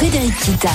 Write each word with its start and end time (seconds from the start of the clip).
Frédéric 0.00 0.34
Kita. 0.38 0.70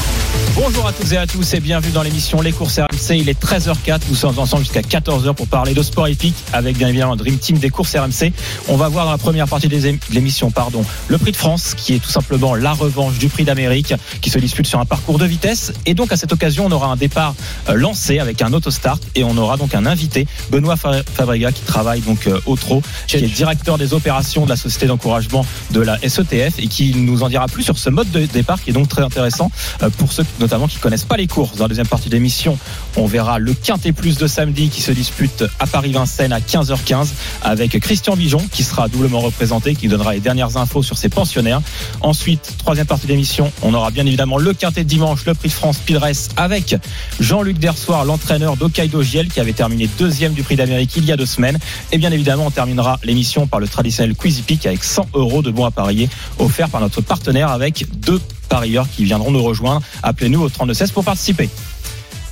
Bonjour 0.56 0.88
à 0.88 0.94
toutes 0.94 1.12
et 1.12 1.18
à 1.18 1.26
tous 1.26 1.56
et 1.56 1.60
bienvenue 1.60 1.92
dans 1.92 2.04
l'émission 2.04 2.42
Les 2.42 2.52
courses 2.52 2.78
RMC. 2.78 3.18
Il 3.18 3.28
est 3.28 3.42
13h04. 3.42 4.02
Nous 4.08 4.16
sommes 4.16 4.38
ensemble 4.38 4.64
jusqu'à 4.64 4.82
14h 4.82 5.34
pour 5.34 5.48
parler 5.48 5.74
de 5.74 5.82
sport 5.82 6.08
épique 6.08 6.36
avec 6.54 6.78
bien 6.78 6.90
évidemment 6.90 7.16
Dream 7.16 7.40
Team 7.40 7.58
des 7.58 7.72
courses 7.72 7.96
RMC. 7.96 8.32
On 8.68 8.78
va 8.78 8.88
voir 8.88 9.06
dans 9.06 9.12
la 9.12 9.18
première 9.18 9.48
partie 9.48 9.68
de 9.68 9.98
l'émission, 10.12 10.52
pardon, 10.52 10.86
le 11.08 11.18
prix 11.18 11.32
de 11.32 11.38
France 11.38 11.74
qui 11.76 11.96
est 11.96 12.00
tout 12.00 12.12
simplement 12.12 12.54
la 12.54 12.74
revanche 12.74 13.18
du 13.18 13.28
prix 13.28 13.46
d'Amérique 13.46 13.96
qui 14.22 14.30
se 14.30 14.38
dispute 14.38 14.68
sur 14.68 14.80
un 14.80 14.86
parcours 14.86 15.18
de 15.18 15.26
vitesse. 15.26 15.74
Et 15.88 15.96
donc 15.96 16.12
à 16.12 16.18
cette 16.18 16.32
occasion, 16.32 16.68
on 16.68 16.72
aura 16.72 16.88
un 16.88 16.96
départ 16.96 17.34
euh, 17.70 17.74
lancé 17.74 18.20
avec 18.20 18.44
un 18.44 18.54
autostart 18.54 19.00
et 19.16 19.24
on 19.24 19.36
aura 19.38 19.58
donc 19.58 19.74
un 19.74 19.88
invité, 19.88 20.28
Benoît 20.52 20.78
Fabrega 20.78 21.52
qui 21.52 21.64
travaille 21.64 22.02
donc 22.02 22.28
euh, 22.28 22.40
au 22.46 22.56
TRO, 22.58 22.84
qui 23.08 23.18
est 23.18 23.22
directeur 23.22 23.80
des 23.80 23.96
opérations 23.96 24.46
de 24.46 24.50
la 24.50 24.56
société 24.56 24.86
d'encouragement 24.86 25.46
de 25.72 25.82
la 25.82 25.98
SETF 25.98 26.60
et 26.60 26.68
qui 26.68 26.94
nous 26.96 27.24
en 27.24 27.30
dira 27.30 27.48
plus 27.48 27.64
sur 27.64 27.78
ce 27.80 27.90
mode 27.90 28.12
de 28.12 28.26
départ 28.28 28.62
qui 28.62 28.70
est 28.70 28.74
donc 28.74 28.88
très 28.88 29.02
intéressant 29.02 29.15
euh, 29.18 29.90
pour 29.98 30.12
ceux 30.12 30.26
notamment 30.40 30.68
qui 30.68 30.78
connaissent 30.78 31.06
pas 31.06 31.18
les 31.18 31.28
courses. 31.28 31.58
Dans 31.58 31.66
la 31.66 31.70
deuxième 31.70 31.88
partie 31.88 32.10
de 32.10 32.16
l'émission, 32.16 32.58
on 32.98 33.06
verra 33.06 33.40
le 33.40 33.54
Quintet 33.54 33.92
Plus 33.92 34.18
de 34.18 34.28
samedi 34.28 34.70
qui 34.70 34.82
se 34.82 34.92
dispute 34.92 35.44
à 35.60 35.68
Paris-Vincennes 35.68 36.34
à 36.34 36.40
15h15 36.40 37.10
avec 37.42 37.80
Christian 37.80 38.16
Bijon 38.16 38.42
qui 38.52 38.64
sera 38.64 38.88
doublement 38.88 39.20
représenté, 39.20 39.76
qui 39.76 39.88
donnera 39.88 40.14
les 40.14 40.20
dernières 40.20 40.58
infos 40.58 40.84
sur 40.84 40.98
ses 40.98 41.10
pensionnaires. 41.10 41.62
Ensuite, 42.02 42.56
troisième 42.58 42.88
partie 42.88 43.08
de 43.08 43.12
l'émission, 43.12 43.52
on 43.62 43.74
aura 43.74 43.92
bien 43.92 44.06
évidemment 44.06 44.38
le 44.38 44.54
Quintet 44.54 44.84
de 44.84 44.90
dimanche, 44.90 45.26
le 45.26 45.34
Prix 45.34 45.50
de 45.50 45.54
France 45.54 45.78
Speed 45.78 46.00
avec 46.38 46.76
Jean-Luc 47.20 47.58
Dersoir, 47.58 48.06
l'entraîneur 48.06 48.58
d'Okaido 48.58 49.02
Giel 49.02 49.28
qui 49.28 49.40
avait 49.40 49.54
terminé 49.54 49.90
deuxième 49.98 50.34
du 50.34 50.44
Prix 50.44 50.56
d'Amérique 50.56 50.92
il 50.96 51.06
y 51.06 51.12
a 51.12 51.18
deux 51.18 51.26
semaines. 51.26 51.58
Et 51.92 51.98
bien 51.98 52.12
évidemment, 52.12 52.48
on 52.48 52.52
terminera 52.52 53.00
l'émission 53.04 53.48
par 53.48 53.60
le 53.60 53.68
traditionnel 53.68 54.16
Quizy 54.16 54.42
Peak 54.42 54.66
avec 54.66 54.84
100 54.84 55.08
euros 55.14 55.42
de 55.42 55.52
bons 55.52 55.66
à 55.66 55.72
parier 55.72 56.10
offerts 56.40 56.70
par 56.70 56.82
notre 56.82 57.02
partenaire 57.02 57.50
avec 57.50 57.86
deux 58.00 58.22
parieurs 58.50 58.88
qui 58.90 59.04
viendront 59.04 59.32
nous 59.32 59.44
rejoindre. 59.44 59.82
Appelez-nous 60.04 60.42
au 60.42 60.50
3216 60.50 60.92
pour 60.92 61.04
participer. 61.04 61.50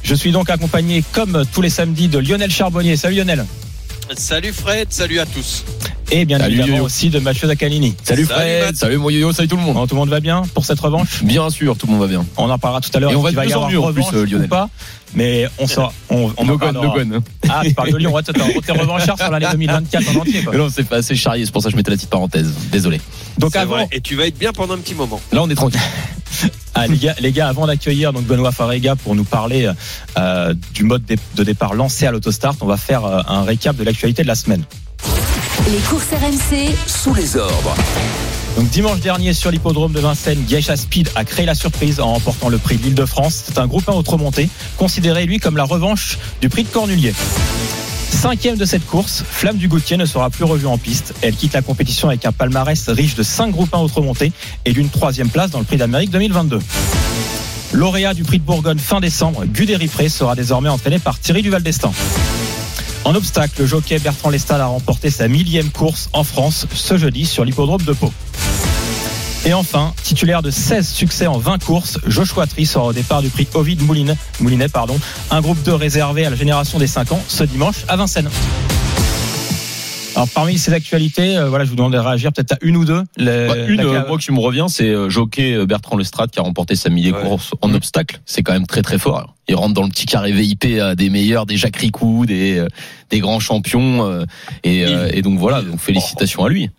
Je 0.04 0.16
suis 0.16 0.32
donc 0.32 0.50
accompagné, 0.50 1.04
comme 1.14 1.44
tous 1.54 1.62
les 1.62 1.70
samedis, 1.70 2.10
de 2.10 2.20
Lionel 2.20 2.52
Charbonnier. 2.52 2.98
Salut 2.98 3.16
Lionel. 3.16 3.46
Salut 4.18 4.52
Fred, 4.52 4.88
salut 4.92 5.20
à 5.20 5.26
tous. 5.26 5.64
Et 6.12 6.26
bien 6.26 6.40
évidemment 6.46 6.82
aussi 6.82 7.10
de 7.10 7.20
Mathieu 7.20 7.48
Zaccanini. 7.48 7.96
Salut 8.04 8.26
Fred, 8.26 8.76
salut, 8.76 8.98
mon 8.98 9.10
yo 9.10 9.32
salut 9.32 9.48
tout 9.48 9.56
le 9.56 9.64
monde. 9.64 9.88
tout 9.88 9.96
le 9.96 10.00
monde 10.00 10.10
va 10.10 10.20
bien 10.20 10.44
pour 10.54 10.66
cette 10.66 10.80
revanche? 10.80 11.24
Bien 11.24 11.50
sûr, 11.50 11.78
tout 11.78 11.88
le 11.88 11.94
monde 11.94 12.02
va 12.02 12.08
bien. 12.08 12.26
On 12.38 12.50
en 12.50 12.60
parlera 12.60 12.82
tout 12.82 12.92
à 12.94 13.00
l'heure. 13.00 13.12
Et 13.12 13.16
on 13.16 13.22
va 13.22 13.32
y 13.32 13.34
plus 13.34 13.54
en 13.56 13.70
mieux 13.70 13.80
en 13.80 13.94
plus, 13.94 14.04
euh, 14.14 14.26
Lionel. 14.26 14.46
Ou 14.46 14.50
pas, 14.50 14.70
mais 15.16 15.48
on 15.58 15.68
sort. 15.68 15.94
On, 16.10 16.32
on 16.38 16.46
no 16.46 16.58
gun, 16.58 16.74
no 16.74 16.92
gun. 16.92 17.22
Ah, 17.50 17.62
tu 17.64 17.74
parles 17.74 17.94
de 17.94 17.98
Lyon. 17.98 18.14
Ouais, 18.14 18.22
t'es 18.22 18.72
revanchard 18.74 19.18
sur 19.18 19.32
l'année 19.32 19.48
2024 19.52 20.10
en 20.10 20.20
entier. 20.20 20.44
Quoi. 20.44 20.56
Non, 20.58 20.68
c'est 20.70 20.84
pas 20.84 20.98
assez 20.98 21.16
charrier, 21.16 21.46
c'est 21.46 21.52
pour 21.52 21.64
ça 21.64 21.70
que 21.70 21.72
je 21.72 21.78
mettais 21.78 21.92
la 21.92 21.98
petite 21.98 22.10
parenthèse. 22.10 22.54
Désolé. 22.72 23.00
Donc 23.40 23.56
avant, 23.56 23.76
vrai, 23.76 23.88
Et 23.94 24.02
tu 24.02 24.16
vas 24.16 24.28
être 24.28 24.38
bien 24.38 24.52
pendant 24.52 24.74
un 24.76 24.80
petit 24.80 24.96
moment. 24.96 25.20
Là, 25.32 25.42
on 25.42 25.50
est 25.50 25.56
tranquille. 25.56 25.80
Ah, 26.76 26.88
les, 26.88 26.98
gars, 26.98 27.16
les 27.20 27.32
gars, 27.32 27.48
avant 27.48 27.68
d'accueillir 27.68 28.14
donc 28.14 28.26
Benoît 28.26 28.52
Farega 28.52 28.96
pour 28.96 29.16
nous 29.16 29.24
parler 29.24 29.72
euh, 30.18 30.54
du 30.74 30.84
mode 30.84 31.04
de 31.06 31.44
départ 31.44 31.76
lancé 31.76 32.08
à 32.08 32.12
l'autostart, 32.12 32.56
on 32.62 32.66
va 32.66 32.78
faire 32.78 33.06
euh, 33.06 33.22
un 33.28 33.44
récap 33.44 33.76
de 33.76 33.84
l'actualité 33.84 34.24
de 34.24 34.28
la 34.28 34.36
semaine. 34.36 34.64
Les 35.68 35.78
courses 35.90 36.10
RMC. 36.10 36.76
Sous 36.88 37.14
les 37.14 37.38
ordres. 37.38 37.76
Donc 38.58 38.70
dimanche 38.70 39.00
dernier 39.00 39.34
sur 39.34 39.52
l'hippodrome 39.52 39.94
de 39.94 40.00
Vincennes, 40.00 40.44
Geisha 40.48 40.76
Speed 40.76 41.10
a 41.16 41.26
créé 41.26 41.46
la 41.46 41.56
surprise 41.56 42.00
en 42.00 42.14
remportant 42.14 42.50
le 42.50 42.58
prix 42.58 42.78
de 42.78 42.84
l'Île-de-France. 42.84 43.44
C'est 43.48 43.58
un 43.58 43.68
groupe 43.68 43.88
1 43.88 43.94
remonté, 44.06 44.50
considéré 44.78 45.26
lui 45.26 45.40
comme 45.40 45.58
la 45.58 45.64
revanche 45.64 46.18
du 46.42 46.50
prix 46.50 46.64
de 46.64 46.70
Cornulier. 46.70 47.14
Cinquième 48.14 48.58
de 48.58 48.64
cette 48.64 48.86
course, 48.86 49.24
Flamme 49.30 49.58
du 49.58 49.68
Gautier 49.68 49.98
ne 49.98 50.06
sera 50.06 50.30
plus 50.30 50.46
revue 50.46 50.68
en 50.68 50.78
piste. 50.78 51.14
Elle 51.22 51.36
quitte 51.36 51.54
la 51.54 51.62
compétition 51.62 52.08
avec 52.08 52.26
un 52.26 52.32
palmarès 52.32 52.88
riche 52.90 53.16
de 53.16 53.24
5 53.24 53.52
groupes 53.52 53.74
1 53.74 53.80
autres 53.80 53.98
remontés 53.98 54.32
et 54.66 54.72
d'une 54.72 54.90
troisième 54.90 55.30
place 55.30 55.52
dans 55.52 55.60
le 55.60 55.66
prix 55.66 55.78
d'Amérique 55.78 56.12
2022. 56.12 56.60
Lauréat 57.74 58.14
du 58.14 58.24
prix 58.24 58.38
de 58.38 58.44
Bourgogne 58.44 58.78
fin 58.78 59.02
décembre, 59.02 59.44
Guderi 59.46 59.88
Pré 59.88 60.08
sera 60.08 60.36
désormais 60.36 60.70
entraîné 60.70 61.00
par 61.00 61.20
Thierry 61.20 61.42
Duval 61.42 61.64
d'Estaing. 61.64 61.92
En 63.04 63.16
obstacle, 63.16 63.62
le 63.62 63.68
jockey 63.68 64.00
Bertrand 64.00 64.30
Lestal 64.30 64.62
a 64.62 64.68
remporté 64.68 65.10
sa 65.10 65.28
millième 65.28 65.70
course 65.72 66.10
en 66.14 66.24
France 66.24 66.68
ce 66.74 66.98
jeudi 66.98 67.26
sur 67.26 67.44
l'hippodrome 67.44 67.82
de 67.82 67.94
Pau. 67.94 68.14
Et 69.46 69.54
enfin, 69.54 69.94
titulaire 70.04 70.42
de 70.42 70.50
16 70.52 70.88
succès 70.88 71.28
en 71.28 71.38
20 71.38 71.62
courses, 71.64 72.00
Joshua 72.08 72.48
Tree 72.48 72.66
sera 72.66 72.86
au 72.86 72.94
départ 72.94 73.22
du 73.22 73.30
prix 73.30 73.46
Ovid 73.56 73.82
Moulinet, 73.82 74.16
Moulinet 74.40 74.70
pardon, 74.70 74.98
un 75.32 75.42
groupe 75.42 75.62
2 75.64 75.74
réservé 75.74 76.26
à 76.26 76.30
la 76.30 76.36
génération 76.38 76.80
des 76.80 76.88
5 76.88 77.12
ans 77.12 77.22
ce 77.28 77.44
dimanche 77.44 77.84
à 77.90 77.98
Vincennes. 77.98 78.30
Alors 80.16 80.30
parmi 80.30 80.58
ces 80.60 80.72
actualités, 80.72 81.36
euh, 81.36 81.50
voilà, 81.50 81.66
je 81.66 81.72
vous 81.72 81.76
demande 81.76 81.92
de 81.94 81.98
réagir 81.98 82.32
peut-être 82.32 82.54
à 82.54 82.58
une 82.62 82.78
ou 82.78 82.86
deux. 82.86 83.02
Les- 83.18 83.48
Bah, 83.48 83.56
une, 83.68 83.82
la- 83.82 83.84
euh, 84.04 84.08
moi 84.08 84.18
qui 84.20 84.32
me 84.32 84.40
revient, 84.40 84.68
c'est 84.70 84.88
euh, 84.90 85.10
jockey 85.10 85.54
euh, 85.56 85.66
Bertrand 85.66 85.98
Lestrade 85.98 86.30
qui 86.30 86.40
a 86.40 86.44
remporté 86.44 86.76
sa 86.76 86.90
millième 86.90 87.16
Ouais. 87.16 87.24
course 87.24 87.52
en 87.62 87.74
obstacle. 87.74 88.22
C'est 88.26 88.44
quand 88.44 88.54
même 88.54 88.68
très 88.68 88.84
très 88.84 89.00
fort. 89.00 89.18
Alors, 89.18 89.34
Il 89.50 89.56
rentre 89.56 89.74
dans 89.74 89.84
le 89.84 89.90
petit 89.90 90.06
carré 90.06 90.32
VIP 90.32 90.66
euh, 90.66 90.94
des 90.96 91.10
meilleurs, 91.10 91.48
des 91.48 91.58
Jacques 91.58 91.78
Ricou, 91.78 92.26
des, 92.28 92.60
euh, 92.60 92.68
des 93.10 93.20
grands 93.20 93.40
champions. 93.40 94.06
euh, 94.08 94.24
et, 94.64 94.86
euh, 94.86 95.10
et 95.12 95.22
donc 95.24 95.40
voilà, 95.40 95.64
donc 95.64 95.80
félicitations 95.80 96.46
à 96.46 96.50
lui. 96.50 96.70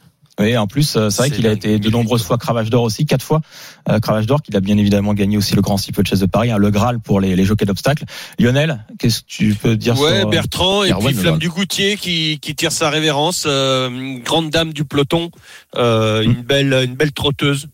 Oui, 0.41 0.57
en 0.57 0.67
plus, 0.67 0.97
euh, 0.97 1.11
c'est 1.11 1.23
vrai 1.23 1.31
qu'il 1.31 1.47
a 1.47 1.53
été 1.53 1.79
de 1.79 1.91
nombreuses 1.91 2.25
fois 2.25 2.39
cravache 2.39 2.69
d'or 2.69 2.83
aussi, 2.83 3.07
quatre 3.07 3.23
fois 3.25 3.41
euh, 3.89 4.01
cravache 4.01 4.27
d'or, 4.27 4.43
qu'il 4.43 4.57
a 4.57 4.61
bien 4.61 4.77
évidemment 4.77 5.15
gagné 5.15 5.37
aussi 5.37 5.55
le 5.55 5.63
Grand 5.63 5.77
Cycle 5.77 6.03
de 6.03 6.09
Chaise 6.09 6.21
de 6.21 6.27
Paris, 6.27 6.51
hein, 6.51 6.59
le 6.59 6.71
Graal 6.71 6.99
pour 6.99 7.21
les, 7.21 7.37
les 7.37 7.45
jockeys 7.45 7.67
d'obstacles. 7.67 8.05
Lionel, 8.41 8.85
qu'est-ce 8.99 9.21
que 9.21 9.27
tu 9.29 9.55
peux 9.55 9.77
dire 9.77 9.97
Ouais, 10.01 10.19
sur 10.19 10.27
euh, 10.27 10.31
Bertrand 10.31 10.83
et 10.83 10.91
Erwan, 10.91 11.13
puis 11.13 11.23
Flamme 11.23 11.39
du 11.39 11.51
Goutier 11.51 11.97
qui, 11.97 12.41
qui 12.43 12.57
tire 12.57 12.73
sa 12.73 12.91
révérence, 12.91 13.45
euh, 13.47 13.89
une 13.89 14.21
grande 14.25 14.51
dame 14.51 14.73
du 14.73 14.85
peloton, 14.85 15.31
euh, 15.77 16.23
une 16.23 16.43
belle 16.43 16.73
une 16.85 16.97
belle 16.97 17.13
trotteuse, 17.13 17.69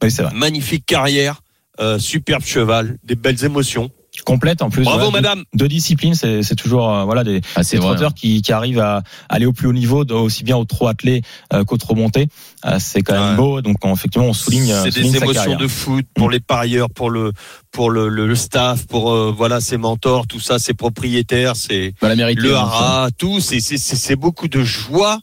Oui, 0.00 0.10
c'est 0.12 0.22
vrai. 0.22 0.32
magnifique 0.32 0.86
carrière, 0.86 1.40
euh, 1.80 1.98
superbe 1.98 2.44
cheval, 2.44 2.98
des 3.02 3.16
belles 3.16 3.44
émotions. 3.44 3.90
Complète 4.26 4.60
en 4.60 4.70
plus. 4.70 4.82
Bravo 4.82 4.98
voilà, 5.10 5.12
madame. 5.12 5.44
Deux 5.54 5.68
disciplines, 5.68 6.14
c'est 6.16 6.42
c'est 6.42 6.56
toujours 6.56 6.92
euh, 6.92 7.04
voilà 7.04 7.22
des, 7.22 7.40
Ah, 7.54 7.62
des 7.62 7.78
trotteurs 7.78 8.12
qui, 8.12 8.42
qui 8.42 8.52
arrivent 8.52 8.80
à 8.80 9.02
aller 9.28 9.46
au 9.46 9.52
plus 9.52 9.68
haut 9.68 9.72
niveau, 9.72 10.04
aussi 10.04 10.42
bien 10.42 10.56
au 10.56 10.64
trot 10.64 10.88
attelé 10.88 11.22
euh, 11.52 11.62
qu'au 11.64 11.76
trot 11.76 11.94
monté. 11.94 12.26
Euh, 12.64 12.78
c'est 12.80 13.02
quand 13.02 13.14
même 13.14 13.30
Ouais. 13.30 13.36
beau. 13.36 13.60
Donc 13.62 13.76
on- 13.84 13.94
effectivement, 13.94 14.26
on 14.26 14.32
souligne, 14.34 14.72
euh, 14.72 14.82
C'est 14.82 14.90
souligne 14.90 15.12
des 15.12 15.18
sa 15.20 15.24
émotions 15.26 15.42
carrière. 15.42 15.58
de 15.60 15.68
foot 15.68 16.04
pour 16.14 16.28
les 16.28 16.40
parieurs, 16.40 16.90
pour 16.90 17.08
le 17.10 17.32
pour 17.70 17.88
le, 17.90 18.08
le, 18.08 18.26
le 18.26 18.34
staff, 18.34 18.84
pour 18.88 19.12
euh, 19.12 19.32
voilà 19.36 19.60
ses 19.60 19.76
mentors, 19.76 20.26
tout 20.26 20.40
ça, 20.40 20.58
ses 20.58 20.74
propriétaires, 20.74 21.54
c'est 21.54 21.94
Bah, 22.02 22.12
le 22.16 22.54
hara, 22.54 23.08
tout, 23.16 23.38
c'est 23.40 23.60
c'est 23.60 23.78
c'est 23.78 23.94
c'est 23.96 24.16
beaucoup 24.16 24.48
de 24.48 24.64
joie 24.64 25.20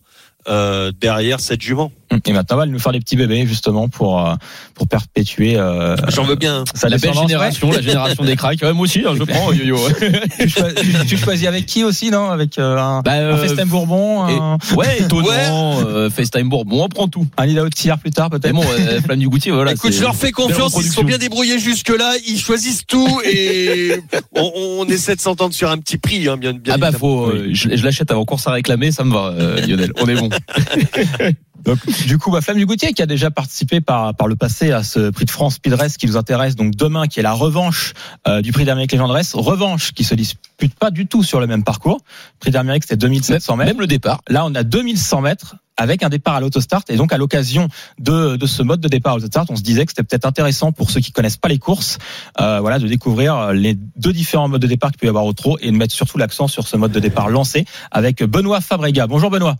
euh, 0.47 0.91
derrière 0.99 1.39
cette 1.41 1.61
jument. 1.61 1.91
Et 2.25 2.31
maintenant, 2.33 2.55
on 2.57 2.59
va 2.59 2.65
nous 2.65 2.79
faire 2.79 2.91
des 2.91 2.99
petits 2.99 3.15
bébés 3.15 3.45
justement 3.47 3.87
pour 3.89 4.25
euh, 4.25 4.33
pour 4.75 4.87
perpétuer 4.87 5.57
euh, 5.57 5.95
J'en 6.09 6.23
veux 6.23 6.35
bien. 6.35 6.63
sa 6.73 6.89
La 6.89 6.97
belle 6.97 7.13
génération, 7.13 7.71
la 7.71 7.81
génération 7.81 8.23
des 8.23 8.35
cracks. 8.35 8.59
Ouais, 8.63 8.73
moi 8.73 8.83
aussi, 8.83 9.03
hein, 9.05 9.13
je 9.17 9.23
prends 9.25 9.51
yo-yo. 9.51 9.77
tu, 10.39 10.49
choi- 10.49 10.71
tu- 10.73 11.05
tu 11.07 11.17
choisis 11.17 11.47
avec 11.47 11.65
qui 11.65 11.83
aussi, 11.83 12.11
non? 12.11 12.29
Avec 12.29 12.57
euh, 12.59 12.77
un, 12.77 13.01
Bah, 13.01 13.11
un 13.13 13.15
euh, 13.19 13.37
Festin 13.37 13.65
Bourbon, 13.65 14.27
et- 14.27 14.33
un, 14.33 14.57
Ouais, 14.75 15.01
étonnant, 15.01 15.79
euh, 15.87 16.09
FaceTime 16.09 16.49
Bourbon, 16.49 16.83
on 16.83 16.87
prend 16.89 17.07
tout. 17.07 17.25
un 17.37 17.45
Lila 17.45 17.63
Tir 17.69 17.97
plus 17.99 18.11
tard 18.11 18.29
Mais 18.31 18.39
peut-être. 18.39 18.53
bon, 18.55 18.63
euh, 18.63 19.01
Flamme 19.01 19.19
du 19.19 19.27
Goutier, 19.29 19.51
voilà. 19.51 19.71
Écoute, 19.73 19.91
je 19.93 20.01
leur 20.01 20.15
fais 20.15 20.31
confiance, 20.31 20.73
ils 20.77 20.83
se 20.83 20.93
sont 20.93 21.03
bien 21.03 21.17
débrouillés 21.17 21.59
jusque-là, 21.59 22.13
ils 22.27 22.39
choisissent 22.39 22.85
tout 22.87 23.21
et 23.25 23.99
on, 24.35 24.51
on 24.79 24.85
essaie 24.87 25.15
de 25.15 25.21
s'entendre 25.21 25.53
sur 25.53 25.69
un 25.71 25.77
petit 25.77 25.97
prix, 25.97 26.27
hein, 26.29 26.37
bien, 26.37 26.53
bien 26.53 26.73
Ah 26.75 26.77
bah 26.77 26.91
faut, 26.91 27.27
euh, 27.27 27.49
je, 27.51 27.75
je 27.75 27.83
l'achète 27.83 28.11
avant 28.11 28.25
course 28.25 28.47
à 28.47 28.51
réclamer, 28.51 28.91
ça 28.91 29.03
me 29.03 29.13
va, 29.13 29.33
euh, 29.37 29.65
Lionel. 29.65 29.91
On 29.99 30.07
est 30.07 30.15
bon. 30.15 30.29
Donc, 31.63 31.79
du 32.07 32.17
coup, 32.17 32.31
bah, 32.31 32.41
Flamme 32.41 32.57
du 32.57 32.65
Goutier 32.65 32.93
qui 32.93 33.01
a 33.01 33.05
déjà 33.05 33.31
participé 33.31 33.81
par, 33.81 34.13
par 34.15 34.27
le 34.27 34.35
passé 34.35 34.71
à 34.71 34.83
ce 34.83 35.09
prix 35.09 35.25
de 35.25 35.31
France 35.31 35.55
Speed 35.55 35.73
Race 35.73 35.97
qui 35.97 36.07
nous 36.07 36.17
intéresse 36.17 36.55
donc 36.55 36.75
demain, 36.75 37.07
qui 37.07 37.19
est 37.19 37.23
la 37.23 37.33
revanche 37.33 37.93
euh, 38.27 38.41
du 38.41 38.51
prix 38.51 38.65
d'Amérique 38.65 38.91
Légende 38.91 39.11
Race. 39.11 39.33
Revanche 39.33 39.93
qui 39.93 40.03
se 40.03 40.15
dispute 40.15 40.75
pas 40.75 40.91
du 40.91 41.07
tout 41.07 41.23
sur 41.23 41.39
le 41.39 41.47
même 41.47 41.63
parcours. 41.63 42.01
Prix 42.39 42.51
d'Amérique 42.51 42.83
c'était 42.83 42.97
2700 42.97 43.55
mètres. 43.57 43.69
Même 43.69 43.79
le 43.79 43.87
départ. 43.87 44.21
Là, 44.27 44.45
on 44.45 44.53
a 44.55 44.63
2100 44.63 45.21
mètres 45.21 45.55
avec 45.77 46.03
un 46.03 46.09
départ 46.09 46.35
à 46.35 46.39
l'autostart. 46.39 46.83
Et 46.89 46.97
donc, 46.97 47.13
à 47.13 47.17
l'occasion 47.17 47.67
de, 47.97 48.35
de 48.35 48.45
ce 48.45 48.61
mode 48.61 48.79
de 48.79 48.87
départ 48.87 49.13
à 49.13 49.15
l'autostart, 49.15 49.45
on 49.49 49.55
se 49.55 49.63
disait 49.63 49.85
que 49.85 49.91
c'était 49.91 50.03
peut-être 50.03 50.25
intéressant 50.25 50.71
pour 50.71 50.91
ceux 50.91 50.99
qui 50.99 51.11
connaissent 51.11 51.37
pas 51.37 51.49
les 51.49 51.57
courses, 51.57 51.97
euh, 52.39 52.59
voilà, 52.59 52.77
de 52.77 52.87
découvrir 52.87 53.53
les 53.53 53.73
deux 53.73 54.13
différents 54.13 54.47
modes 54.47 54.61
de 54.61 54.67
départ 54.67 54.91
qu'il 54.91 54.99
peut 54.99 55.07
y 55.07 55.09
avoir 55.09 55.25
au 55.25 55.33
trot 55.33 55.57
et 55.61 55.71
de 55.71 55.75
mettre 55.75 55.93
surtout 55.93 56.17
l'accent 56.17 56.47
sur 56.47 56.67
ce 56.67 56.77
mode 56.77 56.91
de 56.91 56.99
départ 56.99 57.29
lancé 57.29 57.65
avec 57.89 58.23
Benoît 58.23 58.61
Fabrega. 58.61 59.07
Bonjour 59.07 59.31
Benoît. 59.31 59.55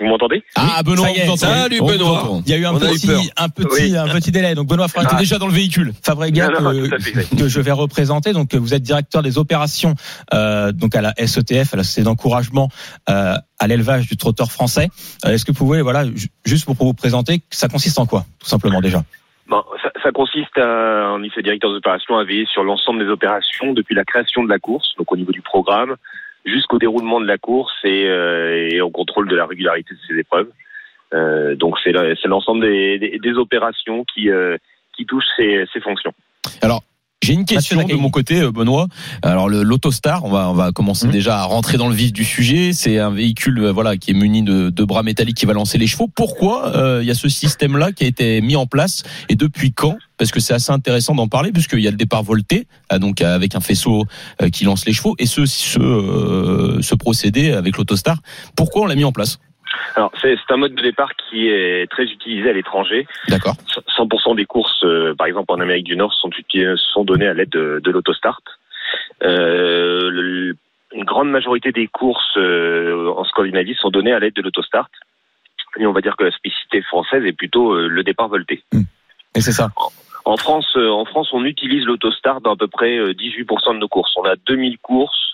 Vous 0.00 0.06
m'entendez 0.06 0.42
Ah, 0.56 0.82
Benoît, 0.84 1.06
Ça 1.06 1.12
y 1.12 1.16
est. 1.18 1.22
on 1.22 1.24
vous 1.26 1.30
entend. 1.32 1.36
Salut, 1.54 1.80
Benoît. 1.80 2.40
Il 2.46 2.50
y 2.50 2.54
a 2.54 2.58
eu 2.58 2.66
un 2.66 2.72
On 2.72 2.76
a 2.82 2.90
eu 2.90 2.94
petit, 2.94 3.06
peur. 3.06 3.20
un 3.36 3.48
petit, 3.48 3.68
Oui. 3.92 3.96
un 3.96 4.08
petit 4.08 4.30
délai. 4.32 4.54
Donc 4.54 4.66
Benoît 4.68 4.86
Ah, 4.86 4.88
Fabrega, 4.88 5.10
t'es 5.16 5.22
déjà 5.22 5.38
dans 5.38 5.46
le 5.46 5.52
véhicule. 5.52 5.92
Fabrega 6.02 6.48
Non, 6.48 6.72
non, 6.72 6.88
que, 6.88 6.98
fait. 6.98 7.48
je 7.48 7.60
vais 7.60 7.70
représenter. 7.72 8.32
Donc 8.32 8.54
vous 8.54 8.74
êtes 8.74 8.82
directeur 8.82 9.22
des 9.22 9.38
opérations 9.38 9.94
euh, 10.32 10.72
donc 10.72 10.96
à 10.96 11.00
la 11.00 11.14
SETF, 11.16 11.74
à 11.74 11.76
la 11.76 11.84
Société 11.84 12.04
d'encouragement 12.04 12.68
euh, 13.08 13.34
à 13.58 13.66
l'élevage 13.66 14.06
du 14.08 14.16
trotteur 14.16 14.50
français. 14.50 14.88
Euh, 15.24 15.30
Est-ce 15.30 15.44
que 15.44 15.52
vous 15.52 15.58
pouvez, 15.58 15.80
voilà, 15.82 16.04
ju- 16.06 16.28
juste 16.44 16.64
pour 16.64 16.74
vous 16.74 16.94
présenter, 16.94 17.42
ça 17.50 17.68
consiste 17.68 17.98
en 17.98 18.06
quoi, 18.06 18.24
tout 18.40 18.46
simplement 18.48 18.80
déjà? 18.80 19.02
Bon, 19.48 19.62
ça, 19.82 19.90
ça 20.02 20.10
consiste 20.10 20.56
à, 20.58 21.10
en 21.12 21.22
effet, 21.22 21.42
directeur 21.42 21.70
des 21.70 21.76
opérations 21.76 22.16
à 22.18 22.24
veiller 22.24 22.46
sur 22.52 22.64
l'ensemble 22.64 23.04
des 23.04 23.10
opérations 23.10 23.72
depuis 23.74 23.94
la 23.94 24.04
création 24.04 24.42
de 24.42 24.48
la 24.48 24.58
course, 24.58 24.88
donc 24.98 25.12
au 25.12 25.16
niveau 25.16 25.32
du 25.32 25.42
programme, 25.42 25.96
jusqu'au 26.44 26.78
déroulement 26.78 27.20
de 27.20 27.26
la 27.26 27.38
course 27.38 27.74
et, 27.84 28.06
euh, 28.06 28.68
et 28.70 28.80
au 28.80 28.90
contrôle 28.90 29.28
de 29.28 29.36
la 29.36 29.46
régularité 29.46 29.94
de 29.94 30.00
ces 30.06 30.18
épreuves. 30.18 30.50
Euh, 31.12 31.54
donc 31.54 31.76
c'est 31.82 31.92
l'ensemble 31.92 32.62
des, 32.62 33.18
des, 33.22 33.32
opérations 33.34 34.04
qui, 34.04 34.30
euh, 34.30 34.56
qui 34.96 35.06
touchent 35.06 35.24
ces, 35.36 35.64
ces 35.72 35.80
fonctions. 35.80 36.12
J'ai 37.24 37.32
une 37.34 37.44
question 37.44 37.82
de 37.84 37.94
mon 37.94 38.10
côté, 38.10 38.40
euh, 38.40 38.52
Benoît. 38.52 38.86
Alors 39.22 39.48
l'autostar, 39.48 40.24
on 40.24 40.30
va 40.30 40.50
on 40.50 40.54
va 40.54 40.72
commencer 40.72 41.06
Mhm. 41.06 41.12
déjà 41.12 41.38
à 41.40 41.44
rentrer 41.44 41.78
dans 41.78 41.88
le 41.88 41.94
vif 41.94 42.12
du 42.12 42.24
sujet. 42.24 42.72
C'est 42.72 42.98
un 42.98 43.10
véhicule 43.10 43.58
euh, 43.60 43.72
voilà 43.72 43.96
qui 43.96 44.10
est 44.10 44.14
muni 44.14 44.42
de, 44.42 44.70
de 44.70 44.84
bras 44.84 45.02
métalliques 45.02 45.36
qui 45.36 45.46
va 45.46 45.52
lancer 45.54 45.78
les 45.78 45.86
chevaux. 45.86 46.08
Pourquoi 46.14 46.74
euh, 46.76 47.00
il 47.02 47.06
y 47.08 47.10
a 47.10 47.14
ce 47.14 47.28
système-là 47.28 47.92
qui 47.92 48.04
a 48.04 48.06
été 48.06 48.40
mis 48.40 48.56
en 48.56 48.66
place 48.66 49.02
et 49.28 49.36
depuis 49.36 49.72
quand? 49.72 49.96
Parce 50.16 50.30
que 50.30 50.38
c'est 50.38 50.54
assez 50.54 50.70
intéressant 50.70 51.14
d'en 51.14 51.26
parler 51.28 51.50
puisqu'il 51.50 51.80
y 51.80 51.88
a 51.88 51.90
le 51.90 51.96
départ 51.96 52.22
volté, 52.22 52.68
donc 53.00 53.20
avec 53.20 53.56
un 53.56 53.60
faisceau 53.60 54.04
qui 54.52 54.62
lance 54.64 54.86
les 54.86 54.92
chevaux 54.92 55.16
et 55.18 55.26
ce 55.26 55.44
ce, 55.44 55.80
euh, 55.80 56.80
ce 56.82 56.94
procédé 56.94 57.50
avec 57.52 57.76
l'autostar. 57.76 58.18
Pourquoi 58.54 58.82
on 58.82 58.86
l'a 58.86 58.94
mis 58.94 59.04
en 59.04 59.10
place? 59.12 59.38
Alors 59.96 60.12
c'est 60.20 60.36
un 60.50 60.56
mode 60.56 60.74
de 60.74 60.82
départ 60.82 61.14
qui 61.16 61.48
est 61.48 61.90
très 61.90 62.04
utilisé 62.04 62.50
à 62.50 62.52
l'étranger. 62.52 63.06
D'accord. 63.28 63.54
100% 63.96 64.36
des 64.36 64.44
courses, 64.44 64.82
euh, 64.84 65.14
par 65.14 65.26
exemple 65.26 65.52
en 65.52 65.60
Amérique 65.60 65.84
du 65.86 65.96
Nord, 65.96 66.12
sont, 66.14 66.30
données 67.04 67.26
à 67.26 67.34
l'aide 67.34 67.50
de, 67.50 67.80
de 67.82 67.90
l'autostart. 67.90 68.40
Euh, 69.22 70.10
le- 70.10 70.56
une 70.92 71.04
grande 71.04 71.28
majorité 71.30 71.72
des 71.72 71.88
courses 71.88 72.36
euh, 72.36 73.12
en 73.16 73.24
Scandinavie 73.24 73.74
sont 73.74 73.90
données 73.90 74.12
à 74.12 74.20
l'aide 74.20 74.34
de 74.34 74.42
l'autostart. 74.42 74.88
Et 75.78 75.86
on 75.86 75.92
va 75.92 76.00
dire 76.00 76.16
que 76.16 76.22
la 76.24 76.30
spécificité 76.30 76.82
française 76.82 77.24
est 77.24 77.32
plutôt 77.32 77.72
euh, 77.72 77.88
le 77.88 78.04
départ 78.04 78.28
volté. 78.28 78.62
Et 79.34 79.40
c'est 79.40 79.50
ça. 79.52 79.70
En 80.24 80.36
France, 80.36 80.76
en 80.76 81.04
France, 81.04 81.28
on 81.32 81.44
utilise 81.44 81.84
l'autostart 81.84 82.40
dans 82.40 82.52
à 82.52 82.56
peu 82.56 82.68
près 82.68 82.96
euh, 82.96 83.12
18% 83.12 83.74
de 83.74 83.78
nos 83.78 83.88
courses. 83.88 84.12
On 84.16 84.22
a 84.24 84.36
2000 84.46 84.78
courses 84.78 85.33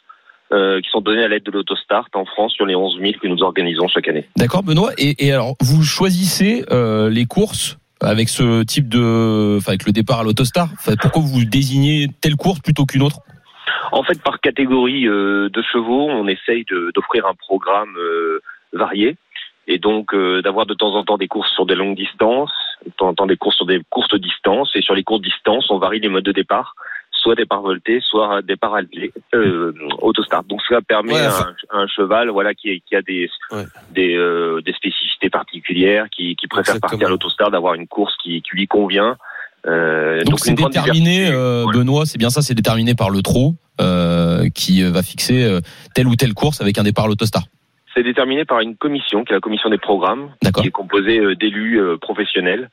euh, 0.52 0.80
qui 0.80 0.90
sont 0.90 1.00
données 1.00 1.22
à 1.22 1.28
l'aide 1.28 1.44
de 1.44 1.50
l'autostart 1.50 2.08
en 2.14 2.24
France 2.24 2.52
sur 2.54 2.66
les 2.66 2.74
11 2.74 2.98
000 3.00 3.12
que 3.22 3.28
nous 3.28 3.42
organisons 3.42 3.88
chaque 3.88 4.08
année. 4.08 4.26
D'accord, 4.36 4.62
Benoît. 4.62 4.90
Et, 4.98 5.26
et 5.26 5.32
alors, 5.32 5.54
vous 5.60 5.82
choisissez 5.82 6.64
euh, 6.70 7.08
les 7.08 7.26
courses 7.26 7.78
avec 8.00 8.28
ce 8.28 8.62
type 8.62 8.88
de, 8.88 9.56
enfin, 9.58 9.72
avec 9.72 9.86
le 9.86 9.92
départ 9.92 10.20
à 10.20 10.24
l'autostar. 10.24 10.68
Enfin, 10.72 10.94
pourquoi 11.00 11.22
vous 11.22 11.44
désignez 11.44 12.08
telle 12.20 12.36
course 12.36 12.60
plutôt 12.60 12.86
qu'une 12.86 13.02
autre? 13.02 13.20
En 13.92 14.02
fait, 14.02 14.22
par 14.22 14.40
catégorie 14.40 15.06
euh, 15.06 15.48
de 15.50 15.62
chevaux, 15.62 16.08
on 16.08 16.26
essaye 16.26 16.64
d'offrir 16.94 17.26
un 17.26 17.34
programme 17.34 17.96
varié 18.72 19.16
et 19.70 19.78
donc 19.78 20.12
euh, 20.14 20.42
d'avoir 20.42 20.66
de 20.66 20.74
temps 20.74 20.94
en 20.94 21.04
temps 21.04 21.16
des 21.16 21.28
courses 21.28 21.52
sur 21.52 21.64
des 21.64 21.76
longues 21.76 21.96
distances, 21.96 22.52
de 22.84 22.90
temps 22.90 23.08
en 23.08 23.14
temps 23.14 23.26
des 23.26 23.36
courses 23.36 23.56
sur 23.56 23.66
des 23.66 23.80
courtes 23.88 24.16
distances 24.16 24.74
et 24.74 24.82
sur 24.82 24.94
les 24.94 25.04
courtes 25.04 25.22
distances, 25.22 25.70
on 25.70 25.78
varie 25.78 26.00
les 26.00 26.08
modes 26.08 26.24
de 26.24 26.32
départ, 26.32 26.74
soit 27.20 27.34
départ 27.34 27.62
volté, 27.62 28.00
soit 28.02 28.42
départ 28.42 28.76
euh, 29.34 29.72
autostart. 30.00 30.44
Donc 30.44 30.60
cela 30.68 30.80
permet 30.80 31.12
Ouais, 31.14 31.26
enfin- 31.26 31.54
un, 31.70 31.86
cheval, 31.86 32.30
voilà, 32.30 32.54
qui, 32.54 32.82
qui 32.86 32.96
a 32.96 33.02
des 33.02 33.28
Ouais. 33.52 33.64
des, 33.92 34.14
euh, 34.16 34.60
des 34.62 34.72
spécificités 34.72 35.30
particulières, 35.30 36.06
qui, 36.10 36.34
qui 36.36 36.46
préfère 36.46 36.74
Exactement. 36.76 36.90
partir 36.90 37.06
à 37.08 37.10
l'autostart, 37.10 37.50
d'avoir 37.50 37.74
une 37.74 37.86
course 37.86 38.14
qui, 38.22 38.42
qui 38.42 38.50
lui 38.56 38.66
convient. 38.66 39.16
Euh, 39.66 40.22
Donc 40.24 40.40
c'est 40.40 40.54
déterminé, 40.54 41.28
euh, 41.30 41.62
Voilà. 41.64 41.78
Benoît, 41.78 42.06
c'est 42.06 42.18
bien 42.18 42.30
ça, 42.30 42.40
c'est 42.42 42.54
déterminé 42.54 42.94
par 42.94 43.10
le 43.10 43.22
trot 43.22 43.54
qui 44.54 44.82
va 44.82 45.02
fixer 45.02 45.58
telle 45.94 46.06
ou 46.06 46.14
telle 46.14 46.34
course 46.34 46.60
avec 46.60 46.76
un 46.78 46.82
départ 46.82 47.06
à 47.06 47.08
l'autostar. 47.08 47.42
C'est 47.94 48.02
déterminé 48.02 48.44
par 48.44 48.60
une 48.60 48.76
commission, 48.76 49.24
qui 49.24 49.32
est 49.32 49.36
la 49.36 49.40
commission 49.40 49.68
des 49.70 49.78
programmes, 49.78 50.30
qui 50.60 50.68
est 50.68 50.70
composée 50.70 51.34
d'élus 51.36 51.80
professionnels 52.00 52.70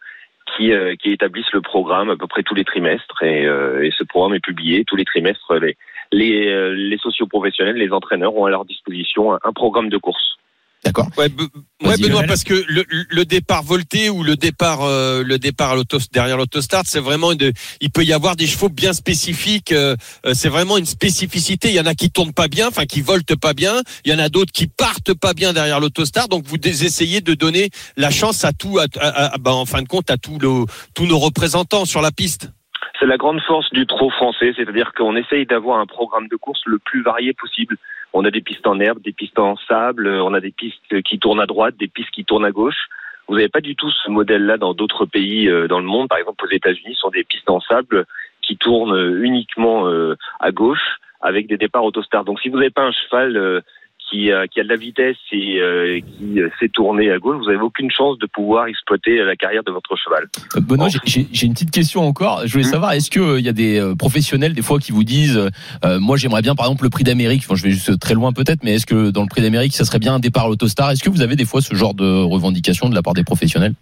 qui, 0.55 0.71
euh, 0.71 0.95
qui 0.95 1.11
établissent 1.11 1.51
le 1.53 1.61
programme 1.61 2.09
à 2.09 2.17
peu 2.17 2.27
près 2.27 2.43
tous 2.43 2.55
les 2.55 2.63
trimestres. 2.63 3.23
Et, 3.23 3.45
euh, 3.45 3.89
ce 3.97 4.03
programme 4.03 4.35
est 4.35 4.43
publié 4.43 4.85
tous 4.85 4.95
les 4.95 5.05
trimestres. 5.05 5.53
Les, 5.55 5.77
les, 6.11 6.47
euh, 6.47 6.73
les 6.73 6.97
socioprofessionnels, 6.97 7.75
les 7.75 7.91
entraîneurs 7.91 8.35
ont 8.35 8.45
à 8.45 8.49
leur 8.49 8.65
disposition 8.65 9.33
un, 9.33 9.39
un 9.43 9.53
programme 9.53 9.89
de 9.89 9.97
course. 9.97 10.37
D'accord. 10.83 11.07
Ouais, 11.17 11.27
Be- 11.27 11.49
Vas-y, 11.81 11.89
ouais, 11.89 11.97
Benoît, 12.07 12.23
parce 12.27 12.43
que 12.43 12.53
le, 12.67 12.85
le 12.87 13.25
départ 13.25 13.61
volté 13.63 14.09
ou 14.09 14.23
le 14.23 14.35
départ, 14.35 14.83
euh, 14.83 15.23
le 15.23 15.37
départ 15.37 15.71
à 15.71 15.75
l'auto, 15.75 15.97
derrière 16.13 16.37
l'autostart, 16.37 16.83
c'est 16.85 16.99
vraiment 16.99 17.31
une, 17.33 17.51
il 17.81 17.91
peut 17.91 18.03
y 18.03 18.13
avoir 18.13 18.35
des 18.35 18.47
chevaux 18.47 18.69
bien 18.69 18.93
spécifiques. 18.93 19.71
euh, 19.71 19.95
euh, 20.25 20.33
c'est 20.33 20.49
vraiment 20.49 20.77
une 20.77 20.85
spécificité. 20.85 21.69
Il 21.69 21.73
y 21.75 21.79
en 21.79 21.85
a 21.85 21.93
qui 21.95 22.09
tournent 22.11 22.33
pas 22.33 22.47
bien, 22.47 22.67
enfin 22.67 22.85
qui 22.85 23.01
voltent 23.01 23.35
pas 23.35 23.53
bien. 23.53 23.81
Il 24.05 24.11
y 24.11 24.15
en 24.15 24.19
a 24.19 24.29
d'autres 24.29 24.51
qui 24.53 24.67
partent 24.67 25.13
pas 25.13 25.33
bien 25.33 25.51
derrière 25.53 25.79
l'autostart. 25.79 26.27
Donc 26.29 26.45
vous 26.45 26.57
essayez 26.63 27.21
de 27.21 27.33
donner 27.33 27.69
la 27.97 28.09
chance 28.11 28.45
à 28.45 28.53
tout, 28.53 28.77
à, 28.79 28.85
à- 28.99 29.33
à- 29.33 29.37
bah, 29.39 29.53
en 29.53 29.65
fin 29.65 29.81
de 29.81 29.87
compte, 29.87 30.09
à 30.11 30.17
tous 30.17 30.37
nos, 30.37 30.67
tous 30.95 31.05
nos 31.05 31.19
représentants 31.19 31.85
sur 31.85 32.01
la 32.01 32.11
piste. 32.11 32.49
C'est 32.99 33.05
la 33.07 33.17
grande 33.17 33.39
force 33.47 33.67
du 33.73 33.85
trot 33.85 34.09
français, 34.11 34.53
c'est-à-dire 34.55 34.91
qu'on 34.97 35.15
essaye 35.15 35.45
d'avoir 35.45 35.79
un 35.79 35.85
programme 35.85 36.27
de 36.29 36.35
course 36.35 36.61
le 36.65 36.79
plus 36.79 37.03
varié 37.03 37.33
possible. 37.33 37.77
On 38.19 38.25
a 38.25 38.31
des 38.31 38.41
pistes 38.41 38.65
en 38.65 38.79
herbe, 38.79 38.99
des 39.03 39.11
pistes 39.11 39.37
en 39.37 39.55
sable, 39.67 40.07
on 40.07 40.33
a 40.33 40.39
des 40.39 40.49
pistes 40.49 41.03
qui 41.03 41.19
tournent 41.19 41.39
à 41.39 41.45
droite, 41.45 41.75
des 41.77 41.87
pistes 41.87 42.09
qui 42.09 42.25
tournent 42.25 42.45
à 42.45 42.51
gauche. 42.51 42.87
Vous 43.27 43.35
n'avez 43.35 43.47
pas 43.47 43.61
du 43.61 43.75
tout 43.75 43.91
ce 43.91 44.09
modèle-là 44.09 44.57
dans 44.57 44.73
d'autres 44.73 45.05
pays 45.05 45.47
euh, 45.47 45.67
dans 45.67 45.79
le 45.79 45.85
monde. 45.85 46.09
Par 46.09 46.17
exemple, 46.17 46.43
aux 46.43 46.49
États-Unis, 46.49 46.95
ce 46.95 47.01
sont 47.01 47.11
des 47.11 47.23
pistes 47.23 47.47
en 47.47 47.59
sable 47.59 48.07
qui 48.41 48.57
tournent 48.57 48.95
euh, 48.95 49.23
uniquement 49.23 49.87
euh, 49.87 50.15
à 50.39 50.51
gauche 50.51 50.97
avec 51.21 51.45
des 51.45 51.57
départs 51.57 51.83
autostart. 51.83 52.25
Donc, 52.25 52.39
si 52.39 52.49
vous 52.49 52.57
n'avez 52.57 52.71
pas 52.71 52.85
un 52.85 52.91
cheval 52.91 53.61
qui, 54.09 54.31
a- 54.31 54.47
qui 54.47 54.59
a 54.59 54.63
de 54.63 54.69
la 54.69 54.75
vitesse 54.75 55.17
et 55.31 55.59
euh, 55.59 55.99
qui 55.99 56.39
euh, 56.39 56.49
sait 56.59 56.69
tourner 56.69 57.11
à 57.11 57.17
gauche, 57.19 57.37
vous 57.37 57.45
n'avez 57.51 57.59
aucune 57.61 57.91
chance 57.91 58.17
de 58.19 58.25
pouvoir 58.25 58.67
exploiter 58.67 59.17
la 59.23 59.35
carrière 59.35 59.63
de 59.63 59.71
votre 59.71 59.95
cheval. 59.97 60.27
Euh, 60.55 60.61
Benoît, 60.61 60.87
j'ai- 61.05 61.27
j'ai 61.31 61.45
une 61.47 61.53
petite 61.53 61.71
question 61.71 62.01
encore. 62.01 62.41
Je 62.45 62.51
voulais 62.53 62.63
Mhm. 62.65 62.71
savoir, 62.71 62.93
est-ce 62.93 63.09
qu'il 63.11 63.45
y 63.45 63.49
a 63.49 63.53
des 63.53 63.79
euh, 63.79 63.95
professionnels 63.95 64.53
des 64.53 64.61
fois 64.61 64.79
qui 64.79 64.91
vous 64.91 65.03
disent, 65.03 65.37
euh, 65.85 65.99
moi 65.99 66.15
j'aimerais 66.17 66.41
bien 66.41 66.55
par 66.55 66.65
exemple 66.67 66.83
le 66.83 66.89
prix 66.89 67.03
d'Amérique, 67.03 67.41
enfin, 67.45 67.55
je 67.55 67.63
vais 67.63 67.71
juste 67.71 67.99
très 67.99 68.13
loin 68.13 68.31
peut-être, 68.31 68.63
mais 68.63 68.75
est-ce 68.75 68.85
que 68.85 69.11
dans 69.11 69.21
le 69.23 69.27
prix 69.29 69.41
d'Amérique 69.41 69.73
ça 69.73 69.83
serait 69.85 69.99
bien 69.99 70.13
un 70.15 70.19
départ 70.19 70.45
à 70.45 70.47
l'autostar? 70.49 70.91
Est-ce 70.91 71.03
que 71.03 71.09
vous 71.09 71.21
avez 71.21 71.35
des 71.35 71.45
fois 71.45 71.61
ce 71.61 71.75
genre 71.75 71.93
de 71.93 72.23
revendication 72.23 72.89
de 72.89 72.95
la 72.95 73.01
part 73.01 73.13
des 73.13 73.23
professionnels? 73.23 73.73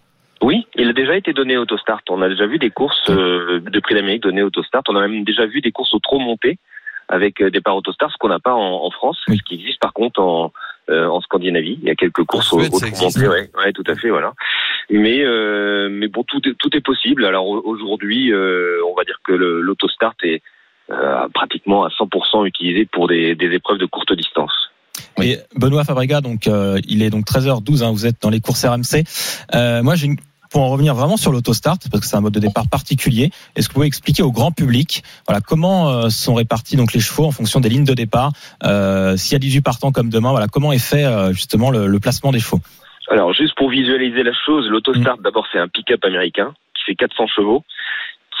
Oui, 0.42 0.66
il 0.76 0.88
a 0.88 0.92
déjà 0.92 1.16
été 1.16 1.32
donné 1.32 1.56
Autostart. 1.56 2.02
On 2.10 2.20
a 2.20 2.28
déjà 2.28 2.46
vu 2.46 2.58
des 2.58 2.68
courses 2.70 3.08
euh, 3.08 3.60
de 3.60 3.80
prix 3.80 3.94
d'Amérique 3.94 4.22
données 4.22 4.42
Autostart. 4.42 4.82
On 4.88 4.94
a 4.96 5.06
même 5.08 5.24
déjà 5.24 5.46
vu 5.46 5.60
des 5.62 5.72
courses 5.72 5.94
au 5.94 5.98
trop 5.98 6.18
monté 6.18 6.58
avec 7.08 7.40
euh, 7.40 7.50
départ 7.50 7.76
Autostart, 7.76 8.10
ce 8.10 8.16
qu'on 8.18 8.28
n'a 8.28 8.40
pas 8.40 8.54
en, 8.54 8.84
en 8.84 8.90
France, 8.90 9.18
Oui. 9.28 9.38
ce 9.38 9.42
qui 9.42 9.54
existe 9.56 9.80
par 9.80 9.92
contre 9.92 10.20
en, 10.20 10.52
euh, 10.90 11.06
en 11.06 11.20
Scandinavie. 11.20 11.78
Il 11.82 11.88
y 11.88 11.90
a 11.90 11.94
quelques 11.94 12.24
courses 12.24 12.52
au, 12.52 12.58
ouais, 12.58 12.68
ouais, 12.68 13.72
tout 13.72 13.84
à 13.86 13.94
fait, 13.96 14.10
voilà. 14.10 14.32
Mais 14.90 15.20
euh, 15.24 15.88
mais 15.90 16.08
bon, 16.08 16.22
tout 16.24 16.40
est, 16.48 16.54
tout 16.58 16.76
est 16.76 16.80
possible. 16.80 17.24
Alors 17.24 17.46
au- 17.46 17.62
aujourd'hui, 17.64 18.32
euh, 18.32 18.80
on 18.90 18.94
va 18.94 19.04
dire 19.04 19.18
que 19.24 19.32
le- 19.32 19.60
l'Autostart 19.60 20.14
est 20.22 20.42
euh, 20.90 21.26
pratiquement 21.34 21.84
à 21.84 21.88
100% 21.88 22.44
utilisé 22.46 22.86
pour 22.86 23.08
des, 23.08 23.34
des 23.34 23.46
épreuves 23.52 23.78
de 23.78 23.86
courte 23.86 24.12
distance. 24.12 24.52
Et 25.20 25.38
Benoît 25.56 25.84
Fabrega, 25.84 26.20
donc 26.20 26.46
euh, 26.46 26.78
il 26.88 27.02
est 27.02 27.10
donc 27.10 27.24
13h12. 27.26 27.82
hein, 27.82 27.90
vous 27.90 28.06
êtes 28.06 28.22
dans 28.22 28.30
les 28.30 28.40
courses 28.40 28.64
RMC. 28.64 29.04
Euh, 29.54 29.82
moi, 29.82 29.94
j'ai 29.96 30.06
une 30.06 30.16
pour 30.56 30.64
en 30.64 30.70
revenir 30.70 30.94
vraiment 30.94 31.18
sur 31.18 31.32
l'autostart, 31.32 31.76
parce 31.90 32.00
que 32.00 32.06
c'est 32.06 32.16
un 32.16 32.22
mode 32.22 32.32
de 32.32 32.40
départ 32.40 32.64
particulier, 32.66 33.28
est-ce 33.56 33.68
que 33.68 33.74
vous 33.74 33.80
pouvez 33.80 33.88
expliquer 33.88 34.22
au 34.22 34.32
grand 34.32 34.52
public 34.52 35.02
voilà, 35.28 35.42
comment 35.42 35.90
euh, 35.90 36.08
sont 36.08 36.32
répartis 36.32 36.76
donc 36.76 36.94
les 36.94 37.00
chevaux 37.00 37.26
en 37.26 37.30
fonction 37.30 37.60
des 37.60 37.68
lignes 37.68 37.84
de 37.84 37.92
départ 37.92 38.30
euh, 38.64 39.18
S'il 39.18 39.34
y 39.34 39.36
a 39.36 39.38
18 39.38 39.60
partants 39.60 39.92
comme 39.92 40.08
demain, 40.08 40.30
voilà, 40.30 40.46
comment 40.46 40.72
est 40.72 40.78
fait 40.78 41.04
euh, 41.04 41.34
justement 41.34 41.70
le, 41.70 41.86
le 41.86 42.00
placement 42.00 42.32
des 42.32 42.40
chevaux? 42.40 42.60
Alors, 43.10 43.34
juste 43.34 43.54
pour 43.54 43.68
visualiser 43.68 44.22
la 44.22 44.32
chose, 44.32 44.66
l'autostart, 44.70 45.18
d'abord, 45.18 45.46
c'est 45.52 45.58
un 45.58 45.68
pick-up 45.68 46.02
américain 46.06 46.54
qui 46.74 46.84
fait 46.86 46.94
400 46.94 47.26
chevaux, 47.26 47.62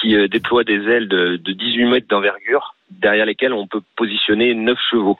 qui 0.00 0.16
euh, 0.16 0.26
déploie 0.26 0.64
des 0.64 0.88
ailes 0.88 1.08
de, 1.08 1.36
de 1.36 1.52
18 1.52 1.84
mètres 1.84 2.08
d'envergure, 2.08 2.76
derrière 2.88 3.26
lesquelles 3.26 3.52
on 3.52 3.66
peut 3.66 3.82
positionner 3.94 4.54
9 4.54 4.78
chevaux. 4.90 5.18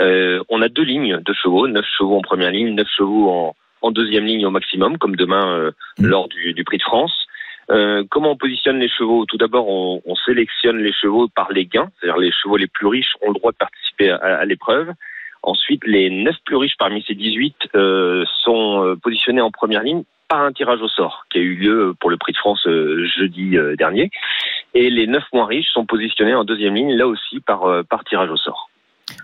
Euh, 0.00 0.42
on 0.48 0.60
a 0.60 0.68
deux 0.68 0.82
lignes 0.82 1.20
de 1.24 1.32
chevaux, 1.34 1.68
9 1.68 1.84
chevaux 1.96 2.16
en 2.16 2.20
première 2.20 2.50
ligne, 2.50 2.74
9 2.74 2.84
chevaux 2.96 3.30
en, 3.30 3.54
en 3.82 3.90
deuxième 3.90 4.24
ligne 4.24 4.46
au 4.46 4.50
maximum, 4.50 4.98
comme 4.98 5.16
demain 5.16 5.46
euh, 5.58 5.70
Mm. 5.98 6.06
lors 6.06 6.28
du, 6.28 6.54
du 6.54 6.64
Prix 6.64 6.78
de 6.78 6.82
France. 6.82 7.26
Euh, 7.70 8.02
comment 8.10 8.32
on 8.32 8.36
positionne 8.36 8.78
les 8.78 8.88
chevaux? 8.88 9.24
Tout 9.26 9.36
d'abord, 9.36 9.68
on, 9.68 10.02
on 10.04 10.14
sélectionne 10.16 10.78
les 10.78 10.92
chevaux 10.92 11.28
par 11.28 11.52
les 11.52 11.66
gains, 11.66 11.90
c'est-à-dire 12.00 12.18
les 12.20 12.32
chevaux 12.32 12.56
les 12.56 12.66
plus 12.66 12.86
riches 12.86 13.14
ont 13.22 13.28
le 13.28 13.34
droit 13.34 13.52
de 13.52 13.56
participer 13.56 14.10
à, 14.10 14.16
à 14.16 14.44
l'épreuve. 14.44 14.92
Ensuite, 15.42 15.82
les 15.86 16.08
9 16.10 16.34
plus 16.44 16.56
riches 16.56 16.76
parmi 16.78 17.02
ces 17.06 17.14
18 17.14 17.54
euh, 17.74 18.24
sont 18.44 18.84
euh, 18.84 18.96
positionnés 18.96 19.40
en 19.40 19.50
première 19.50 19.82
ligne 19.82 20.04
par 20.28 20.40
un 20.40 20.52
tirage 20.52 20.80
au 20.80 20.88
sort 20.88 21.26
qui 21.30 21.38
a 21.38 21.40
eu 21.40 21.54
lieu 21.56 21.94
pour 22.00 22.10
le 22.10 22.16
Prix 22.16 22.32
de 22.32 22.38
France 22.38 22.66
euh, 22.66 23.06
jeudi 23.16 23.56
euh, 23.56 23.76
dernier. 23.76 24.10
Et 24.74 24.88
les 24.88 25.06
9 25.06 25.22
moins 25.32 25.46
riches 25.46 25.68
sont 25.72 25.84
positionnés 25.84 26.34
en 26.34 26.44
deuxième 26.44 26.74
ligne, 26.74 26.94
là 26.94 27.06
aussi 27.06 27.40
par, 27.40 27.64
euh, 27.64 27.82
par 27.82 28.04
tirage 28.04 28.30
au 28.30 28.36
sort. 28.36 28.70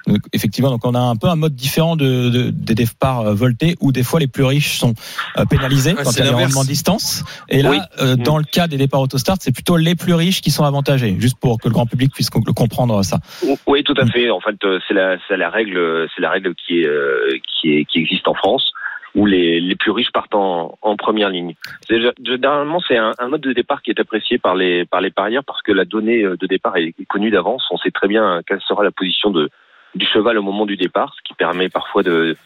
Donc, 0.07 0.19
effectivement, 0.33 0.71
donc 0.71 0.85
on 0.85 0.95
a 0.95 1.01
un 1.01 1.17
peu 1.17 1.29
un 1.29 1.37
mode 1.37 1.55
différent 1.55 1.97
de, 1.97 2.31
de- 2.31 2.51
des 2.51 2.75
départs 2.75 3.21
euh, 3.21 3.35
voltés 3.35 3.77
où 3.81 3.93
des 3.93 4.03
fois 4.03 4.21
les 4.21 4.27
plus 4.27 4.45
riches 4.45 4.79
sont 4.79 4.95
euh, 5.39 5.45
pénalisés 5.45 5.95
Ouais, 5.95 6.03
quand 6.05 6.11
il 6.13 6.19
y 6.19 6.21
a 6.21 6.25
des 6.25 6.31
l'inverse. 6.31 6.53
rendements 6.55 6.65
de 6.65 6.69
distance. 6.69 7.25
Et 7.49 7.63
là, 7.63 7.71
Oui. 7.71 7.79
euh, 8.01 8.17
Mm. 8.17 8.23
dans 8.23 8.39
le 8.39 8.45
cas 8.45 8.67
des 8.69 8.77
départs 8.79 9.01
autostart, 9.01 9.37
c'est 9.41 9.53
plutôt 9.53 9.77
les 9.77 9.95
plus 9.95 10.15
riches 10.15 10.41
qui 10.41 10.51
sont 10.51 10.65
avantagés, 10.65 11.17
juste 11.19 11.39
pour 11.41 11.59
que 11.61 11.69
le 11.69 11.75
grand 11.75 11.87
public 11.87 12.13
puisse 12.13 12.31
co- 12.31 12.41
comprendre 12.43 13.03
ça. 13.03 13.19
Oui, 13.67 13.83
tout 13.85 13.95
à 13.99 14.07
fait. 14.07 14.31
En 14.31 14.41
fait, 14.41 14.57
euh, 14.65 14.79
c'est 14.89 14.95
la, 14.95 15.17
c'est 15.29 15.37
la 15.37 15.51
règle, 15.51 16.09
c'est 16.15 16.23
la 16.23 16.31
règle 16.31 16.55
qui 16.55 16.81
est, 16.81 16.87
euh, 16.87 17.39
qui 17.47 17.73
est, 17.75 17.85
qui 17.85 17.99
existe 17.99 18.27
en 18.29 18.35
France, 18.35 18.71
où 19.15 19.27
les, 19.27 19.61
les 19.61 19.75
plus 19.75 19.91
riches 19.91 20.11
partent 20.13 20.35
en, 20.35 20.79
en 20.83 20.97
première 20.97 21.31
ligne. 21.31 21.55
C'est- 21.89 21.99
Généralement, 22.25 22.81
c'est 22.87 22.97
un, 22.99 23.13
un 23.19 23.29
mode 23.29 23.41
de 23.41 23.53
départ 23.53 23.83
qui 23.83 23.91
est 23.91 24.01
apprécié 24.01 24.39
par 24.39 24.55
les, 24.55 24.85
par 24.85 25.01
les 25.01 25.11
parieurs 25.11 25.45
parce 25.45 25.63
que 25.63 25.73
la 25.73 25.85
donnée 25.85 26.23
de 26.23 26.47
départ 26.47 26.77
est 26.77 26.95
connue 27.09 27.31
d'avance. 27.31 27.65
On 27.71 27.79
sait 27.79 27.91
très 27.91 28.07
bien 28.09 28.41
quelle 28.47 28.61
sera 28.61 28.85
la 28.85 28.91
position 28.91 29.31
de, 29.31 29.49
du 29.95 30.07
cheval 30.07 30.39
au 30.39 30.43
moment 30.43 30.67
du 30.67 30.77
départ, 30.77 31.15
ce 31.17 31.23
qui 31.27 31.35
permet 31.35 31.69
parfois 31.69 32.03
de, 32.03 32.37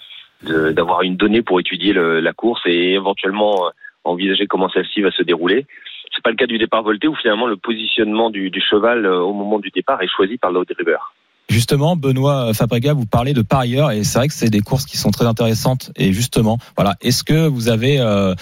d'avoir 0.45 1.03
une 1.03 1.17
donnée 1.17 1.43
pour 1.43 1.61
étudier 1.61 1.93
la 1.93 2.33
course 2.33 2.63
et 2.67 2.95
éventuellement 2.95 3.67
euh, 3.67 3.71
envisager 4.05 4.47
comment 4.47 4.69
celle-ci 4.69 5.01
va 5.01 5.11
se 5.11 5.23
dérouler. 5.23 5.67
C'est 6.15 6.23
pas 6.23 6.31
le 6.31 6.37
cas 6.37 6.47
du 6.47 6.59
départ 6.59 6.83
volté 6.83 7.09
où 7.09 7.15
finalement 7.15 7.47
le 7.47 7.57
positionnement 7.57 8.31
du, 8.31 8.51
cheval 8.61 9.07
euh, 9.07 9.21
au 9.21 9.33
moment 9.33 9.59
du 9.59 9.71
départ 9.71 10.03
est 10.03 10.09
choisi 10.09 10.37
par 10.39 10.51
le 10.51 10.65
driver. 10.65 11.15
Justement, 11.49 11.97
Benoît 11.97 12.55
Fabrega, 12.55 12.93
vous 12.93 13.05
parlez 13.05 13.35
de 13.35 13.43
parieurs 13.43 13.91
et 13.91 14.05
c'est 14.05 14.19
vrai 14.19 14.29
que 14.29 14.35
c'est 14.35 14.49
des 14.49 14.61
courses 14.61 14.87
qui 14.87 14.97
sont 14.97 15.11
très 15.11 15.27
intéressantes. 15.27 15.91
Et 15.97 16.13
justement, 16.13 16.59
voilà, 16.77 16.95
est-ce 17.03 17.25
que 17.25 17.47
vous 17.47 17.69
avez 17.69 18.01
euh, 18.01 18.35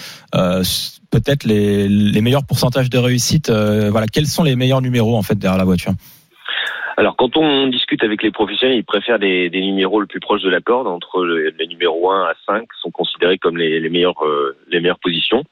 peut-être 1.09 1.43
les, 1.43 2.21
meilleurs 2.21 2.45
pourcentages 2.45 2.89
de 2.89 2.97
réussite 2.97 3.49
Voilà, 3.49 4.07
quels 4.07 4.27
sont 4.27 4.43
les 4.43 4.55
meilleurs 4.55 4.81
numéros 4.81 5.17
en 5.17 5.23
fait 5.23 5.35
derrière 5.35 5.57
la 5.57 5.65
voiture? 5.65 5.93
Alors, 6.97 7.15
quand 7.15 7.37
on 7.37 7.67
discute 7.67 8.03
avec 8.03 8.21
les 8.23 8.31
professionnels, 8.31 8.77
ils 8.77 8.83
préfèrent 8.83 9.19
des, 9.19 9.49
des 9.49 9.61
numéros 9.61 9.99
le 10.01 10.07
plus 10.07 10.19
proches 10.19 10.41
de 10.41 10.49
la 10.49 10.61
corde. 10.61 10.87
Entre 10.87 11.23
le- 11.23 11.49
les 11.57 11.67
numéros 11.67 12.11
1 12.11 12.25
à 12.25 12.33
5 12.45 12.67
sont 12.81 12.91
considérés 12.91 13.37
comme 13.37 13.57
les, 13.57 13.79
les, 13.79 13.89
meilleures, 13.89 14.25
euh, 14.25 14.55
les 14.67 14.79
meilleures 14.79 14.99
positions. 14.99 15.43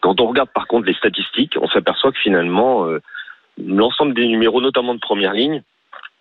Quand 0.00 0.20
on 0.20 0.26
regarde 0.26 0.50
par 0.54 0.66
contre 0.66 0.86
les 0.86 0.94
statistiques, 0.94 1.56
on 1.60 1.68
s'aperçoit 1.68 2.12
que 2.12 2.18
finalement, 2.18 2.86
euh, 2.86 3.00
l'ensemble 3.64 4.14
des 4.14 4.26
numéros, 4.26 4.60
notamment 4.60 4.94
de 4.94 5.00
première 5.00 5.32
ligne, 5.32 5.62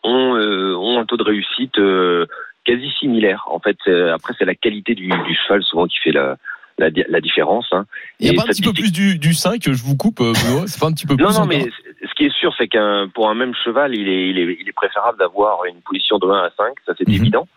ont, 0.03 0.35
euh, 0.35 0.75
ont 0.75 0.99
un 0.99 1.05
taux 1.05 1.17
de 1.17 1.23
réussite 1.23 1.77
euh, 1.79 2.25
quasi 2.65 2.89
similaire. 2.99 3.43
En 3.47 3.59
fait, 3.59 3.77
c'est- 3.85 4.09
après, 4.09 4.33
c'est 4.37 4.45
la 4.45 4.55
qualité 4.55 4.95
du, 4.95 5.07
du 5.07 5.35
cheval 5.35 5.63
souvent 5.63 5.87
qui 5.87 5.97
fait 5.97 6.11
la, 6.11 6.37
la, 6.81 6.89
di- 6.91 7.03
la 7.07 7.21
différence. 7.21 7.67
Hein. 7.71 7.85
Il 8.19 8.27
y 8.27 8.29
a 8.29 8.33
Et 8.33 8.35
pas 8.35 8.43
un 8.43 8.47
petit 8.47 8.61
peu 8.61 8.73
plus 8.73 8.91
du, 8.91 9.17
du 9.17 9.33
5, 9.33 9.61
je 9.63 9.83
vous 9.83 9.95
coupe, 9.95 10.19
euh, 10.19 10.33
Benoît 10.33 10.67
C'est 10.67 10.79
pas 10.79 10.87
un 10.87 10.91
petit 10.93 11.07
peu 11.07 11.15
plus 11.15 11.23
non, 11.23 11.31
non, 11.31 11.45
mais 11.45 11.61
c- 11.63 11.71
ce 12.09 12.13
qui 12.15 12.25
est 12.25 12.33
sûr, 12.37 12.53
c'est 12.57 12.67
qu'un 12.67 13.07
pour 13.13 13.29
un 13.29 13.35
même 13.35 13.53
cheval, 13.63 13.95
il 13.95 14.07
est, 14.09 14.29
il 14.29 14.37
est, 14.39 14.57
il 14.59 14.67
est 14.67 14.73
préférable 14.73 15.17
d'avoir 15.19 15.63
une 15.65 15.81
position 15.81 16.17
de 16.17 16.27
1 16.27 16.43
à 16.43 16.49
5, 16.57 16.73
ça 16.85 16.93
c'est 16.97 17.07
Mhm. 17.07 17.13
évident. 17.15 17.47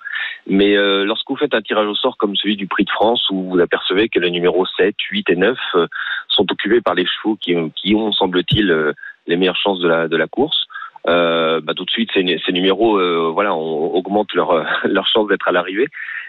Mais 0.47 0.77
euh, 0.77 1.05
lorsque 1.05 1.29
vous 1.31 1.37
faites 1.37 1.55
un 1.55 1.63
tirage 1.63 1.87
au 1.87 1.95
sort 1.95 2.17
comme 2.19 2.37
celui 2.37 2.57
du 2.57 2.67
Prix 2.67 2.85
de 2.85 2.91
France, 2.91 3.27
où 3.31 3.51
vous 3.51 3.59
apercevez 3.61 4.09
que 4.11 4.19
les 4.19 4.31
numéros 4.31 4.67
7, 4.77 4.95
8 5.11 5.31
et 5.31 5.37
9 5.37 5.57
euh, 5.77 5.87
sont 6.29 6.47
occupés 6.51 6.83
par 6.83 6.95
les 6.95 7.07
chevaux 7.07 7.37
qui, 7.41 7.57
ont- 7.57 7.71
qui 7.71 7.95
ont, 7.95 8.13
semble-t-il, 8.13 8.71
euh, 8.71 8.93
les 9.27 9.37
meilleures 9.37 9.57
chances 9.57 9.81
de 9.81 9.89
la, 9.89 10.07
de 10.07 10.17
la 10.19 10.27
course, 10.27 10.67
euh, 11.07 11.61
bah, 11.61 11.75
tout 11.75 11.85
de 11.85 11.91
suite, 11.91 12.11
ces, 12.15 12.53
numéros 12.53 12.99
euh, 12.99 13.31
voilà, 13.33 13.55
on 13.55 13.95
augmente 13.95 14.33
leur, 14.35 14.51
euh, 14.53 14.65
leur 14.85 15.07
chance 15.07 15.29
d'être 15.29 15.49
à 15.49 15.53
l'arrivée. 15.53 15.89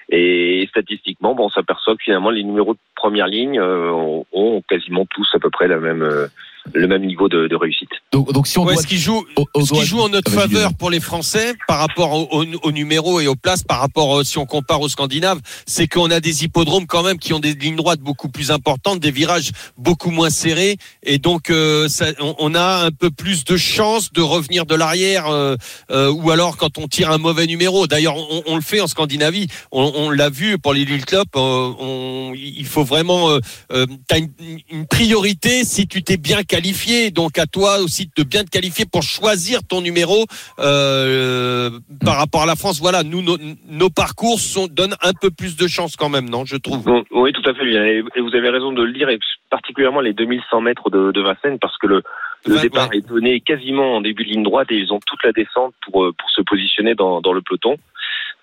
Et 0.10 0.68
statistiquement, 0.70 1.34
bon, 1.34 1.46
on 1.46 1.50
s'aperçoit 1.50 1.96
que 1.96 2.04
finalement, 2.04 2.30
les 2.30 2.44
numéros 2.44 2.74
de 2.74 2.80
première 2.96 3.28
ligne 3.28 3.60
euh, 3.60 3.90
ont, 3.92 4.26
ont 4.34 4.62
quasiment 4.68 5.06
tous 5.10 5.28
à 5.34 5.40
peu 5.40 5.50
près 5.50 5.68
la 5.68 5.78
même, 5.78 6.04
euh, 6.04 6.28
le 6.74 6.88
même 6.88 7.06
niveau 7.06 7.30
de, 7.30 7.48
de 7.48 7.56
réussite. 7.56 7.90
Donc, 8.12 8.32
donc 8.34 8.48
si 8.48 8.58
on 8.58 8.66
Ouais, 8.66 8.74
doit... 8.74 8.82
ce 8.82 8.88
qui 8.88 8.98
joue, 8.98 9.24
au- 9.36 9.46
au 9.54 9.66
ce 9.66 9.74
qui 9.74 9.86
joue 9.86 10.00
en 10.02 10.10
notre 10.10 10.32
Ah, 10.36 10.42
faveur 10.42 10.74
pour 10.74 10.90
les 10.90 11.00
Français 11.00 11.54
par 11.68 11.80
rapport 11.80 12.12
au, 12.14 12.42
au, 12.42 12.46
au 12.64 12.72
numéro 12.72 13.20
et 13.20 13.28
aux 13.28 13.36
places, 13.36 13.64
par 13.64 13.80
rapport 13.80 14.20
euh, 14.20 14.24
si 14.24 14.38
on 14.38 14.46
compare 14.46 14.82
aux 14.82 14.90
Scandinaves, 14.90 15.40
c'est 15.68 15.88
qu'on 15.88 16.10
a 16.12 16.20
des 16.20 16.44
hippodromes 16.44 16.88
quand 16.88 17.04
même 17.04 17.18
qui 17.20 17.34
ont 17.34 17.40
des 17.40 17.54
lignes 17.54 17.76
droites 17.76 18.00
beaucoup 18.00 18.30
plus 18.30 18.52
importantes, 18.52 19.00
des 19.00 19.12
virages 19.12 19.52
beaucoup 19.78 20.10
moins 20.12 20.30
serrés, 20.30 20.78
et 21.04 21.18
donc 21.20 21.50
euh, 21.50 21.88
ça, 21.88 22.08
on, 22.20 22.36
on 22.40 22.56
a 22.56 22.86
un 22.86 22.92
peu 22.92 23.12
plus 23.12 23.44
de 23.46 23.58
chances 23.58 24.12
de 24.12 24.22
revenir 24.22 24.66
de 24.66 24.76
l'arrière, 24.76 25.28
euh, 25.28 25.56
euh, 25.92 26.12
ou 26.12 26.32
alors 26.32 26.58
quand 26.58 26.78
on 26.78 26.88
tire 26.88 27.12
un 27.12 27.18
mauvais 27.20 27.46
numéro. 27.48 27.88
D'ailleurs, 27.88 28.16
on, 28.18 28.44
on 28.48 28.56
le 28.56 28.62
fait 28.62 28.82
en 28.82 28.88
Scandinavie, 28.88 29.48
on, 29.72 29.92
on 29.96 30.10
l'a 30.10 30.30
vu 30.30 30.58
pour 30.58 30.74
les 30.74 30.84
Lille 30.86 31.06
Club. 31.06 31.28
euh, 31.36 31.40
on- 31.80 32.34
il 32.36 32.66
faut 32.66 32.84
vraiment, 32.84 33.30
euh, 33.30 33.40
euh, 33.72 33.86
t'as 34.08 34.18
une, 34.20 34.30
une 34.72 34.88
priorité 34.88 35.64
si 35.64 35.88
tu 35.88 36.04
t'es 36.04 36.18
bien 36.18 36.44
qualifié, 36.56 37.12
donc 37.12 37.38
à 37.38 37.46
toi 37.46 37.80
aussi 37.80 38.10
de 38.18 38.24
bien 38.24 38.44
te 38.44 38.50
qualifier 38.50 38.86
pour 38.86 39.04
choisir 39.04 39.60
ton 39.68 39.82
numéro 39.82 40.26
euh, 40.60 41.70
par 42.04 42.18
rapport 42.18 42.44
à 42.44 42.46
la 42.46 42.56
France. 42.56 42.80
Voilà, 42.80 43.04
nous 43.04 43.22
nos, 43.22 43.38
nos 43.68 43.90
parcours 43.90 44.40
sont, 44.40 44.68
donnent 44.68 44.96
un 45.02 45.14
peu 45.20 45.30
plus 45.32 45.58
de 45.58 45.68
chance 45.68 45.96
quand 45.96 46.10
même, 46.10 46.30
non 46.30 46.46
Je 46.46 46.56
trouve. 46.58 46.84
Bon, 46.84 47.04
oui, 47.12 47.32
tout 47.34 47.48
à 47.50 47.54
fait. 47.54 47.66
Et 47.66 48.04
et 48.16 48.22
vous 48.22 48.34
avez 48.36 48.50
raison 48.50 48.72
de 48.72 48.84
le 48.84 48.94
dire, 48.94 49.10
et 49.10 49.20
particulièrement 49.50 50.00
les 50.02 50.14
2100 50.14 50.62
mètres 50.62 50.90
de, 50.90 51.12
de 51.12 51.22
Vincennes, 51.22 51.60
parce 51.60 51.78
que 51.78 51.88
le, 51.88 52.04
le 52.46 52.56
Ouais, 52.56 52.62
départ 52.62 52.90
ouais. 52.90 52.98
est 52.98 53.08
donné 53.08 53.42
quasiment 53.42 53.96
en 53.98 54.02
début 54.02 54.24
de 54.24 54.30
ligne 54.30 54.44
droite 54.44 54.68
et 54.72 54.76
ils 54.78 54.94
ont 54.94 55.00
toute 55.06 55.24
la 55.24 55.32
descente 55.32 55.74
pour, 55.84 56.06
euh, 56.06 56.14
pour 56.18 56.30
se 56.30 56.42
positionner 56.42 56.94
dans, 56.96 57.20
dans 57.22 57.34
le 57.34 57.42
peloton. 57.42 57.76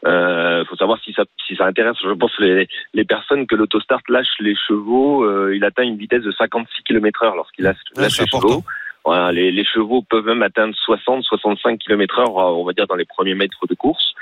Il 0.05 0.09
euh, 0.09 0.65
faut 0.65 0.77
savoir 0.77 0.99
si 1.05 1.13
ça, 1.13 1.25
si 1.47 1.55
ça 1.55 1.67
intéresse, 1.67 1.97
je 2.03 2.11
pense, 2.11 2.33
les, 2.41 2.69
les 2.93 3.05
personnes 3.05 3.47
que 3.47 3.55
l'autostart 3.55 4.01
lâche 4.09 4.35
les 4.41 4.57
chevaux. 4.57 5.25
euh, 5.25 5.55
il 5.55 5.65
atteint 5.65 5.85
une 5.85 5.97
vitesse 5.97 6.23
de 6.23 6.33
56 6.33 6.83
km 6.83 7.23
heure 7.23 7.37
lorsqu'il 7.37 7.65
lâche, 7.65 7.77
Ouais, 7.97 8.03
lâche 8.03 8.19
les 8.19 8.25
important. 8.25 8.49
chevaux. 8.49 8.65
Voilà, 9.05 9.33
les, 9.33 9.51
les 9.51 9.65
chevaux 9.65 10.03
peuvent 10.03 10.27
même 10.27 10.43
atteindre 10.43 10.75
60, 10.77 11.25
65 11.25 11.79
km 11.81 12.21
heure, 12.21 12.35
on 12.37 12.65
va 12.65 12.73
dire, 12.73 12.87
dans 12.87 12.95
les 12.95 13.05
premiers 13.05 13.35
mètres 13.35 13.67
de 13.69 13.75
course. 13.75 14.15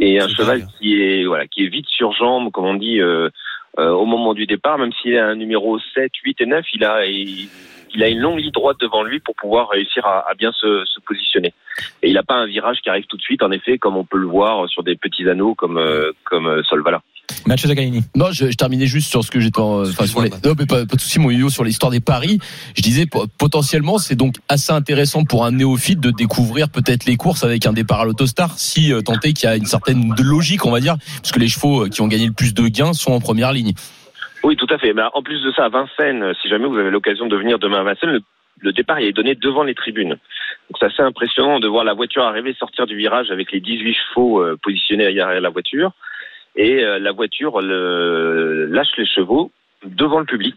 Et 0.00 0.18
un 0.20 0.28
cheval 0.28 0.62
qui 0.78 1.00
est, 1.00 1.24
voilà, 1.24 1.46
qui 1.46 1.64
est 1.64 1.68
vite 1.68 1.86
sur 1.88 2.12
jambe, 2.12 2.50
comme 2.50 2.64
on 2.64 2.74
dit, 2.74 3.00
euh, 3.00 3.28
euh, 3.78 3.90
au 3.90 4.06
moment 4.06 4.34
du 4.34 4.46
départ, 4.46 4.78
même 4.78 4.92
s'il 4.92 5.16
a 5.16 5.26
un 5.26 5.34
numéro 5.34 5.78
7, 5.94 6.12
8 6.22 6.40
et 6.40 6.46
9, 6.46 6.64
il 6.74 6.84
a, 6.84 7.06
il, 7.06 8.02
a 8.02 8.08
une 8.08 8.20
longue 8.20 8.38
ligne 8.38 8.52
droite 8.52 8.76
devant 8.80 9.02
lui 9.02 9.18
pour 9.20 9.34
pouvoir 9.34 9.68
réussir 9.70 10.06
à, 10.06 10.28
à 10.30 10.34
bien 10.34 10.52
se, 10.52 10.84
se 10.84 11.00
positionner. 11.00 11.52
Et 12.02 12.08
il 12.10 12.14
n'a 12.14 12.22
pas 12.22 12.36
un 12.36 12.46
virage 12.46 12.80
qui 12.82 12.88
arrive 12.88 13.06
tout 13.06 13.16
de 13.16 13.22
suite, 13.22 13.42
en 13.42 13.50
effet, 13.50 13.78
comme 13.78 13.96
on 13.96 14.04
peut 14.04 14.18
le 14.18 14.26
voir 14.26 14.68
sur 14.68 14.84
des 14.84 14.96
petits 14.96 15.28
anneaux 15.28 15.54
comme, 15.54 15.78
euh, 15.78 16.12
comme 16.24 16.46
euh, 16.46 16.62
Solvala. 16.62 17.02
Mathieu 17.46 17.68
Zagalini. 17.68 18.02
Non, 18.14 18.26
je, 18.32 18.50
je 18.50 18.56
terminais 18.56 18.86
juste 18.86 19.08
sur 19.10 19.24
ce 19.24 19.30
que 19.30 19.40
j'étais 19.40 19.60
en, 19.60 19.82
enfin, 19.82 20.06
sur 20.06 20.22
les, 20.22 20.30
non, 20.30 20.54
mais 20.58 20.66
pas, 20.66 20.84
pas 20.86 20.96
de 20.96 21.00
souci, 21.00 21.18
mon 21.18 21.30
yo 21.30 21.48
sur 21.48 21.64
l'histoire 21.64 21.90
des 21.90 22.00
paris. 22.00 22.38
Je 22.76 22.82
disais, 22.82 23.06
po- 23.06 23.26
potentiellement, 23.38 23.98
c'est 23.98 24.14
donc 24.14 24.34
assez 24.48 24.72
intéressant 24.72 25.24
pour 25.24 25.44
un 25.44 25.52
néophyte 25.52 26.00
de 26.00 26.10
découvrir 26.10 26.68
peut-être 26.68 27.06
les 27.06 27.16
courses 27.16 27.42
avec 27.44 27.66
un 27.66 27.72
départ 27.72 28.00
à 28.00 28.04
l'autostar, 28.04 28.58
si 28.58 28.92
euh, 28.92 29.00
tant 29.00 29.14
est 29.24 29.32
qu'il 29.32 29.48
y 29.48 29.52
a 29.52 29.56
une 29.56 29.64
certaine 29.66 30.14
logique, 30.22 30.64
on 30.66 30.70
va 30.70 30.80
dire, 30.80 30.96
puisque 31.22 31.36
les 31.38 31.48
chevaux 31.48 31.84
euh, 31.84 31.88
qui 31.88 32.00
ont 32.02 32.08
gagné 32.08 32.26
le 32.26 32.32
plus 32.32 32.52
de 32.54 32.68
gains 32.68 32.92
sont 32.92 33.12
en 33.12 33.20
première 33.20 33.52
ligne. 33.52 33.72
Oui, 34.42 34.56
tout 34.56 34.66
à 34.68 34.76
fait. 34.78 34.92
Mais 34.92 35.02
en 35.14 35.22
plus 35.22 35.42
de 35.42 35.50
ça, 35.52 35.64
à 35.64 35.68
Vincennes, 35.70 36.22
euh, 36.22 36.32
si 36.42 36.48
jamais 36.48 36.66
vous 36.66 36.76
avez 36.76 36.90
l'occasion 36.90 37.26
de 37.26 37.36
venir 37.36 37.58
demain 37.58 37.80
à 37.80 37.84
Vincennes, 37.84 38.10
le, 38.10 38.20
le 38.60 38.72
départ 38.72 39.00
il 39.00 39.06
est 39.06 39.12
donné 39.12 39.34
devant 39.34 39.62
les 39.62 39.74
tribunes. 39.74 40.10
Donc 40.10 40.76
c'est 40.78 40.86
assez 40.86 41.02
impressionnant 41.02 41.58
de 41.60 41.68
voir 41.68 41.84
la 41.84 41.94
voiture 41.94 42.22
arriver, 42.24 42.54
sortir 42.58 42.86
du 42.86 42.96
virage 42.96 43.30
avec 43.30 43.50
les 43.52 43.60
18 43.60 43.94
chevaux 43.94 44.40
euh, 44.42 44.58
positionnés 44.62 45.04
derrière 45.04 45.40
la 45.40 45.50
voiture. 45.50 45.92
Et 46.56 46.84
euh, 46.84 46.98
la 46.98 47.12
voiture 47.12 47.60
le, 47.60 48.66
lâche 48.66 48.96
les 48.96 49.06
chevaux 49.06 49.50
devant 49.84 50.20
le 50.20 50.26
public. 50.26 50.56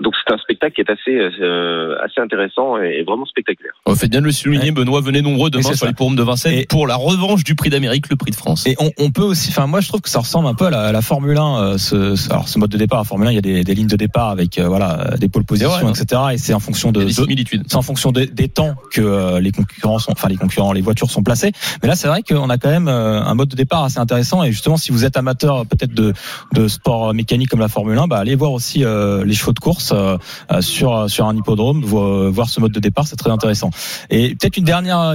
Donc 0.00 0.14
c'est 0.26 0.32
un 0.32 0.38
spectacle 0.38 0.74
qui 0.74 0.80
est 0.80 0.90
assez, 0.90 1.16
euh, 1.42 1.96
assez 2.02 2.20
intéressant 2.20 2.78
et 2.78 3.02
vraiment 3.02 3.26
spectaculaire. 3.26 3.72
On 3.86 3.94
fait 3.94 4.08
bien 4.08 4.20
de 4.20 4.26
le 4.26 4.32
souligner, 4.32 4.70
Benoît, 4.70 5.00
venez 5.00 5.22
nombreux 5.22 5.50
demain 5.50 5.62
sur 5.62 5.74
ça. 5.74 5.86
les 5.86 5.94
forums 5.94 6.16
de 6.16 6.22
Vincennes 6.22 6.58
Et- 6.60 6.66
pour 6.66 6.86
la 6.86 6.96
revanche 6.96 7.44
du 7.44 7.54
prix 7.54 7.70
d'Amérique, 7.70 8.08
le 8.10 8.16
prix 8.16 8.30
de 8.30 8.36
France. 8.36 8.66
Et 8.66 8.76
on, 8.78 8.90
on 8.98 9.10
peut 9.10 9.22
aussi, 9.22 9.50
enfin 9.50 9.66
moi 9.66 9.80
je 9.80 9.88
trouve 9.88 10.00
que 10.00 10.08
ça 10.08 10.20
ressemble 10.20 10.46
un 10.48 10.54
peu 10.54 10.66
à 10.66 10.70
la, 10.70 10.80
à 10.82 10.92
la 10.92 11.02
Formule 11.02 11.36
1, 11.36 11.58
euh, 11.62 11.78
ce, 11.78 12.14
ce- 12.16 12.30
alors 12.30 12.48
ce 12.48 12.58
mode 12.58 12.70
de 12.70 12.78
départ. 12.78 13.00
À 13.00 13.04
Formule 13.04 13.28
1, 13.28 13.30
il 13.32 13.34
y 13.34 13.38
a 13.38 13.42
des, 13.42 13.64
des 13.64 13.74
lignes 13.74 13.86
de 13.88 13.96
départ 13.96 14.30
avec 14.30 14.58
euh, 14.58 14.68
voilà 14.68 15.16
des 15.18 15.28
pôles 15.28 15.44
position, 15.44 15.70
vrai, 15.70 15.84
hein. 15.84 15.92
etc. 15.92 16.20
Et 16.32 16.38
c'est 16.38 16.54
en 16.54 16.60
fonction 16.60 16.92
de, 16.92 17.06
c'est 17.08 17.76
en 17.76 17.82
fonction 17.82 18.12
des, 18.12 18.26
des 18.26 18.48
temps 18.48 18.74
que 18.92 19.00
euh, 19.00 19.40
les 19.40 19.52
concurrents 19.52 19.98
sont, 19.98 20.12
enfin 20.12 20.28
les 20.28 20.36
concurrents, 20.36 20.72
les 20.72 20.80
voitures 20.82 21.10
sont 21.10 21.22
placées. 21.22 21.52
Mais 21.82 21.88
là, 21.88 21.96
c'est 21.96 22.08
vrai 22.08 22.22
qu'on 22.22 22.48
a 22.50 22.58
quand 22.58 22.70
même 22.70 22.88
euh, 22.88 23.20
un 23.22 23.34
mode 23.34 23.48
de 23.48 23.56
départ 23.56 23.84
assez 23.84 23.98
intéressant. 23.98 24.42
Et 24.44 24.52
justement, 24.52 24.76
si 24.76 24.92
vous 24.92 25.04
êtes 25.04 25.16
amateur 25.16 25.66
peut-être 25.66 25.92
de, 25.94 26.12
de 26.54 26.68
sport 26.68 27.12
mécanique 27.14 27.48
comme 27.50 27.60
la 27.60 27.68
Formule 27.68 27.98
1, 27.98 28.06
bah 28.06 28.18
allez 28.18 28.34
voir 28.36 28.52
aussi 28.52 28.84
euh, 28.84 29.24
les 29.24 29.34
chevaux 29.34 29.52
de 29.52 29.58
course 29.60 29.89
euh, 29.92 30.18
euh, 30.52 30.60
sur 30.60 31.26
un 31.26 31.36
hippodrome, 31.36 31.82
voir, 31.84 32.48
ce 32.48 32.60
mode 32.60 32.72
de 32.72 32.80
départ, 32.80 33.06
c'est 33.06 33.16
très 33.16 33.30
intéressant. 33.30 33.70
Et 34.10 34.34
peut-être 34.34 34.56
une 34.56 34.64
dernière, 34.64 35.14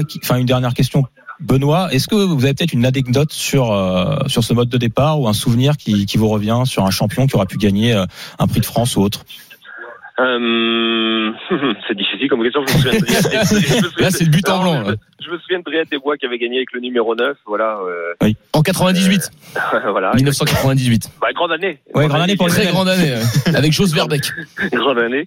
question. 0.74 1.06
Benoît, 1.42 1.92
est-ce 1.92 2.08
que 2.08 2.16
vous 2.16 2.46
avez 2.46 2.54
peut-être 2.54 2.72
une 2.72 2.86
anecdote 2.86 3.32
sur 3.34 3.74
euh, 3.74 4.18
ce 4.28 4.54
mode 4.54 4.70
de 4.70 4.78
départ 4.78 5.20
ou 5.20 5.28
un 5.28 5.34
souvenir 5.34 5.76
qui, 5.76 6.06
vous 6.16 6.30
revient 6.30 6.64
sur 6.66 6.86
un 6.86 6.92
champion 6.92 7.28
qui 7.28 7.36
aura 7.36 7.46
pu 7.46 7.58
gagner 7.58 7.94
un 7.94 8.48
prix 8.48 8.62
de 8.62 8.66
France 8.66 8.96
ou 8.96 9.02
autre? 9.02 9.26
Euh, 10.18 11.32
c'est 11.88 11.98
difficile 11.98 12.30
comme 12.30 12.42
question. 12.44 12.64
Je 12.66 12.74
me 12.74 12.82
souviens 12.82 13.00
de 13.00 13.06
Briette 13.06 13.26
et- 13.26 13.38
je 13.50 13.76
me 13.76 13.90
souviens 13.90 14.06
Là, 14.06 14.12
c'est 14.12 14.24
le 14.24 14.30
but 14.30 14.48
en 14.50 14.58
Non, 14.58 14.62
blanc. 14.64 14.74
je 14.76 14.80
me- 14.86 14.92
là. 14.92 14.98
Je 15.26 15.32
me 15.32 15.38
souviens 15.40 15.58
de 15.60 15.64
Briette 15.64 15.88
et 15.92 15.98
Bois 15.98 16.18
qui 16.18 16.26
avait 16.26 16.38
gagné 16.38 16.58
avec 16.58 16.72
le 16.72 16.80
numéro 16.80 17.16
9. 17.16 17.36
Voilà. 17.48 17.80
euh, 18.22 18.32
En 18.54 18.62
98, 18.62 19.30
voilà. 19.90 20.14
1998. 20.16 21.10
Bah, 21.20 21.28
grande 21.34 21.52
année. 21.52 21.80
Ouais, 21.94 22.08
grande 22.08 22.22
année 22.22 22.36
pour 22.36 22.48
Très 22.48 22.68
grande 22.68 22.88
année, 22.88 23.14
avec 23.54 23.72
Jos 23.74 23.88
Verbeck. 23.88 24.22
grande 24.72 25.00
année. 25.00 25.26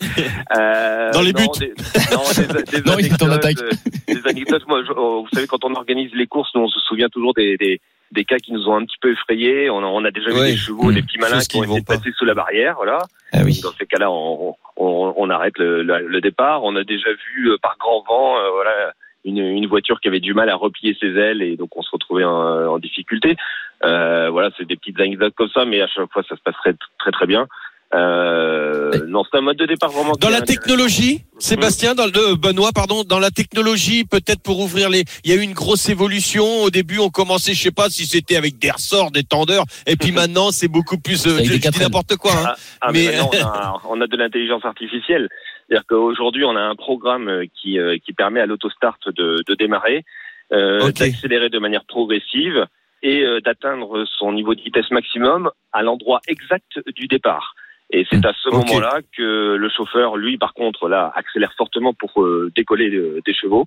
Euh, 0.57 1.11
Dans 1.12 1.21
les 1.23 1.33
non, 1.33 1.40
buts. 1.42 1.59
des- 1.59 1.75
non, 2.14 2.23
des, 2.37 2.80
des 2.80 2.90
Non, 2.90 2.97
il 2.99 3.07
était 3.07 3.23
en 3.25 3.30
attaque. 3.30 3.57
euh, 3.61 3.71
Des 4.14 4.21
anecdotes. 4.26 4.62
Moi, 4.68 4.83
je- 4.87 4.92
oh, 4.97 5.23
vous 5.25 5.28
savez, 5.35 5.47
quand 5.49 5.64
on 5.64 5.75
organise 5.75 6.11
les 6.14 6.26
courses, 6.26 6.50
nous, 6.54 6.62
on 6.62 6.68
se 6.68 6.78
souvient 6.80 7.09
toujours 7.09 7.35
des, 7.35 7.57
des, 7.57 7.80
des 8.12 8.25
cas 8.25 8.37
qui 8.38 8.53
nous 8.53 8.69
ont 8.69 8.77
un 8.77 8.85
petit 8.85 8.97
peu 9.00 9.11
effrayés. 9.12 9.71
On 9.71 9.79
a, 9.79 9.87
on 9.87 10.05
a 10.05 10.11
déjà 10.11 10.31
vu 10.31 10.41
des 10.41 10.57
chevaux, 10.57 10.91
Mmh. 10.91 10.95
des 10.95 11.03
petits 11.03 11.19
malins 11.19 11.35
Choses 11.37 11.49
qui 11.49 11.57
ont 11.59 11.61
qui 11.62 11.67
vont 11.67 11.73
essayé 11.75 11.81
de 11.83 11.87
pas. 11.87 11.97
passer 11.99 12.12
sous 12.17 12.25
la 12.25 12.35
barrière. 12.35 12.75
Voilà. 12.77 12.99
Ah 13.33 13.41
oui. 13.45 13.61
Dans 13.62 13.73
ces 13.73 13.87
cas-là, 13.87 14.11
on, 14.11 14.55
on, 14.77 15.15
on 15.17 15.31
arrête 15.31 15.59
le, 15.59 15.83
le, 15.83 16.07
le 16.07 16.21
départ. 16.21 16.65
On 16.65 16.75
a 16.77 16.85
déjà 16.85 17.11
vu 17.12 17.50
euh, 17.50 17.57
par 17.61 17.77
grand 17.79 18.03
vent, 18.09 18.38
euh, 18.38 18.50
voilà, 18.50 18.93
une, 19.25 19.38
une 19.38 19.67
voiture 19.67 20.00
qui 20.00 20.09
avait 20.09 20.21
du 20.21 20.33
mal 20.35 20.49
à 20.49 20.57
replier 20.57 20.97
ses 21.00 21.09
ailes 21.17 21.43
et 21.43 21.57
donc 21.57 21.77
on 21.77 21.83
se 21.83 21.91
retrouvait 21.93 22.25
en, 22.25 22.33
en 22.67 22.79
difficulté. 22.79 23.37
Euh, 23.85 24.31
voilà, 24.31 24.50
c'est 24.57 24.67
des 24.67 24.77
petites 24.77 24.99
anecdotes 25.00 25.35
comme 25.37 25.50
ça, 25.50 25.65
mais 25.65 25.81
à 25.83 25.87
chaque 25.87 26.11
fois 26.12 26.23
ça 26.29 26.37
se 26.37 26.41
passerait 26.43 26.75
très 26.99 27.11
très 27.11 27.27
bien. 27.27 27.47
Euh, 27.95 28.90
non, 29.07 29.25
c'est 29.25 29.38
un 29.38 29.40
mode 29.40 29.57
de 29.57 29.64
départ 29.64 29.90
vraiment. 29.90 30.12
Dans 30.21 30.28
la 30.28 30.42
technologie, 30.42 31.23
Sébastien, 31.38 31.95
dans 31.95 32.04
le 32.04 32.37
Benoît, 32.37 32.71
pardon, 32.75 33.02
dans 33.02 33.18
la 33.18 33.30
technologie, 33.30 34.04
peut-être 34.04 34.42
pour 34.42 34.61
ouvrir 34.61 34.90
les, 34.90 35.04
il 35.25 35.30
y 35.30 35.35
a 35.35 35.40
eu 35.40 35.42
une 35.42 35.54
grosse 35.54 35.88
évolution. 35.88 36.45
Au 36.62 36.71
début, 36.71 36.99
on 36.99 37.09
commençait, 37.09 37.54
je 37.54 37.62
sais 37.62 37.71
pas 37.71 37.88
si 37.88 38.04
c'était 38.04 38.37
avec 38.37 38.59
des 38.59 38.71
ressorts, 38.71 39.11
des 39.11 39.25
tendeurs, 39.25 39.64
et 39.87 39.97
puis 39.97 40.12
maintenant, 40.21 40.50
c'est 40.50 40.68
beaucoup 40.68 40.99
plus. 40.99 41.26
euh, 41.26 41.38
je, 41.42 41.54
dis 41.54 41.80
n'importe 41.80 42.16
quoi. 42.16 42.33
Hein. 42.33 42.54
Ah, 42.83 42.90
mais, 42.92 43.07
Mais- 43.09 43.21
on 43.21 43.30
a, 43.47 43.80
on 43.88 44.00
a 44.02 44.07
de 44.07 44.16
l'intelligence 44.16 44.64
artificielle. 44.64 45.28
C'est-à-dire 45.68 45.87
qu'aujourd'hui, 45.87 46.45
on 46.45 46.57
a 46.57 46.61
un 46.61 46.76
programme 46.76 47.28
euh, 47.28 47.45
qui, 47.61 47.78
euh, 47.78 47.97
qui 48.04 48.12
permet 48.12 48.40
à 48.40 48.47
l'autostart 48.47 48.99
de, 49.07 49.42
de 49.47 49.54
démarrer, 49.54 50.04
euh, 50.52 50.90
d'accélérer 50.92 51.50
de 51.50 51.59
manière 51.59 51.85
progressive 51.85 52.66
et 53.02 53.23
euh, 53.23 53.40
d'atteindre 53.40 54.04
son 54.18 54.33
niveau 54.33 54.54
de 54.54 54.61
vitesse 54.61 54.90
maximum 54.90 55.50
à 55.73 55.83
l'endroit 55.83 56.21
exact 56.26 56.80
du 56.95 57.07
départ. 57.07 57.54
Et 57.90 58.07
c'est 58.11 58.25
à 58.26 58.35
ce 58.42 58.50
moment-là 58.50 59.00
que 59.16 59.54
le 59.57 59.68
chauffeur, 59.71 60.16
lui, 60.16 60.37
par 60.37 60.52
contre, 60.52 60.88
là, 60.88 61.11
accélère 61.14 61.54
fortement 61.57 61.95
pour 61.95 62.23
euh, 62.23 62.52
décoller 62.54 62.90
euh, 62.95 63.21
des 63.25 63.33
chevaux 63.33 63.64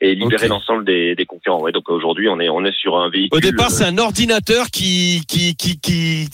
et 0.00 0.14
libérer 0.16 0.48
l'ensemble 0.48 0.84
des, 0.84 1.14
des 1.14 1.24
concurrents. 1.24 1.60
Ouais, 1.60 1.70
donc 1.70 1.88
aujourd'hui, 1.88 2.28
on 2.28 2.40
est, 2.40 2.48
on 2.48 2.64
est 2.64 2.74
sur 2.74 2.98
un 2.98 3.10
véhicule. 3.10 3.36
Au 3.36 3.40
départ, 3.40 3.66
euh, 3.66 3.70
c'est 3.70 3.84
un 3.84 3.96
ordinateur 3.98 4.66
qui, 4.72 5.20
qui, 5.28 5.54
qui, 5.54 5.78
qui, 5.78 6.26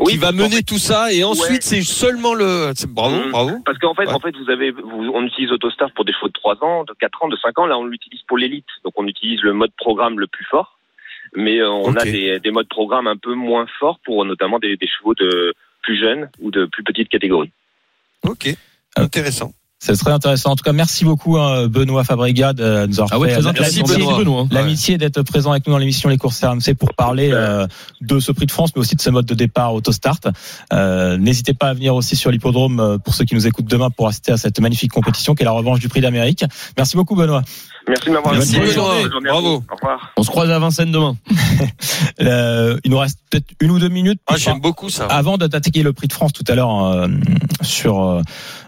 oui, 0.00 0.12
qui 0.12 0.18
va 0.18 0.28
en 0.28 0.32
mener 0.32 0.56
fait, 0.56 0.62
tout 0.62 0.76
ça, 0.78 1.10
et 1.10 1.24
ensuite, 1.24 1.62
c'est 1.62 1.80
seulement 1.80 2.34
le. 2.34 2.72
Bravo, 2.88 3.16
Mhm. 3.16 3.30
bravo. 3.30 3.50
Parce 3.64 3.78
qu'en 3.78 3.94
fait, 3.94 4.06
Ouais. 4.06 4.12
en 4.12 4.20
fait, 4.20 4.36
vous 4.36 4.50
avez, 4.50 4.70
vous, 4.72 5.10
on 5.14 5.24
utilise 5.24 5.52
Autostar 5.52 5.90
pour 5.92 6.04
des 6.04 6.12
chevaux 6.12 6.28
de 6.28 6.32
3 6.34 6.62
ans, 6.62 6.84
de 6.84 6.92
4 7.00 7.22
ans, 7.22 7.28
de 7.28 7.36
5 7.36 7.58
ans. 7.60 7.66
Là, 7.66 7.78
on 7.78 7.84
l'utilise 7.86 8.20
pour 8.28 8.36
l'élite. 8.36 8.66
Donc, 8.84 8.92
on 8.96 9.06
utilise 9.06 9.40
le 9.42 9.54
mode 9.54 9.72
programme 9.78 10.18
le 10.20 10.26
plus 10.26 10.44
fort. 10.44 10.78
Mais 11.34 11.60
euh, 11.60 11.70
on 11.70 11.94
a 11.96 12.04
des, 12.04 12.38
des 12.40 12.50
modes 12.50 12.68
programme 12.68 13.06
un 13.06 13.16
peu 13.16 13.32
moins 13.34 13.66
forts 13.80 13.98
pour 14.04 14.24
notamment 14.26 14.58
des, 14.58 14.76
des 14.76 14.86
chevaux 14.86 15.14
de 15.14 15.54
plus 15.84 16.00
jeunes 16.00 16.28
ou 16.40 16.50
de 16.50 16.64
plus 16.66 16.82
petites 16.82 17.08
catégories. 17.08 17.52
Ok, 18.22 18.48
intéressant. 18.96 19.52
C'est 19.80 19.96
très 19.98 20.12
intéressant. 20.12 20.52
En 20.52 20.56
tout 20.56 20.62
cas, 20.64 20.72
merci 20.72 21.04
beaucoup, 21.04 21.36
hein, 21.36 21.66
Benoît 21.66 22.04
Fabrega, 22.04 22.54
de 22.54 22.86
nous 22.86 23.00
avoir 23.00 23.08
Ah 23.12 23.18
ouais, 23.18 23.28
fait 23.28 23.34
très 23.34 23.42
la- 23.42 23.50
intéressant. 23.50 23.80
Merci, 23.80 23.92
Merci, 23.98 24.02
Benoît. 24.06 24.18
Benoît. 24.18 24.40
hein. 24.42 24.48
l'amitié 24.50 24.96
d'être 24.96 25.20
présent 25.22 25.50
avec 25.50 25.66
nous 25.66 25.72
dans 25.74 25.78
l'émission 25.78 26.08
Les 26.08 26.16
courses 26.16 26.42
RMC 26.42 26.74
pour 26.78 26.94
parler 26.94 27.30
euh, 27.32 27.66
de 28.00 28.18
ce 28.18 28.32
prix 28.32 28.46
de 28.46 28.50
France, 28.50 28.70
mais 28.74 28.80
aussi 28.80 28.96
de 28.96 29.00
ce 29.02 29.10
mode 29.10 29.26
de 29.26 29.34
départ 29.34 29.74
autostart. 29.74 30.20
Euh, 30.72 31.18
N'hésitez 31.18 31.52
pas 31.52 31.68
à 31.68 31.74
venir 31.74 31.94
aussi 31.94 32.16
sur 32.16 32.30
l'hippodrome 32.30 32.80
euh, 32.80 32.98
pour 32.98 33.14
ceux 33.14 33.24
qui 33.26 33.34
nous 33.34 33.46
écoutent 33.46 33.66
demain 33.66 33.90
pour 33.90 34.08
assister 34.08 34.32
à 34.32 34.38
cette 34.38 34.58
magnifique 34.58 34.90
compétition 34.92 35.34
qui 35.34 35.42
est 35.42 35.46
la 35.46 35.50
revanche 35.52 35.80
du 35.80 35.88
prix 35.90 36.00
d'Amérique. 36.00 36.44
Merci 36.78 36.96
beaucoup, 36.96 37.14
Benoît. 37.14 37.42
Merci 37.86 38.06
de 38.08 38.12
m'avoir 38.14 38.32
invité. 38.34 38.60
Bravo. 39.28 39.62
Au 39.70 39.74
revoir. 39.74 40.12
On 40.16 40.22
se 40.22 40.30
croise 40.30 40.50
à 40.50 40.58
Vincennes 40.58 40.92
demain. 40.92 41.16
Euh, 42.20 42.78
il 42.84 42.90
nous 42.90 42.98
reste 42.98 43.18
peut-être 43.30 43.46
une 43.60 43.70
ou 43.72 43.78
deux 43.78 43.88
minutes. 43.88 44.20
Ah, 44.26 44.36
j'aime 44.36 44.60
beaucoup 44.60 44.88
ça. 44.88 45.06
Avant 45.06 45.36
de 45.36 45.46
t'attaquer 45.46 45.82
le 45.82 45.92
prix 45.92 46.06
de 46.08 46.12
France 46.12 46.32
tout 46.32 46.44
à 46.48 46.54
l'heure 46.54 46.84
euh, 46.84 47.08
sur 47.62 48.02
euh, 48.02 48.20
euh, 48.20 48.22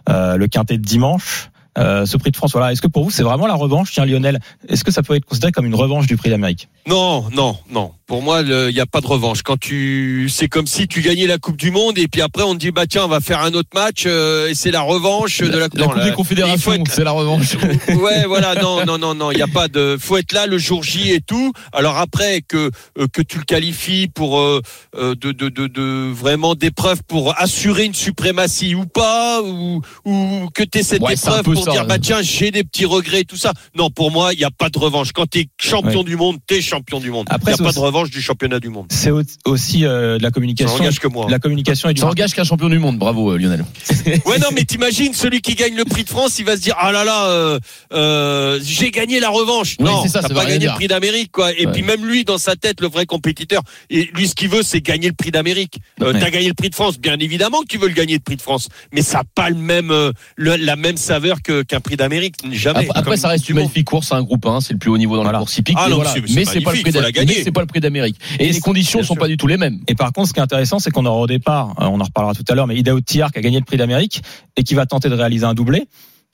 le 0.08 0.46
quintet 0.46 0.78
de 0.78 0.84
dimanche, 0.84 1.50
euh, 1.78 2.06
ce 2.06 2.16
prix 2.16 2.30
de 2.30 2.36
France, 2.36 2.52
voilà, 2.52 2.72
est-ce 2.72 2.80
que 2.82 2.86
pour 2.86 3.04
vous 3.04 3.10
c'est 3.10 3.22
vraiment 3.22 3.46
la 3.46 3.54
revanche, 3.54 3.90
tiens 3.92 4.04
Lionel 4.06 4.38
Est-ce 4.68 4.84
que 4.84 4.90
ça 4.92 5.02
peut 5.02 5.14
être 5.14 5.24
considéré 5.24 5.52
comme 5.52 5.66
une 5.66 5.74
revanche 5.74 6.06
du 6.06 6.16
prix 6.16 6.30
d'Amérique? 6.30 6.68
Non, 6.86 7.26
non, 7.32 7.56
non. 7.70 7.92
Pour 8.06 8.22
moi, 8.22 8.42
il 8.42 8.68
n'y 8.72 8.78
a 8.78 8.86
pas 8.86 9.00
de 9.00 9.06
revanche. 9.08 9.42
Quand 9.42 9.58
tu, 9.58 10.28
c'est 10.32 10.46
comme 10.48 10.68
si 10.68 10.86
tu 10.86 11.00
gagnais 11.00 11.26
la 11.26 11.38
Coupe 11.38 11.56
du 11.56 11.72
Monde 11.72 11.98
et 11.98 12.06
puis 12.06 12.20
après 12.22 12.44
on 12.44 12.54
te 12.54 12.58
dit 12.60 12.70
bah 12.70 12.86
tiens, 12.86 13.04
on 13.04 13.08
va 13.08 13.18
faire 13.20 13.40
un 13.40 13.52
autre 13.54 13.70
match 13.74 14.04
euh, 14.06 14.48
et 14.48 14.54
c'est 14.54 14.70
la 14.70 14.82
revanche 14.82 15.38
de 15.40 15.48
la, 15.48 15.66
La 15.74 15.86
Coupe 15.86 15.96
la- 15.96 16.04
des 16.04 16.12
Confédérations, 16.12 16.72
être- 16.74 16.88
c'est 16.92 17.02
la 17.02 17.10
revanche. 17.10 17.56
ouais, 17.88 18.24
voilà, 18.26 18.54
non, 18.62 18.86
non, 18.86 18.96
non, 18.98 19.14
non, 19.14 19.32
il 19.32 19.38
y 19.38 19.42
a 19.42 19.48
pas 19.48 19.66
de, 19.66 19.96
faut 19.98 20.16
être 20.16 20.32
là 20.32 20.46
le 20.46 20.56
jour 20.58 20.84
J 20.84 21.10
et 21.10 21.20
tout. 21.20 21.52
Alors 21.72 21.98
après 21.98 22.42
que 22.42 22.70
euh, 22.98 23.06
que 23.12 23.22
tu 23.22 23.38
le 23.38 23.44
qualifies 23.44 24.06
pour 24.06 24.38
euh, 24.38 24.62
euh, 24.96 25.16
de, 25.16 25.32
de 25.32 25.48
de 25.48 25.66
de 25.66 26.08
vraiment 26.12 26.54
d'épreuve 26.54 27.02
pour 27.08 27.34
assurer 27.40 27.84
une 27.86 27.94
suprématie 27.94 28.76
ou 28.76 28.86
pas, 28.86 29.42
ou 29.42 29.82
ou 30.04 30.48
que 30.54 30.62
tu 30.62 30.82
cette 30.84 31.02
Ouais, 31.02 31.14
épreuve 31.14 31.42
peu 31.42 31.54
pour 31.66 31.74
ça, 31.74 31.80
dire 31.80 31.86
bah 31.88 31.98
tiens 31.98 32.22
j'ai 32.22 32.50
des 32.50 32.64
petits 32.64 32.84
regrets 32.86 33.24
tout 33.24 33.36
ça. 33.36 33.52
Non, 33.76 33.90
pour 33.90 34.10
moi 34.10 34.32
il 34.32 34.40
y 34.40 34.44
a 34.44 34.50
pas 34.50 34.70
de 34.70 34.78
revanche. 34.78 35.12
Quand 35.12 35.26
tu 35.28 35.40
es 35.40 35.48
champion 35.60 35.98
Ouais. 36.00 36.04
du 36.04 36.16
monde, 36.16 36.36
t'es 36.46 36.60
champion 36.60 37.00
du 37.00 37.10
monde. 37.10 37.26
Il 37.30 37.34
Après, 37.34 37.50
y 37.50 37.54
a 37.54 37.56
c'est 37.56 37.62
pas 37.62 37.68
aussi- 37.70 37.78
de 37.78 37.84
revanche 37.84 38.10
du 38.10 38.20
championnat 38.22 38.60
du 38.60 38.68
monde. 38.68 38.86
C'est 38.90 39.10
au- 39.10 39.22
aussi 39.44 39.84
euh, 39.84 40.18
de 40.18 40.22
la 40.22 40.28
Ça 40.28 40.32
communication, 40.32 40.74
engage 40.76 40.98
que 41.00 41.08
moi. 41.08 41.26
de 41.26 41.30
la 41.30 41.38
communication 41.38 41.88
et 41.88 41.94
du 41.94 42.00
Ça 42.00 42.08
engage 42.08 42.34
qu'un 42.34 42.44
champion 42.44 42.68
du 42.68 42.78
monde. 42.78 42.98
Bravo, 42.98 43.32
euh, 43.32 43.36
Lionel. 43.38 43.64
Ouais, 44.26 44.38
non, 44.38 44.48
mais 44.54 44.64
t'imagines, 44.64 45.12
celui 45.14 45.40
qui 45.40 45.54
gagne 45.54 45.74
le 45.76 45.84
prix 45.84 46.04
de 46.04 46.08
France, 46.08 46.38
il 46.38 46.44
va 46.44 46.56
se 46.56 46.60
dire, 46.62 46.74
ah 46.78 46.92
là 46.92 47.04
là, 47.04 47.26
euh, 47.28 47.58
euh, 47.92 48.60
j'ai 48.62 48.90
gagné 48.90 49.20
la 49.20 49.28
revanche. 49.30 49.76
Oui, 49.78 49.84
non, 49.86 50.06
ça, 50.06 50.20
t'as 50.22 50.28
ça 50.28 50.34
pas 50.34 50.44
gagné 50.44 50.58
dire. 50.58 50.72
le 50.72 50.76
prix 50.76 50.88
d'Amérique, 50.88 51.32
quoi. 51.32 51.52
Et 51.52 51.66
Ouais. 51.66 51.72
puis 51.72 51.82
même 51.82 52.04
lui, 52.06 52.24
dans 52.24 52.38
sa 52.38 52.56
tête, 52.56 52.80
le 52.80 52.88
vrai 52.88 53.06
compétiteur, 53.06 53.62
et 53.90 54.04
lui, 54.14 54.28
ce 54.28 54.34
qu'il 54.34 54.48
veut, 54.48 54.62
c'est 54.62 54.80
gagner 54.80 55.08
le 55.08 55.14
prix 55.14 55.30
d'Amérique. 55.30 55.78
Euh, 56.02 56.12
Ouais. 56.12 56.20
T'as 56.20 56.30
gagné 56.30 56.48
le 56.48 56.54
prix 56.54 56.70
de 56.70 56.74
France, 56.74 56.98
bien 56.98 57.18
évidemment 57.18 57.60
que 57.62 57.66
tu 57.66 57.78
veux 57.78 57.88
le 57.88 57.94
gagner 57.94 58.14
le 58.14 58.20
prix 58.20 58.36
de 58.36 58.42
France, 58.42 58.68
mais 58.92 59.02
ça 59.02 59.18
n'a 59.18 59.24
pas 59.34 59.50
le 59.50 59.56
même, 59.56 59.90
euh, 59.90 60.12
le- 60.36 60.56
la 60.56 60.76
même 60.76 60.96
saveur 60.96 61.42
que 61.42 61.55
qu'un 61.62 61.80
prix 61.80 61.96
d'Amérique, 61.96 62.36
jamais. 62.52 62.88
Après, 62.94 63.16
ça 63.16 63.28
reste 63.28 63.48
une 63.48 63.56
magnifique 63.56 63.86
course, 63.86 64.12
un 64.12 64.22
groupe 64.22 64.44
1, 64.46 64.60
c'est 64.60 64.72
le 64.72 64.78
plus 64.78 64.90
haut 64.90 64.98
niveau 64.98 65.16
dans 65.16 65.22
Voilà. 65.22 65.38
la 65.38 65.42
course 65.44 65.58
hippique. 65.58 65.76
Ah 65.78 65.88
voilà. 65.90 66.14
mais 66.34 66.44
c'est 66.44 66.60
pas 66.60 66.72
le 66.72 66.80
prix 66.82 66.92
d'Amérique. 66.92 67.14
gagner. 67.16 67.34
Mais 67.38 67.44
c'est 67.44 67.52
pas 67.52 67.60
le 67.60 67.66
prix 67.66 67.80
d'Amérique. 67.80 68.16
Et 68.38 68.48
Et 68.48 68.52
les 68.52 68.60
conditions 68.60 69.00
sont 69.02 69.14
sûr. 69.14 69.20
pas 69.20 69.28
du 69.28 69.36
tout 69.36 69.46
les 69.46 69.56
mêmes. 69.56 69.80
Et 69.88 69.94
par 69.94 70.12
contre, 70.12 70.28
ce 70.28 70.32
qui 70.34 70.40
est 70.40 70.42
intéressant, 70.42 70.78
c'est 70.78 70.90
qu'on 70.90 71.06
aura 71.06 71.18
au 71.20 71.26
départ, 71.26 71.70
euh, 71.80 71.84
on 71.86 72.00
en 72.00 72.04
reparlera 72.04 72.34
tout 72.34 72.44
à 72.48 72.54
l'heure, 72.54 72.66
mais 72.66 72.76
Idaho 72.76 73.00
Tiar 73.00 73.30
qui 73.32 73.38
a 73.38 73.42
gagné 73.42 73.58
le 73.58 73.64
prix 73.64 73.76
d'Amérique 73.76 74.22
et 74.56 74.62
qui 74.62 74.74
va 74.74 74.86
tenter 74.86 75.08
de 75.08 75.14
réaliser 75.14 75.44
un 75.44 75.54
doublé. 75.54 75.86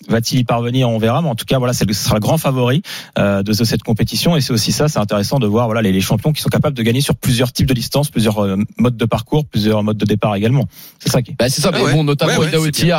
Va-t-il 0.09 0.41
y 0.41 0.45
parvenir? 0.45 0.89
On 0.89 0.99
verra. 0.99 1.23
Mais 1.23 1.29
en 1.29 1.35
tout 1.35 1.45
cas, 1.45 1.59
voilà, 1.59 1.73
c'est 1.73 1.85
le- 1.85 1.93
ce 1.93 2.05
sera 2.05 2.15
le 2.17 2.21
grand 2.21 2.39
favori 2.39 2.83
euh, 3.19 3.43
de 3.43 3.53
ce- 3.53 3.65
cette 3.65 3.83
compétition. 3.83 4.37
Et 4.37 4.41
c'est 4.41 4.53
aussi 4.53 4.73
ça, 4.73 4.89
c'est 4.89 4.99
intéressant 4.99 5.39
de 5.39 5.47
voir 5.47 5.67
voilà 5.67 5.83
les, 5.83 5.93
les 5.93 6.01
champions 6.01 6.33
qui 6.33 6.43
sont 6.43 6.49
capables 6.49 6.77
de 6.77 6.83
gagner 6.83 7.01
sur 7.01 7.15
plusieurs 7.15 7.53
types 7.53 7.67
de 7.67 7.75
distances, 7.75 8.11
plusieurs 8.11 8.39
euh, 8.45 8.57
modes 8.79 8.97
de 8.97 9.05
parcours, 9.05 9.45
plusieurs 9.47 9.83
modes 9.83 9.97
de 9.99 10.05
départ 10.07 10.35
également. 10.35 10.67
C'est 10.99 11.11
ça 11.11 11.23
qui 11.23 11.33
est. 11.33 11.35
Bah, 11.39 11.49
c'est 11.49 11.61
ça, 11.61 11.71
Ah 11.73 11.77
mais 11.79 11.85
ouais. 11.85 11.93
bon, 11.95 12.05
notamment 12.05 12.33
Ouais, 12.33 12.39
ouais, 12.39 12.45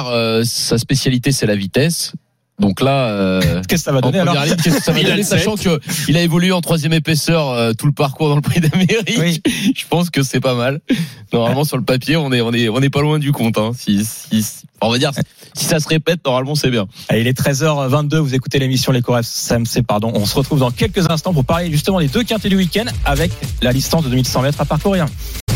euh, 0.08 0.44
sa 0.46 0.78
spécialité 0.78 1.32
c'est 1.32 1.46
la 1.46 1.56
vitesse. 1.56 2.14
Donc 2.60 2.82
là, 2.82 3.08
euh, 3.08 3.42
Qu'est-ce 3.68 3.82
que 3.82 3.86
ça 3.86 3.92
va 3.92 4.02
donner 4.02 4.20
alors 4.20 4.36
ligne, 4.44 4.56
que 4.56 4.70
ça 4.70 4.92
va 4.92 5.00
Il 5.02 5.08
donner, 5.08 5.24
sachant 5.24 5.56
que 5.56 5.80
il 6.08 6.18
a 6.18 6.22
évolué 6.22 6.52
en 6.52 6.62
troisième 6.62 6.94
épaisseur 6.94 7.50
euh, 7.50 7.74
tout 7.74 7.86
le 7.88 7.92
parcours 7.92 8.30
dans 8.30 8.36
le 8.36 8.42
Prix 8.42 8.60
d'Amérique. 8.60 9.18
Oui. 9.18 9.42
Je 9.76 9.86
pense 9.90 10.10
que 10.10 10.24
c'est 10.24 10.40
pas 10.40 10.54
mal. 10.56 10.80
Normalement 11.32 11.64
sur 11.64 11.78
le 11.78 11.84
papier, 11.84 12.16
on 12.16 12.32
est 12.32 12.42
on 12.42 12.54
est 12.54 12.70
on 12.70 12.80
est 12.82 12.90
pas 12.90 13.02
loin 13.02 13.20
du 13.20 13.32
compte. 13.32 13.58
Hein. 13.58 13.72
Si, 13.78 14.06
si, 14.06 14.44
si- 14.44 14.66
on 14.82 14.90
va 14.90 14.98
dire 14.98 15.12
si 15.56 15.66
ça 15.66 15.80
se 15.80 15.88
répète, 15.88 16.20
normalement 16.26 16.56
c'est 16.56 16.70
bien. 16.70 16.88
Allez, 17.10 17.22
il 17.22 17.28
est 17.28 17.40
13h22, 17.40 18.18
vous 18.18 18.36
écoutez 18.36 18.60
l'émission 18.60 18.92
Les 18.92 19.02
Cours 19.02 19.18
SMC, 19.18 19.82
pardon. 19.88 20.12
On 20.14 20.26
se 20.26 20.36
retrouve 20.36 20.60
dans 20.60 20.72
quelques 20.72 21.10
instants 21.10 21.34
pour 21.34 21.46
parler 21.46 21.72
justement 21.72 22.00
des 22.00 22.08
deux 22.08 22.24
quintés 22.24 22.50
du 22.50 22.56
week-end 22.56 22.86
avec 23.06 23.32
la 23.62 23.74
distance 23.74 24.04
de 24.04 24.10
2100 24.10 24.42
mètres 24.42 24.62
à 24.62 24.66
parcourir. 24.66 25.06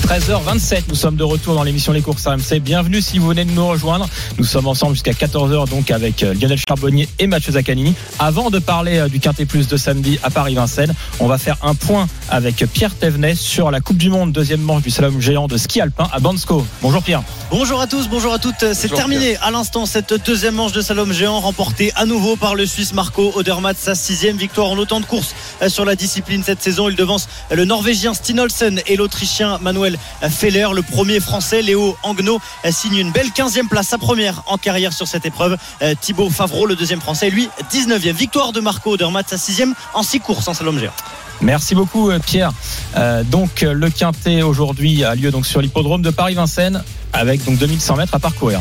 13h27, 0.08 0.84
nous 0.88 0.96
sommes 0.96 1.18
de 1.18 1.24
retour 1.26 1.54
dans 1.54 1.64
l'émission 1.64 1.92
Les 1.92 2.02
Courses 2.02 2.26
RMC. 2.26 2.62
Bienvenue 2.62 3.02
si 3.02 3.20
vous 3.20 3.28
venez 3.28 3.44
de 3.44 3.52
nous 3.52 3.68
rejoindre. 3.68 4.08
Nous 4.38 4.46
sommes 4.46 4.68
ensemble 4.68 4.94
jusqu'à 4.94 5.12
14h 5.12 5.68
donc 5.68 5.92
avec 5.92 6.24
euh, 6.24 6.34
Lionel 6.34 6.58
Charbonnier 6.66 7.10
et 7.20 7.28
Mathieu 7.28 7.52
Zaccanini. 7.52 7.94
Avant 8.18 8.50
de 8.50 8.58
parler 8.60 9.00
euh, 9.00 9.10
du 9.10 9.20
Quintet 9.20 9.44
Plus 9.44 9.68
de 9.68 9.76
samedi 9.76 10.18
à 10.24 10.30
Paris-Vincennes, 10.30 10.94
on 11.20 11.28
va 11.28 11.38
faire 11.38 11.58
un 11.62 11.76
point 11.76 12.08
avec 12.30 12.66
Pierre 12.72 12.96
Thévenet 12.96 13.36
sur 13.36 13.70
la 13.70 13.82
Coupe 13.82 13.98
du 13.98 14.10
Monde, 14.10 14.32
deuxième 14.32 14.62
manche 14.62 14.82
du 14.82 14.92
slalom 14.92 15.20
géant 15.20 15.48
de 15.48 15.58
ski 15.58 15.82
alpin 15.82 16.08
à 16.14 16.22
Bansko. 16.22 16.66
Bonjour 16.82 17.04
Pierre. 17.04 17.22
Bonjour 17.52 17.82
à 17.82 17.88
tous, 17.88 18.08
bonjour 18.08 18.32
à 18.32 18.40
toutes. 18.40 18.74
C'est 18.74 18.94
terminé 18.94 19.36
à 19.42 19.52
l'instant 19.52 19.86
cette 19.86 20.14
deuxième 20.26 20.56
manche 20.56 20.72
de 20.72 20.80
slalom 20.80 21.12
géant 21.12 21.42
remportée 21.42 21.92
à 21.98 22.06
nouveau 22.06 22.38
par 22.38 22.56
le 22.56 22.66
Suisse 22.66 22.94
Marco 22.94 23.34
Odermatt, 23.36 23.76
sa 23.78 23.94
sixième 23.94 24.38
victoire 24.38 24.70
en 24.70 24.78
autant 24.78 25.02
de 25.02 25.06
courses 25.06 25.36
euh, 25.62 25.68
sur 25.68 25.84
la 25.84 25.98
discipline 25.98 26.44
cette 26.46 26.62
saison. 26.62 26.88
Il 26.88 26.96
devance 26.96 27.28
le 27.52 27.66
Norvégien 27.66 28.14
Stin 28.14 28.38
Olsen 28.38 28.80
et 28.88 28.96
l'Autrichien 28.96 29.58
Manuel 29.62 29.97
Feller. 30.30 30.74
Le 30.74 30.82
premier 30.82 31.20
Français, 31.20 31.62
Léo 31.62 31.96
Angno, 32.04 32.40
euh, 32.66 32.72
signe 32.72 32.98
une 32.98 33.12
belle 33.12 33.30
15e 33.30 33.68
place, 33.68 33.88
sa 33.88 33.98
première 33.98 34.44
en 34.48 34.58
carrière 34.58 34.94
sur 34.94 35.08
cette 35.08 35.26
épreuve. 35.26 35.58
Euh, 35.82 35.94
Thibaut 36.00 36.30
Favreau, 36.30 36.66
le 36.66 36.76
deuxième 36.76 37.02
Français, 37.02 37.30
lui 37.30 37.50
19e. 37.72 38.12
Victoire 38.14 38.52
de 38.52 38.60
Marco 38.60 38.92
Odermatt, 38.92 39.30
sa 39.30 39.38
sixième 39.38 39.74
en 39.94 40.04
six 40.04 40.20
courses 40.20 40.48
en 40.48 40.54
slalom 40.54 40.80
géant. 40.80 40.94
Merci 41.42 41.76
beaucoup 41.76 42.10
euh, 42.10 42.20
Pierre. 42.20 42.52
Euh, 42.96 43.24
donc 43.24 43.62
le 43.62 43.90
quintet 43.90 44.42
aujourd'hui 44.42 45.04
a 45.04 45.16
lieu 45.16 45.32
donc 45.32 45.46
sur 45.46 45.62
l'hippodrome 45.62 46.02
de 46.02 46.10
Paris-Vincennes 46.10 46.84
avec 47.14 47.44
donc 47.46 47.58
2100 47.58 47.96
mètres 47.98 48.16
à 48.16 48.20
parcourir. 48.20 48.60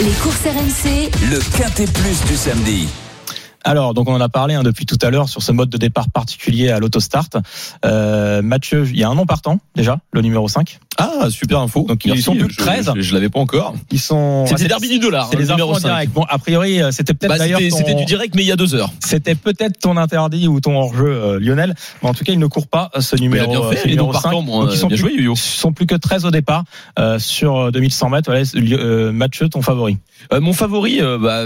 Les 0.00 0.10
courses 0.12 0.42
RMC, 0.44 1.10
Le 1.30 1.38
Quintet 1.56 1.86
Plus 1.86 2.22
du 2.26 2.36
samedi. 2.36 2.86
Alors, 3.68 3.94
donc 3.94 4.08
on 4.08 4.14
en 4.14 4.20
a 4.20 4.28
parlé 4.28 4.54
hein, 4.54 4.62
depuis 4.62 4.86
tout 4.86 4.96
à 5.02 5.10
l'heure 5.10 5.28
sur 5.28 5.42
ce 5.42 5.50
mode 5.50 5.68
de 5.70 5.76
départ 5.76 6.08
particulier 6.08 6.70
à 6.70 6.78
l'autostart. 6.78 7.26
Euh, 7.84 8.40
Mathieu, 8.40 8.86
il 8.88 8.96
y 8.96 9.02
a 9.02 9.08
un 9.08 9.14
nom 9.16 9.26
partant 9.26 9.58
déjà, 9.74 9.98
le 10.12 10.20
numéro 10.20 10.46
5. 10.46 10.78
Ah, 10.98 11.26
super 11.30 11.58
info. 11.60 11.84
Donc, 11.88 12.04
ils 12.04 12.22
sont 12.22 12.36
plus 12.36 12.46
que 12.46 12.52
Je- 12.52 12.58
13. 12.58 12.92
Je, 12.94 13.00
je 13.02 13.12
l'avais 13.14 13.28
pas 13.28 13.40
encore. 13.40 13.74
Ils 13.90 13.98
sont. 14.00 14.46
C'était 14.46 14.66
Ah, 14.66 14.68
derby 14.68 14.88
du 14.88 14.98
dollar. 15.00 15.26
C'est 15.28 15.36
hein, 15.36 15.40
les 15.40 15.46
numéro 15.48 15.72
en 15.72 15.78
5. 15.80 15.88
direct. 15.88 16.12
Bon, 16.12 16.22
a 16.28 16.38
priori, 16.38 16.80
euh, 16.80 16.92
c'était 16.92 17.12
peut-être 17.12 17.32
Bah, 17.32 17.38
d'ailleurs. 17.38 17.58
c'était 17.60 17.92
ton- 17.92 17.98
du 17.98 18.04
direct, 18.04 18.34
mais 18.36 18.42
il 18.42 18.46
y 18.46 18.52
a 18.52 18.56
deux 18.56 18.74
heures. 18.76 18.90
C'était 19.04 19.34
peut-être 19.34 19.78
ton 19.80 19.96
interdit 19.96 20.46
ou 20.46 20.60
ton 20.60 20.76
hors-jeu, 20.78 21.04
euh, 21.08 21.40
Lionel. 21.40 21.74
Mais 22.02 22.08
en 22.08 22.14
tout 22.14 22.22
cas, 22.24 22.32
il 22.32 22.38
ne 22.38 22.46
court 22.46 22.68
pas 22.68 22.90
euh, 22.96 23.00
ce 23.00 23.16
numéro. 23.16 23.44
a 23.44 23.58
bien 23.60 23.68
fait, 23.70 23.82
ce 23.82 23.88
numéro 23.88 24.06
noms 24.06 24.12
partants, 24.12 24.38
5. 24.40 24.46
bon, 24.46 24.62
Donc, 24.64 24.70
ils 24.72 24.78
sont 24.78 24.86
bien 24.86 24.96
plus, 24.96 25.16
joué, 25.24 25.32
ils 25.32 25.36
sont 25.36 25.72
plus 25.72 25.86
que 25.86 25.96
13 25.96 26.24
au 26.24 26.30
départ 26.30 26.62
euh, 27.00 27.18
sur 27.18 27.56
euh, 27.66 27.70
2100 27.72 28.10
mètres. 28.10 28.30
Voilà, 28.32 29.10
Mathieu, 29.12 29.48
ton 29.48 29.60
favori? 29.60 29.98
Euh, 30.32 30.40
mon 30.40 30.52
favori, 30.52 31.00
bah, 31.20 31.44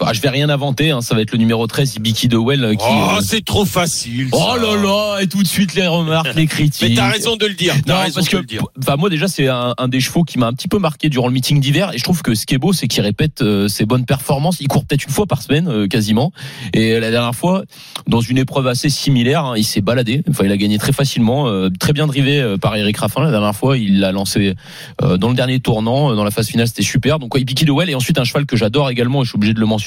ah, 0.00 0.12
je 0.12 0.20
vais 0.20 0.28
rien 0.28 0.48
inventer. 0.48 0.90
hein, 0.90 1.00
ça 1.00 1.14
va 1.14 1.20
être 1.22 1.32
le 1.32 1.38
numéro 1.38 1.66
13, 1.66 1.96
Ibiki 1.96 2.28
de 2.28 2.36
Well, 2.36 2.76
qui. 2.76 2.84
Oh, 2.88 3.16
euh, 3.18 3.20
c'est 3.22 3.44
trop 3.44 3.64
facile. 3.64 4.28
Oh 4.32 4.54
là 4.60 4.76
là, 4.76 5.22
et 5.22 5.26
tout 5.26 5.42
de 5.42 5.46
suite 5.48 5.74
les 5.74 5.86
remarques, 5.86 6.32
les 6.36 6.46
critiques. 6.46 6.88
Mais 6.88 6.94
t'as 6.94 7.08
raison 7.10 7.36
de 7.36 7.46
le 7.46 7.54
dire. 7.54 7.74
Non, 7.86 7.98
raison 8.00 8.14
parce 8.16 8.26
de 8.26 8.30
que, 8.32 8.36
le 8.38 8.44
dire. 8.44 8.64
enfin, 8.80 8.96
moi 8.96 9.10
déjà, 9.10 9.28
c'est 9.28 9.48
un, 9.48 9.74
un 9.78 9.88
des 9.88 10.00
chevaux 10.00 10.24
qui 10.24 10.38
m'a 10.38 10.46
un 10.46 10.52
petit 10.52 10.68
peu 10.68 10.78
marqué 10.78 11.08
durant 11.08 11.26
le 11.28 11.32
meeting 11.32 11.60
d'hiver, 11.60 11.90
et 11.94 11.98
je 11.98 12.04
trouve 12.04 12.22
que 12.22 12.34
ce 12.34 12.46
qui 12.46 12.54
est 12.54 12.58
beau, 12.58 12.72
c'est 12.72 12.88
qu'il 12.88 13.02
répète 13.02 13.42
euh, 13.42 13.68
ses 13.68 13.86
bonnes 13.86 14.04
performances. 14.06 14.58
Il 14.60 14.68
court 14.68 14.84
peut-être 14.84 15.04
une 15.04 15.12
fois 15.12 15.26
par 15.26 15.42
semaine, 15.42 15.68
euh, 15.68 15.86
quasiment. 15.86 16.32
Et 16.72 16.98
la 17.00 17.10
dernière 17.10 17.34
fois, 17.34 17.64
dans 18.06 18.20
une 18.20 18.38
épreuve 18.38 18.66
assez 18.66 18.88
similaire, 18.88 19.44
hein, 19.44 19.54
il 19.56 19.64
s'est 19.64 19.80
baladé. 19.80 20.22
Enfin, 20.28 20.44
il 20.44 20.52
a 20.52 20.56
gagné 20.56 20.78
très 20.78 20.92
facilement, 20.92 21.48
euh, 21.48 21.68
très 21.78 21.92
bien 21.92 22.06
drivé 22.06 22.40
euh, 22.40 22.56
par 22.56 22.74
Eric 22.76 22.96
Raffin. 22.96 23.22
La 23.22 23.30
dernière 23.30 23.54
fois, 23.54 23.76
il 23.78 24.00
l'a 24.00 24.12
lancé 24.12 24.54
euh, 25.02 25.16
dans 25.16 25.28
le 25.28 25.34
dernier 25.34 25.60
tournant, 25.60 26.12
euh, 26.12 26.16
dans 26.16 26.24
la 26.24 26.30
phase 26.30 26.48
finale, 26.48 26.66
c'était 26.68 26.82
super. 26.82 27.18
Donc, 27.18 27.34
ouais, 27.34 27.40
Ibiki 27.40 27.64
de 27.64 27.72
Well, 27.72 27.88
et 27.90 27.94
ensuite 27.94 28.18
un 28.18 28.24
cheval 28.24 28.46
que 28.46 28.56
j'adore 28.56 28.90
également, 28.90 29.22
et 29.22 29.24
je 29.24 29.30
suis 29.30 29.36
obligé 29.36 29.54
de 29.54 29.60
le 29.60 29.66
mentionner, 29.66 29.83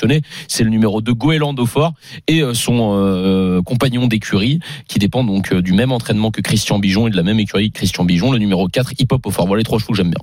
c'est 0.47 0.63
le 0.63 0.69
numéro 0.69 1.01
2 1.01 1.13
Goéland 1.13 1.55
Fort 1.65 1.93
et 2.27 2.41
euh, 2.41 2.53
son 2.53 2.93
euh, 2.93 3.61
compagnon 3.61 4.07
d'écurie 4.07 4.59
qui 4.87 4.99
dépend 4.99 5.23
donc 5.23 5.51
euh, 5.51 5.61
du 5.61 5.73
même 5.73 5.91
entraînement 5.91 6.31
que 6.31 6.41
Christian 6.41 6.79
Bijon 6.79 7.07
et 7.07 7.11
de 7.11 7.15
la 7.15 7.23
même 7.23 7.39
écurie 7.39 7.71
que 7.71 7.77
Christian 7.77 8.05
Bijon, 8.05 8.31
le 8.31 8.37
numéro 8.37 8.67
4 8.67 8.93
Hip 8.99 9.07
Hop 9.11 9.25
au 9.25 9.31
fort. 9.31 9.47
Voilà 9.47 9.59
les 9.59 9.65
trois 9.65 9.79
chevaux 9.79 9.93
que 9.93 9.97
j'aime 9.97 10.09
bien. 10.09 10.21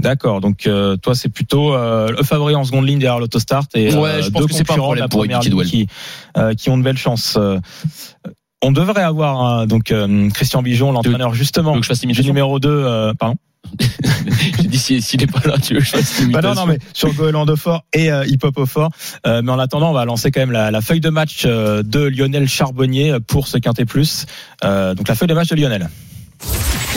D'accord. 0.00 0.40
Donc 0.40 0.66
euh, 0.66 0.96
toi, 0.96 1.14
c'est 1.14 1.28
plutôt 1.28 1.74
euh, 1.74 2.08
le 2.10 2.22
favori 2.22 2.54
en 2.54 2.64
seconde 2.64 2.86
ligne 2.86 2.98
derrière 2.98 3.20
l'autostart 3.20 3.64
et 3.74 3.94
Ouais, 3.94 4.08
euh, 4.08 4.22
je 4.22 4.30
pense 4.30 4.42
deux 4.42 4.48
que 4.48 4.54
c'est 4.54 4.64
pas 4.64 4.74
un 4.74 4.94
la 4.94 5.08
pour 5.08 5.20
première 5.20 5.40
ligne 5.40 5.62
qui, 5.64 5.86
euh, 6.36 6.54
qui 6.54 6.70
ont 6.70 6.78
de 6.78 6.82
belles 6.82 6.96
chances. 6.96 7.36
Euh, 7.38 7.58
on 8.62 8.72
devrait 8.72 9.02
avoir 9.02 9.66
donc 9.66 9.90
euh, 9.90 10.28
Christian 10.30 10.62
Bijon, 10.62 10.92
l'entraîneur 10.92 11.34
justement 11.34 11.78
du 11.78 12.22
numéro 12.22 12.58
2 12.58 12.68
euh, 12.68 13.14
pardon? 13.14 13.36
J'ai 14.60 14.68
dit 14.68 14.78
si- 14.78 15.00
s'il 15.02 15.20
n'est 15.20 15.26
pas 15.26 15.40
là, 15.46 15.56
tu 15.58 15.74
veux 15.74 15.80
que 15.80 16.30
Bah 16.32 16.40
non, 16.42 16.54
non, 16.54 16.66
mais 16.66 16.78
sur 16.92 17.12
Goéland 17.14 17.46
de 17.46 17.54
Fort 17.54 17.84
et 17.92 18.10
euh, 18.10 18.24
Hip 18.26 18.38
Hop 18.42 18.58
au 18.58 18.66
Fort. 18.66 18.90
Euh, 19.26 19.42
mais 19.42 19.52
en 19.52 19.58
attendant, 19.58 19.90
on 19.90 19.94
va 19.94 20.04
lancer 20.04 20.30
quand 20.30 20.40
même 20.40 20.52
la, 20.52 20.70
la 20.70 20.80
feuille 20.80 21.00
de 21.00 21.10
match 21.10 21.42
euh, 21.46 21.82
de 21.82 22.00
Lionel 22.00 22.48
Charbonnier 22.48 23.16
pour 23.26 23.46
ce 23.48 23.58
Quintet 23.58 23.84
Plus. 23.84 24.26
Euh, 24.64 24.94
donc 24.94 25.08
la 25.08 25.14
feuille 25.14 25.28
de 25.28 25.34
match 25.34 25.48
de 25.48 25.56
Lionel. 25.56 25.88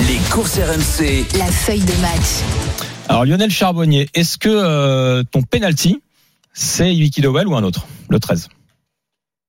Les 0.07 0.17
courses 0.31 0.57
RMC. 0.57 1.25
la 1.37 1.45
feuille 1.51 1.81
de 1.81 2.01
match. 2.01 2.43
Alors 3.09 3.25
Lionel 3.25 3.51
Charbonnier, 3.51 4.09
est-ce 4.13 4.37
que 4.37 4.49
euh, 4.49 5.23
ton 5.23 5.41
penalty, 5.43 6.01
c'est 6.53 6.89
Wiki 6.91 7.21
Dowell 7.21 7.47
ou 7.47 7.55
un 7.55 7.63
autre, 7.63 7.85
le 8.09 8.19
13 8.19 8.47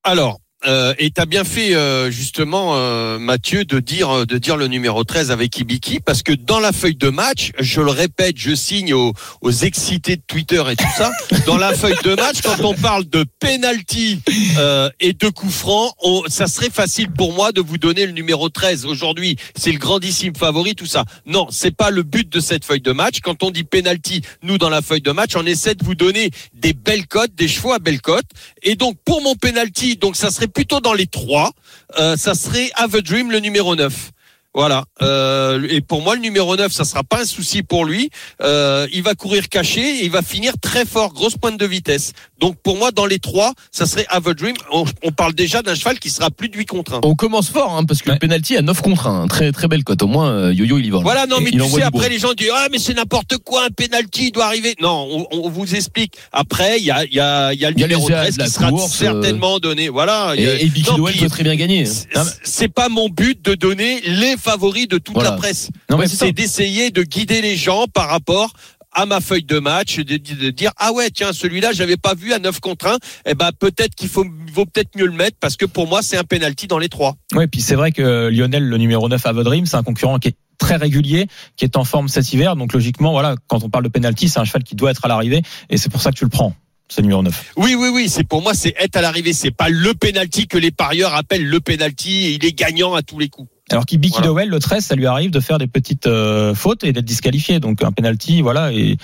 Alors, 0.03 0.41
euh, 0.67 0.95
et 0.99 1.11
t'as 1.11 1.27
bien 1.27 1.45
fait 1.45 1.75
euh, 1.75 2.11
justement 2.11 2.73
euh, 2.75 3.19
Mathieu 3.19 3.65
de 3.65 3.81
dire 3.81 4.27
de 4.27 4.39
dire 4.39 4.57
le 4.57 4.67
numéro 4.67 5.05
13 5.05 5.31
avec 5.31 5.59
Ibiki 5.59 6.01
parce 6.01 6.23
que 6.23 6.33
dans 6.33 6.61
la 6.61 6.73
feuille 6.73 6.97
de 6.97 7.09
match, 7.09 7.53
je 7.59 7.81
le 7.81 7.91
répète, 7.91 8.37
je 8.37 8.55
signe 8.55 8.95
aux, 8.95 9.13
aux 9.41 9.51
excités 9.51 10.17
de 10.17 10.23
Twitter 10.27 10.63
et 10.71 10.77
tout 10.77 10.85
ça. 10.97 11.13
Dans 11.47 11.57
la 11.57 11.75
feuille 11.75 11.97
de 12.03 12.15
match, 12.15 12.41
quand 12.43 12.65
on 12.65 12.75
parle 12.75 13.05
de 13.05 13.25
penalty 13.39 14.21
euh, 14.59 14.89
et 15.01 15.13
de 15.13 15.29
coup 15.29 15.51
franc, 15.51 15.93
on, 16.03 16.23
ça 16.29 16.47
serait 16.47 16.71
facile 16.71 17.11
pour 17.11 17.33
moi 17.35 17.53
de 17.53 17.61
vous 17.61 17.77
donner 17.77 18.07
le 18.07 18.13
numéro 18.13 18.49
13 18.49 18.87
aujourd'hui. 18.87 19.37
C'est 19.57 19.73
le 19.73 19.79
grandissime 19.79 20.35
favori, 20.35 20.75
tout 20.75 20.87
ça. 20.87 21.05
Non, 21.27 21.47
c'est 21.51 21.77
pas 21.77 21.91
le 21.91 22.03
but 22.03 22.29
de 22.31 22.41
cette 22.41 22.65
feuille 22.65 22.81
de 22.81 22.93
match. 22.93 23.21
Quand 23.23 23.43
on 23.43 23.51
dit 23.51 23.65
penalty, 23.65 24.23
nous 24.43 24.59
dans 24.59 24.71
la 24.71 24.81
feuille 24.81 25.03
de 25.03 25.11
match, 25.11 25.37
on 25.37 25.45
essaie 25.45 25.75
de 25.75 25.85
vous 25.85 25.95
donner 25.95 26.31
des 26.55 26.73
belles 26.73 27.07
cotes, 27.07 27.35
des 27.35 27.49
chevaux 27.49 27.73
à 27.73 27.79
belles 27.79 28.01
cotes. 28.01 28.31
Et 28.63 28.77
donc 28.77 28.97
pour 29.05 29.21
mon 29.21 29.35
penalty, 29.35 29.97
donc 29.97 30.17
ça 30.17 30.31
serait 30.31 30.49
plutôt 30.55 30.81
dans 30.81 30.95
les 30.95 31.07
trois. 31.07 31.53
Euh, 31.99 32.17
ça 32.17 32.35
serait 32.35 32.71
Have 32.77 32.95
a 32.95 33.01
Dream 33.01 33.31
le 33.31 33.41
numéro 33.41 33.75
9. 33.77 34.13
Voilà. 34.55 34.85
Euh, 35.03 35.67
et 35.69 35.81
pour 35.81 36.01
moi, 36.03 36.15
le 36.15 36.21
numéro 36.21 36.57
9, 36.57 36.71
ça 36.73 36.85
sera 36.85 37.03
pas 37.03 37.23
un 37.23 37.25
souci 37.25 37.63
pour 37.63 37.85
lui. 37.85 38.11
Euh, 38.41 38.87
il 38.93 39.03
va 39.03 39.15
courir 39.15 39.49
caché 39.49 39.81
et 39.81 40.05
il 40.05 40.11
va 40.11 40.23
finir 40.23 40.53
très 40.63 40.85
fort, 40.85 41.13
grosse 41.13 41.37
pointe 41.37 41.59
de 41.59 41.67
vitesse. 41.67 42.13
Donc 42.39 42.57
pour 42.63 42.77
moi, 42.77 42.91
dans 42.93 43.07
les 43.07 43.19
trois, 43.19 43.53
ça 43.73 43.87
serait 43.87 44.07
Have 44.11 44.29
a 44.29 44.35
Dream. 44.35 44.55
On, 44.73 44.85
on 45.03 45.11
parle 45.11 45.35
déjà 45.35 45.63
d'un 45.63 45.75
cheval 45.75 45.99
qui 45.99 46.09
sera 46.11 46.31
plus 46.31 46.49
de 46.49 46.57
8 46.57 46.67
contre 46.67 46.95
1. 46.95 47.01
On 47.03 47.15
commence 47.17 47.49
fort, 47.51 47.77
hein, 47.77 47.85
parce 47.85 48.01
que 48.01 48.09
Ouais. 48.11 48.15
le 48.15 48.19
penalty 48.21 48.57
à 48.57 48.63
9 48.63 48.81
contre 48.83 49.07
1. 49.09 49.27
Très, 49.27 49.51
très 49.51 49.67
belle 49.67 49.83
cote. 49.83 50.03
Au 50.03 50.07
moins, 50.07 50.29
euh, 50.31 50.53
Yo-Yo, 50.55 50.79
il 50.79 50.87
y 50.87 50.91
va. 50.91 50.99
Voilà, 50.99 51.27
non, 51.27 51.39
mais 51.41 51.51
Il 51.53 51.61
tu 51.61 51.69
sais, 51.71 51.83
après 51.83 52.09
les 52.09 52.19
gens 52.19 52.33
disent 52.35 52.51
ah 52.55 52.69
mais 52.71 52.79
c'est 52.79 52.95
n'importe 52.95 53.39
quoi, 53.39 53.65
un 53.65 53.71
penalty 53.71 54.27
il 54.27 54.33
doit 54.33 54.45
arriver. 54.47 54.75
Non, 54.81 55.09
on, 55.11 55.27
on 55.33 55.49
vous 55.51 55.75
explique. 55.75 56.13
Après, 56.33 56.79
il 56.79 56.85
y 56.85 56.91
a, 56.91 57.05
il 57.05 57.15
y 57.15 57.19
a, 57.21 57.53
y 57.55 57.65
a 57.65 57.71
le 57.71 57.79
y 57.79 57.83
a 57.83 57.87
numéro 57.87 58.09
airs 58.11 58.23
13 58.23 58.35
de 58.35 58.39
la 58.41 58.45
qui 58.47 58.53
sera 58.53 58.69
course, 58.71 58.95
euh, 58.95 59.05
certainement 59.05 59.59
donné. 59.59 59.89
Voilà. 59.89 60.35
Et, 60.37 60.65
et 60.67 60.69
Dowell 60.97 61.15
puis- 61.15 61.23
peut 61.23 61.29
très 61.31 61.43
bien 61.43 61.57
gagner. 61.57 61.85
Mais- 62.15 62.21
C'est 62.45 62.69
pas 62.69 62.89
mon 62.89 63.09
but 63.09 63.43
de 63.45 63.55
donner 63.55 64.01
les 64.07 64.37
favoris 64.45 64.87
de 64.89 64.99
toute 64.99 65.15
Voilà. 65.15 65.31
la 65.31 65.37
presse. 65.37 65.71
C'est 65.91 66.09
c'est 66.09 66.33
d'essayer 66.33 66.91
de 66.91 67.03
guider 67.03 67.41
les 67.41 67.57
gens 67.57 67.87
par 67.93 68.09
rapport 68.09 68.53
à 68.97 69.07
ma 69.07 69.21
feuille 69.21 69.43
de 69.43 69.59
match, 69.59 69.97
de, 69.99 70.17
de 70.19 70.51
dire 70.51 70.71
ah 70.77 70.93
ouais 70.93 71.11
tiens 71.11 71.33
celui-là 71.33 71.73
j'avais 71.73 71.97
pas 71.97 72.15
vu 72.15 72.33
à 72.33 72.39
9 72.39 72.61
contre 72.61 72.87
1, 72.87 72.97
eh 73.27 73.35
ben 73.35 73.51
peut-être 73.59 73.95
qu'il 73.97 74.09
faut 74.09 74.25
vaut 74.53 74.67
peut-être 74.67 74.91
mieux 74.97 75.07
le 75.07 75.13
mettre 75.13 75.37
parce 75.41 75.57
que 75.57 75.67
pour 75.67 75.89
moi 75.89 76.01
c'est 76.03 76.17
un 76.17 76.23
penalty 76.23 76.69
dans 76.69 76.79
les 76.79 76.89
trois. 76.89 77.17
Oui, 77.35 77.47
puis 77.49 77.61
c'est 77.61 77.75
vrai 77.75 77.91
que 77.91 78.29
Lionel, 78.29 78.63
le 78.69 78.77
numéro 78.77 79.09
9 79.09 79.27
à 79.27 79.33
Vodrim, 79.33 79.67
c'est 79.67 79.77
un 79.77 79.83
concurrent 79.83 80.19
qui 80.21 80.29
est 80.29 80.37
très 80.59 80.77
régulier, 80.77 81.27
qui 81.57 81.65
est 81.65 81.77
en 81.77 81.83
forme 81.85 82.07
cet 82.07 82.33
hiver. 82.33 82.55
Donc 82.55 82.73
logiquement, 82.73 83.11
voilà, 83.11 83.35
quand 83.49 83.65
on 83.65 83.69
parle 83.71 83.83
de 83.83 83.89
penalty, 83.89 84.29
c'est 84.29 84.39
un 84.39 84.45
cheval 84.45 84.63
qui 84.63 84.77
doit 84.77 84.93
être 84.93 85.05
à 85.05 85.09
l'arrivée, 85.09 85.43
et 85.71 85.77
c'est 85.77 85.91
pour 85.91 86.01
ça 86.01 86.13
que 86.13 86.17
tu 86.17 86.25
le 86.25 86.31
prends. 86.31 86.55
Ce 86.89 87.01
numéro 87.01 87.23
9. 87.23 87.53
Oui 87.57 87.75
oui 87.75 87.89
oui, 87.93 88.09
c'est 88.09 88.23
pour 88.25 88.43
moi 88.43 88.53
c'est 88.55 88.75
être 88.79 88.95
à 88.97 89.01
l'arrivée, 89.01 89.33
c'est 89.33 89.51
pas 89.51 89.71
le 89.71 89.95
penalty 89.95 90.47
que 90.47 90.59
les 90.59 90.71
parieurs 90.71 91.15
appellent 91.15 91.49
le 91.49 91.59
penalty 91.59 92.27
et 92.27 92.31
il 92.35 92.45
est 92.45 92.53
gagnant 92.53 92.95
à 92.95 93.03
tous 93.03 93.19
les 93.19 93.29
coups. 93.29 93.49
Alors 93.71 93.87
qu'il 93.87 93.99
Bicky 93.99 94.15
Voilà. 94.19 94.27
Dowell, 94.29 94.49
le 94.51 94.59
13, 94.59 94.85
ça 94.85 94.95
lui 94.95 95.07
arrive 95.07 95.31
de 95.31 95.41
faire 95.41 95.57
des 95.59 95.67
petites 95.67 96.07
euh, 96.07 96.55
fautes 96.55 96.85
et 96.85 96.93
d'être 96.93 97.05
disqualifié. 97.05 97.61
Donc 97.61 97.83
un 97.83 97.93
penalty, 97.93 98.43
voilà. 98.43 98.73
Et 98.73 98.99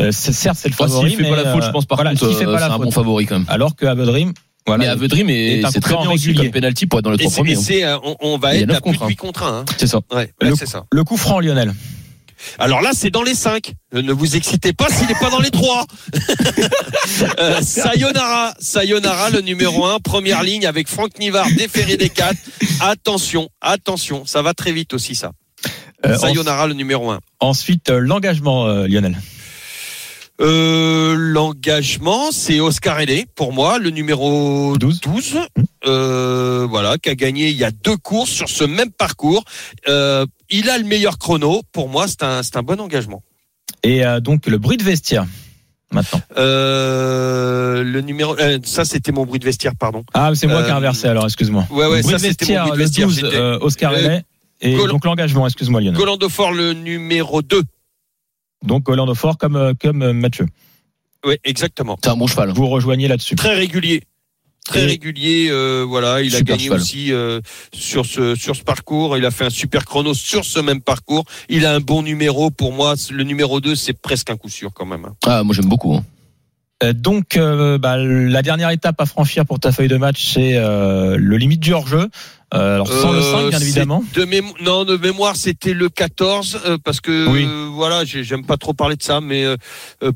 euh, 0.00 0.10
certes, 0.10 0.56
c'est 0.58 0.68
le 0.68 0.74
Enfin, 0.74 0.86
favori. 0.88 1.10
s'il 1.10 1.16
fait 1.18 1.22
mais, 1.24 1.30
pas 1.36 1.42
la 1.42 1.52
faute, 1.52 1.62
je 1.64 1.70
pense 1.70 1.84
par 1.86 1.96
voilà, 1.96 2.10
contre, 2.14 2.32
c'est 2.32 2.44
un 2.44 2.78
bon 2.78 2.90
favori 2.90 3.26
quand 3.26 3.36
même. 3.38 3.44
Alors 3.48 3.76
que 3.76 3.84
Avedrim, 3.84 4.32
voilà. 4.66 4.84
mais 4.84 4.90
Avedrim, 4.90 5.28
est 5.28 5.64
un 5.64 5.70
c'est 5.70 5.80
très 5.80 5.96
bien 5.96 6.10
aussi 6.10 6.28
régulier. 6.28 6.44
comme 6.44 6.52
penalty 6.52 6.86
pour 6.86 6.98
être 7.00 7.04
dans 7.04 7.10
les 7.10 7.18
trois 7.18 7.30
premiers. 7.30 7.56
hein. 7.56 7.58
euh, 7.82 7.98
on, 8.04 8.16
on 8.20 8.38
va 8.38 8.54
être 8.56 8.66
neuf 8.68 8.78
à 8.78 8.80
plus 8.80 8.92
de 8.92 8.96
contre 8.96 9.04
un. 9.04 9.08
8 9.08 9.16
contre 9.16 9.42
1. 9.44 9.58
hein. 9.58 9.64
C'est 9.76 9.86
ça. 9.86 9.98
Ouais, 10.10 10.16
ouais, 10.16 10.48
Le- 10.48 10.56
c'est 10.56 10.66
ça. 10.66 10.86
le 10.90 11.04
coup 11.04 11.16
franc, 11.18 11.40
Lionel. 11.40 11.74
Alors 12.58 12.80
là, 12.80 12.90
c'est 12.92 13.10
dans 13.10 13.22
les 13.22 13.34
5. 13.34 13.72
Ne 13.92 14.12
vous 14.12 14.36
excitez 14.36 14.72
pas 14.72 14.88
s'il 14.88 15.06
n'est 15.06 15.14
pas 15.14 15.30
dans 15.30 15.40
les 15.40 15.50
3. 15.50 15.86
euh, 17.38 17.60
Sayonara, 17.62 18.54
Sayonara, 18.58 19.30
le 19.30 19.40
numéro 19.40 19.86
1, 19.86 20.00
première 20.00 20.42
ligne 20.42 20.66
avec 20.66 20.88
Franck 20.88 21.18
Nivard, 21.18 21.46
déféré 21.56 21.96
des 21.96 22.08
4. 22.08 22.34
Attention, 22.80 23.48
attention, 23.60 24.26
ça 24.26 24.42
va 24.42 24.54
très 24.54 24.72
vite 24.72 24.94
aussi 24.94 25.14
ça. 25.14 25.32
Euh, 26.04 26.16
Sayonara, 26.16 26.66
le 26.66 26.74
numéro 26.74 27.10
1. 27.10 27.20
Ensuite, 27.40 27.90
euh, 27.90 27.98
l'engagement, 27.98 28.66
euh, 28.66 28.86
Lionel. 28.86 29.16
Euh, 30.40 31.14
L'engagement, 31.16 32.30
c'est 32.30 32.60
Oscar 32.60 32.98
Ailé, 33.00 33.26
pour 33.34 33.52
moi, 33.52 33.78
le 33.78 33.90
numéro 33.90 34.76
12. 34.78 35.00
12. 35.00 35.38
Euh, 35.86 36.66
voilà, 36.68 36.98
qui 36.98 37.08
a 37.08 37.14
gagné 37.14 37.48
il 37.48 37.56
y 37.56 37.64
a 37.64 37.70
deux 37.70 37.96
courses 37.96 38.30
sur 38.30 38.48
ce 38.48 38.64
même 38.64 38.90
parcours. 38.90 39.44
Euh, 39.88 40.26
il 40.50 40.68
a 40.70 40.78
le 40.78 40.84
meilleur 40.84 41.18
chrono. 41.18 41.62
Pour 41.72 41.88
moi, 41.88 42.06
c'est 42.08 42.22
un, 42.22 42.40
un 42.54 42.62
bon 42.62 42.80
engagement. 42.80 43.22
Et 43.82 44.04
euh, 44.04 44.20
donc 44.20 44.46
le 44.46 44.58
bruit 44.58 44.76
de 44.76 44.82
vestiaire. 44.84 45.24
Maintenant. 45.92 46.20
Euh, 46.36 47.84
le 47.84 48.00
numéro, 48.00 48.36
euh, 48.40 48.58
ça 48.64 48.84
c'était 48.84 49.12
mon 49.12 49.24
bruit 49.24 49.38
de 49.38 49.44
vestiaire, 49.44 49.72
pardon. 49.78 50.02
Ah, 50.14 50.32
c'est 50.34 50.48
moi 50.48 50.64
qui 50.64 50.68
ai 50.68 50.72
inversé 50.72 51.06
alors, 51.06 51.24
excuse-moi. 51.26 51.64
Ouais, 51.70 51.86
ouais, 51.86 52.02
bruit 52.02 52.12
ça 52.12 52.18
de 52.18 52.22
c'était 52.32 52.56
mon 52.58 52.64
vestiaire, 52.64 52.66
bruit 52.66 52.72
de 52.72 52.76
le 52.76 52.82
vestière. 52.84 53.06
12, 53.06 53.14
J'étais- 53.16 53.36
euh, 53.36 53.58
Oscar. 53.60 53.92
Et 54.62 54.76
donc 54.76 55.04
l'engagement, 55.04 55.46
excuse-moi 55.46 55.80
Lionel. 55.80 55.94
Golando 55.96 56.28
Fort, 56.28 56.52
le 56.52 56.72
numéro 56.72 57.42
2. 57.42 57.62
Donc 58.64 58.88
Orlando 58.88 59.14
Fort 59.14 59.38
comme, 59.38 59.56
euh, 59.56 59.72
comme 59.80 60.02
euh, 60.02 60.12
Mathieu. 60.12 60.46
Oui, 61.24 61.36
exactement. 61.44 61.98
C'est 62.02 62.10
un 62.10 62.16
bon 62.16 62.26
cheval. 62.26 62.50
Vous 62.50 62.68
rejoignez 62.68 63.08
là-dessus. 63.08 63.34
Très 63.36 63.54
régulier. 63.54 64.02
Très 64.64 64.82
Et- 64.82 64.86
régulier, 64.86 65.46
euh, 65.50 65.84
voilà, 65.86 66.22
il 66.22 66.34
a 66.34 66.38
Super 66.38 66.56
gagné 66.56 66.64
cheval. 66.68 66.80
aussi 66.80 67.12
euh, 67.12 67.40
sur 67.72 68.04
ce 68.04 68.34
sur 68.34 68.56
ce 68.56 68.62
parcours. 68.62 69.16
Il 69.16 69.24
a 69.24 69.30
fait 69.30 69.44
un 69.44 69.50
super 69.50 69.84
chrono 69.84 70.12
sur 70.14 70.44
ce 70.44 70.58
même 70.58 70.80
parcours. 70.80 71.24
Il 71.48 71.64
a 71.66 71.74
un 71.74 71.80
bon 71.80 72.02
numéro 72.02 72.50
pour 72.50 72.72
moi. 72.72 72.94
Le 73.10 73.22
numéro 73.22 73.60
2, 73.60 73.76
c'est 73.76 73.92
presque 73.92 74.30
un 74.30 74.36
coup 74.36 74.48
sûr 74.48 74.72
quand 74.74 74.86
même. 74.86 75.04
hein. 75.04 75.14
Ah, 75.24 75.42
moi 75.44 75.54
j'aime 75.54 75.68
beaucoup. 75.68 75.94
hein. 75.94 76.04
Euh, 76.82 76.92
Donc, 76.92 77.36
euh, 77.36 77.78
bah, 77.78 77.96
la 77.96 78.42
dernière 78.42 78.70
étape 78.70 79.00
à 79.00 79.06
franchir 79.06 79.46
pour 79.46 79.58
ta 79.60 79.72
feuille 79.72 79.88
de 79.88 79.96
match, 79.96 80.32
c'est 80.34 80.56
euh, 80.56 81.16
le 81.16 81.36
limite 81.38 81.60
du 81.60 81.72
hors-jeu. 81.72 82.08
Euh, 82.54 82.76
alors 82.76 82.86
sans 82.92 83.12
le 83.12 83.20
5, 83.22 83.48
bien 83.50 83.58
évidemment. 83.58 84.04
De 84.14 84.24
mémo- 84.24 84.54
non, 84.62 84.84
de 84.84 84.96
mémoire, 84.96 85.34
c'était 85.34 85.74
le 85.74 85.88
14, 85.88 86.60
euh, 86.64 86.78
parce 86.82 87.00
que 87.00 87.28
Oui. 87.28 87.44
euh, 87.44 87.68
voilà, 87.72 88.04
j'ai- 88.04 88.22
j'aime 88.22 88.46
pas 88.46 88.56
trop 88.56 88.72
parler 88.72 88.94
de 88.94 89.02
ça, 89.02 89.20
mais 89.20 89.44
euh, 89.44 89.56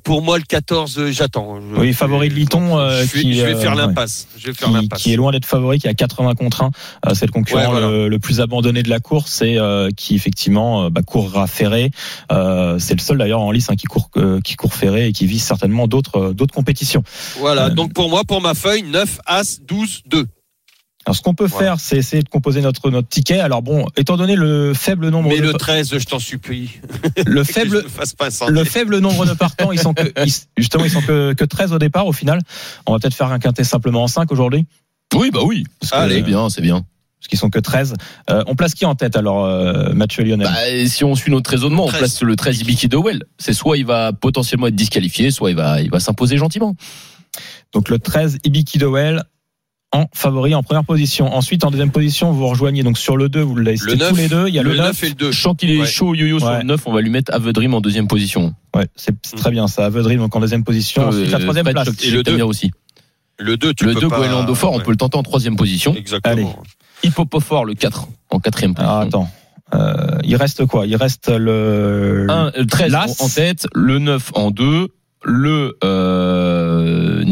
pour 0.04 0.22
moi, 0.22 0.38
le 0.38 0.44
14, 0.44 0.96
euh, 0.98 1.10
j'attends. 1.10 1.58
Je- 1.60 1.80
Oui, 1.80 1.92
favori 1.92 2.28
de 2.28 2.34
Liton, 2.34 2.78
euh, 2.78 3.02
je 3.04 3.20
qui, 3.20 3.34
je 3.34 3.44
vais 3.44 3.56
faire 3.56 3.72
ouais. 3.72 3.78
l'impasse. 3.78 4.28
Je 4.38 4.46
vais 4.46 4.52
faire 4.54 4.68
qui, 4.68 4.74
l'impasse. 4.74 5.02
qui 5.02 5.12
est 5.12 5.16
loin 5.16 5.32
d'être 5.32 5.44
favori, 5.44 5.80
qui 5.80 5.88
a 5.88 5.94
80 5.94 6.34
contre 6.36 6.62
1. 6.62 6.70
Euh, 7.06 7.14
c'est 7.14 7.26
le 7.26 7.32
concurrent 7.32 7.62
Ouais, 7.62 7.66
voilà. 7.80 7.88
le, 7.90 8.08
le 8.08 8.18
plus 8.20 8.40
abandonné 8.40 8.84
de 8.84 8.90
la 8.90 9.00
course 9.00 9.42
et 9.42 9.58
euh, 9.58 9.88
qui 9.96 10.14
effectivement 10.14 10.88
bah, 10.88 11.02
courra 11.02 11.48
ferré. 11.48 11.90
Euh, 12.30 12.78
c'est 12.78 12.94
le 12.94 13.00
seul 13.00 13.18
d'ailleurs 13.18 13.40
en 13.40 13.50
lice 13.50 13.70
hein, 13.70 13.74
qui 13.76 13.86
court 13.86 14.08
euh, 14.16 14.40
qui 14.40 14.54
court 14.54 14.72
ferré 14.74 15.08
et 15.08 15.12
qui 15.12 15.26
vise 15.26 15.42
certainement 15.42 15.88
d'autres 15.88 16.32
d'autres 16.32 16.54
compétitions. 16.54 17.02
Voilà. 17.40 17.70
Donc 17.70 17.92
pour 17.92 18.08
moi, 18.08 18.22
pour 18.24 18.40
ma 18.40 18.54
feuille, 18.54 18.84
9, 18.84 19.18
As, 19.26 19.58
12, 19.66 20.02
2. 20.06 20.26
Alors 21.06 21.16
ce 21.16 21.22
qu'on 21.22 21.34
peut 21.34 21.46
Voilà. 21.46 21.66
faire, 21.66 21.80
c'est 21.80 21.96
essayer 21.96 22.22
de 22.22 22.28
composer 22.28 22.60
notre 22.60 22.90
notre 22.90 23.08
ticket. 23.08 23.40
Alors 23.40 23.62
bon, 23.62 23.86
étant 23.96 24.16
donné 24.18 24.36
le 24.36 24.74
faible 24.74 25.08
nombre 25.08 25.30
Mais 25.30 25.38
de 25.38 25.44
le 25.46 25.54
13, 25.54 25.96
je 25.98 26.04
t'en 26.04 26.18
supplie. 26.18 26.78
le 27.26 27.42
faible 27.44 27.84
pas 28.18 28.28
le 28.48 28.64
faible 28.64 28.98
nombre 28.98 29.24
de 29.26 29.32
partants, 29.32 29.72
ils 29.72 29.80
sont 29.80 29.94
que 29.94 30.12
ils- 30.26 30.32
justement 30.58 30.84
ils 30.84 30.90
sont 30.90 31.00
que, 31.00 31.32
que 31.32 31.44
13 31.44 31.72
au 31.72 31.78
départ 31.78 32.06
au 32.06 32.12
final. 32.12 32.38
On 32.86 32.92
va 32.92 32.98
peut-être 32.98 33.14
faire 33.14 33.32
un 33.32 33.38
quintet 33.38 33.64
simplement 33.64 34.02
en 34.02 34.08
5 34.08 34.30
aujourd'hui 34.30 34.66
Oui, 35.14 35.30
bah 35.32 35.40
oui. 35.42 35.64
parce 35.80 35.92
que- 35.92 35.96
Allez. 35.96 36.16
C'est 36.16 36.22
bien, 36.22 36.50
c'est 36.50 36.60
bien. 36.62 36.84
parce 37.18 37.28
qu'ils 37.28 37.38
sont 37.38 37.48
que 37.50 37.58
13. 37.58 37.94
Euh, 38.28 38.44
on 38.46 38.54
place 38.54 38.74
qui 38.74 38.84
en 38.84 38.94
tête 38.94 39.16
alors 39.16 39.46
euh, 39.46 39.94
Mathieu 39.94 40.22
Lionel 40.22 40.46
Bah, 40.48 40.86
si 40.86 41.02
on 41.04 41.14
suit 41.14 41.30
notre 41.32 41.50
raisonnement, 41.50 41.84
on 41.84 41.88
13. 41.88 41.98
place 41.98 42.22
le 42.22 42.36
13 42.36 42.60
Ibiki 42.60 42.88
de 42.88 42.98
Well. 42.98 43.24
C'est 43.38 43.54
soit 43.54 43.78
il 43.78 43.86
va 43.86 44.12
potentiellement 44.12 44.66
être 44.66 44.76
disqualifié, 44.76 45.30
soit 45.30 45.48
il 45.50 45.56
va, 45.56 45.80
il 45.80 45.90
va 45.90 45.98
s'imposer 45.98 46.36
gentiment. 46.36 46.76
Donc 47.72 47.88
le 47.88 47.98
13, 47.98 48.36
Ibiki 48.44 48.76
Dowell 48.76 49.22
en 49.92 50.06
favori 50.14 50.54
en 50.54 50.62
première 50.62 50.84
position. 50.84 51.34
Ensuite, 51.34 51.64
en 51.64 51.70
deuxième 51.70 51.90
position, 51.90 52.30
vous 52.32 52.46
rejoignez 52.46 52.82
donc 52.84 52.96
sur 52.96 53.16
le 53.16 53.28
2, 53.28 53.40
vous 53.40 53.56
le 53.56 53.62
laissez 53.64 53.86
Le 53.86 53.94
9, 53.96 54.08
tous 54.10 54.16
les 54.16 54.28
deux. 54.28 54.48
Il 54.48 54.54
y 54.54 54.58
a 54.58 54.62
le, 54.62 54.70
le 54.70 54.76
9. 54.76 54.86
9 54.86 55.02
et 55.04 55.08
le 55.08 55.14
2. 55.14 55.32
Je 55.32 55.40
sens 55.40 55.56
qu'il 55.58 55.70
est 55.70 55.80
Ouais. 55.80 55.86
chaud 55.86 56.14
yo-yo 56.14 56.38
sur 56.38 56.48
Ouais. 56.48 56.58
le 56.58 56.64
9, 56.64 56.80
on 56.86 56.92
va 56.92 57.00
lui 57.00 57.10
mettre 57.10 57.32
Avedrim 57.34 57.74
en 57.74 57.80
deuxième 57.80 58.06
position. 58.06 58.54
Ouais, 58.74 58.86
c'est 58.94 59.14
c'est 59.24 59.36
très 59.36 59.50
bien 59.50 59.66
ça. 59.66 59.86
Avedry 59.86 60.16
donc 60.16 60.34
en 60.36 60.40
deuxième 60.40 60.62
position. 60.64 61.08
Ensuite, 61.08 61.30
la 61.32 61.38
Euh, 61.38 61.42
troisième 61.42 61.66
place. 61.68 61.88
Et 62.04 62.10
le 62.10 62.22
t'aimes 62.22 62.34
deux. 62.34 62.36
bien 62.36 62.46
aussi. 62.46 62.70
Le 63.38 63.56
2, 63.56 63.74
tu 63.74 63.84
le 63.84 63.94
peux 63.94 64.00
2 64.02 64.08
pas... 64.08 64.18
Goéland 64.18 64.54
Fort, 64.54 64.72
on 64.74 64.78
Ouais. 64.78 64.84
peut 64.84 64.90
le 64.92 64.96
tenter 64.96 65.16
en 65.18 65.22
troisième 65.22 65.56
position. 65.56 65.94
Exactement. 65.96 66.32
Allez. 66.34 66.46
Hippopophore 67.02 67.64
le 67.64 67.74
4 67.74 68.06
en 68.30 68.38
quatrième 68.38 68.74
position. 68.74 68.94
Ah, 68.94 69.00
attends. 69.00 69.28
Euh, 69.74 70.18
il 70.24 70.36
reste 70.36 70.66
quoi? 70.66 70.86
Il 70.86 70.94
reste 70.96 71.28
le. 71.30 72.26
Un, 72.28 72.52
le 72.56 72.66
13 72.66 72.92
L'As. 72.92 73.16
en 73.20 73.28
tête, 73.28 73.66
le 73.74 73.98
9 73.98 74.30
en 74.34 74.50
2, 74.50 74.88
le 75.24 75.76
euh, 75.84 76.29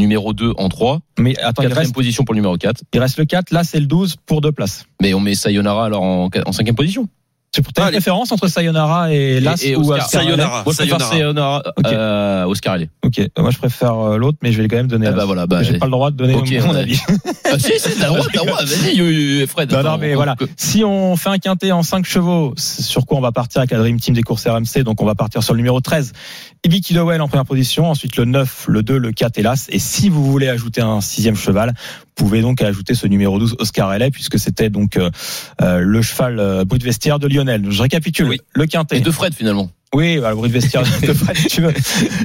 numéro 0.09 0.33
2 0.33 0.53
en 0.57 0.69
3, 0.69 0.99
Mais 1.19 1.37
attends, 1.37 1.61
il 1.61 1.67
quatrième 1.67 1.77
reste, 1.77 1.93
position 1.93 2.23
pour 2.23 2.33
le 2.33 2.39
numéro 2.39 2.57
4. 2.57 2.81
il 2.93 2.99
reste 2.99 3.17
le 3.17 3.25
4. 3.25 3.51
Là, 3.51 3.63
c'est 3.63 3.79
le 3.79 3.85
12 3.85 4.15
pour 4.25 4.41
deux 4.41 4.51
places. 4.51 4.85
Mais 5.01 5.13
on 5.13 5.19
met 5.19 5.35
Sayonara 5.35 5.85
alors 5.85 6.01
en, 6.01 6.29
en 6.45 6.51
cinquième 6.51 6.75
position. 6.75 7.07
C'est 7.51 7.63
pour 7.63 7.73
ta 7.73 7.85
Allez. 7.85 7.93
préférence 7.93 8.31
entre 8.31 8.47
Sayonara 8.47 9.11
et 9.11 9.39
Las 9.39 9.63
et 9.63 9.75
ou 9.75 9.79
Oscar. 9.81 9.97
Oscar 10.05 10.09
Sayonara. 10.21 10.63
Moi 10.65 10.73
je 10.73 10.77
préfère 10.77 11.01
Sayonara. 11.01 11.61
Sayonara, 11.63 11.63
Ok. 11.77 11.85
euh, 11.87 12.43
Oscar 12.45 12.73
Allais. 12.73 12.89
Ok, 13.03 13.21
moi 13.39 13.49
je 13.49 13.57
préfère 13.57 13.95
euh, 13.95 14.17
l'autre, 14.17 14.37
mais 14.43 14.51
je 14.51 14.61
vais 14.61 14.67
quand 14.67 14.75
même 14.75 14.87
donner. 14.87 15.07
Ah 15.07 15.11
Las. 15.11 15.17
bah 15.17 15.25
voilà, 15.25 15.47
bah, 15.47 15.63
J'ai 15.63 15.77
pas 15.79 15.85
le 15.87 15.91
droit 15.91 16.11
de 16.11 16.15
donner 16.17 16.35
Ok, 16.35 16.51
mon 16.61 16.69
on 16.69 16.75
a- 16.75 16.79
avis. 16.79 16.99
Ah, 17.51 17.57
si, 17.57 17.79
si, 17.79 17.97
t'as 17.99 18.09
le 18.09 18.13
droit, 18.13 18.27
t'as 18.31 18.41
le 18.41 18.45
droit. 18.45 18.59
Vas-y, 18.63 19.47
Fred. 19.47 19.71
Non, 19.71 19.81
non, 19.81 19.97
mais 19.97 20.11
on- 20.13 20.17
voilà. 20.17 20.35
Si 20.55 20.83
on 20.83 21.15
fait 21.15 21.29
un 21.29 21.39
quintet 21.39 21.71
en 21.71 21.81
5 21.81 22.05
chevaux, 22.05 22.53
c'est 22.57 22.83
sur 22.83 23.07
quoi 23.07 23.17
on 23.17 23.21
va 23.21 23.31
partir 23.31 23.61
avec 23.61 23.71
la 23.71 23.79
Dream 23.79 23.99
Team 23.99 24.13
des 24.13 24.21
courses 24.21 24.45
RMC 24.45 24.83
Donc 24.83 25.01
on 25.01 25.05
va 25.05 25.15
partir 25.15 25.41
sur 25.41 25.55
le 25.55 25.57
numéro 25.57 25.81
13, 25.81 26.13
Ibiki 26.63 26.93
Lowell 26.93 27.21
en 27.21 27.27
première 27.27 27.45
position, 27.45 27.89
ensuite 27.89 28.15
le 28.17 28.25
9, 28.25 28.65
le 28.67 28.83
2, 28.83 28.97
le 28.99 29.11
4 29.11 29.39
hélas. 29.39 29.65
Et 29.71 29.79
si 29.79 30.09
vous 30.09 30.23
voulez 30.23 30.47
ajouter 30.47 30.81
un 30.81 31.01
sixième 31.01 31.35
cheval, 31.35 31.73
vous 32.17 32.25
pouvez 32.25 32.41
donc 32.41 32.61
ajouter 32.61 32.93
ce 32.93 33.07
numéro 33.07 33.39
12, 33.39 33.55
Oscar 33.57 33.91
Ellet, 33.93 34.11
puisque 34.11 34.37
c'était 34.37 34.69
donc 34.69 34.97
euh, 34.97 35.09
euh, 35.63 35.79
le 35.79 36.01
cheval 36.03 36.37
euh, 36.39 36.65
brut 36.65 36.83
vestiaire 36.83 37.17
de 37.17 37.27
Lionel. 37.39 37.65
Je 37.69 37.81
récapitule. 37.81 38.27
Oui. 38.29 38.39
Le 38.53 38.63
Et 38.63 38.67
quintet. 38.67 38.99
de 38.99 39.11
Fred 39.11 39.33
finalement. 39.33 39.69
Oui, 39.93 40.19
bah, 40.19 40.29
le 40.29 40.35
bruit 40.35 40.49
de 40.49 40.53
vestiaire 40.53 40.83
de 40.83 41.13
Fred, 41.13 41.35
si 41.35 41.47
tu 41.47 41.61
veux. 41.61 41.73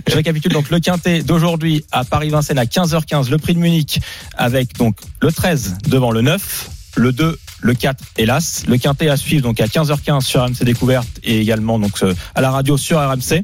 Je 0.08 0.14
récapitule 0.14 0.52
donc 0.52 0.68
le 0.70 0.80
quintet 0.80 1.22
d'aujourd'hui 1.22 1.84
à 1.92 2.04
Paris-Vincennes 2.04 2.58
à 2.58 2.64
15h15, 2.66 3.30
le 3.30 3.38
prix 3.38 3.54
de 3.54 3.58
Munich 3.58 4.00
avec 4.36 4.76
donc 4.76 4.96
le 5.22 5.32
13 5.32 5.78
devant 5.88 6.10
le 6.10 6.20
9, 6.20 6.68
le 6.96 7.12
2, 7.12 7.38
le 7.62 7.74
4 7.74 8.04
hélas, 8.18 8.64
le 8.68 8.76
quintet 8.76 9.08
à 9.08 9.16
suivre 9.16 9.42
donc 9.42 9.60
à 9.60 9.66
15h15 9.66 10.20
sur 10.20 10.42
RMC 10.44 10.62
Découverte 10.64 11.08
et 11.24 11.40
également 11.40 11.78
donc 11.78 12.02
euh, 12.02 12.12
à 12.34 12.42
la 12.42 12.50
radio 12.50 12.76
sur 12.76 12.98
RMC. 12.98 13.42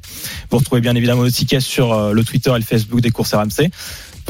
Vous 0.50 0.58
retrouvez 0.58 0.82
bien 0.82 0.94
évidemment 0.94 1.26
ticket 1.26 1.60
sur 1.60 1.92
euh, 1.94 2.12
le 2.12 2.22
Twitter 2.22 2.50
et 2.50 2.58
le 2.58 2.64
Facebook 2.64 3.00
des 3.00 3.10
courses 3.10 3.32
RMC 3.32 3.70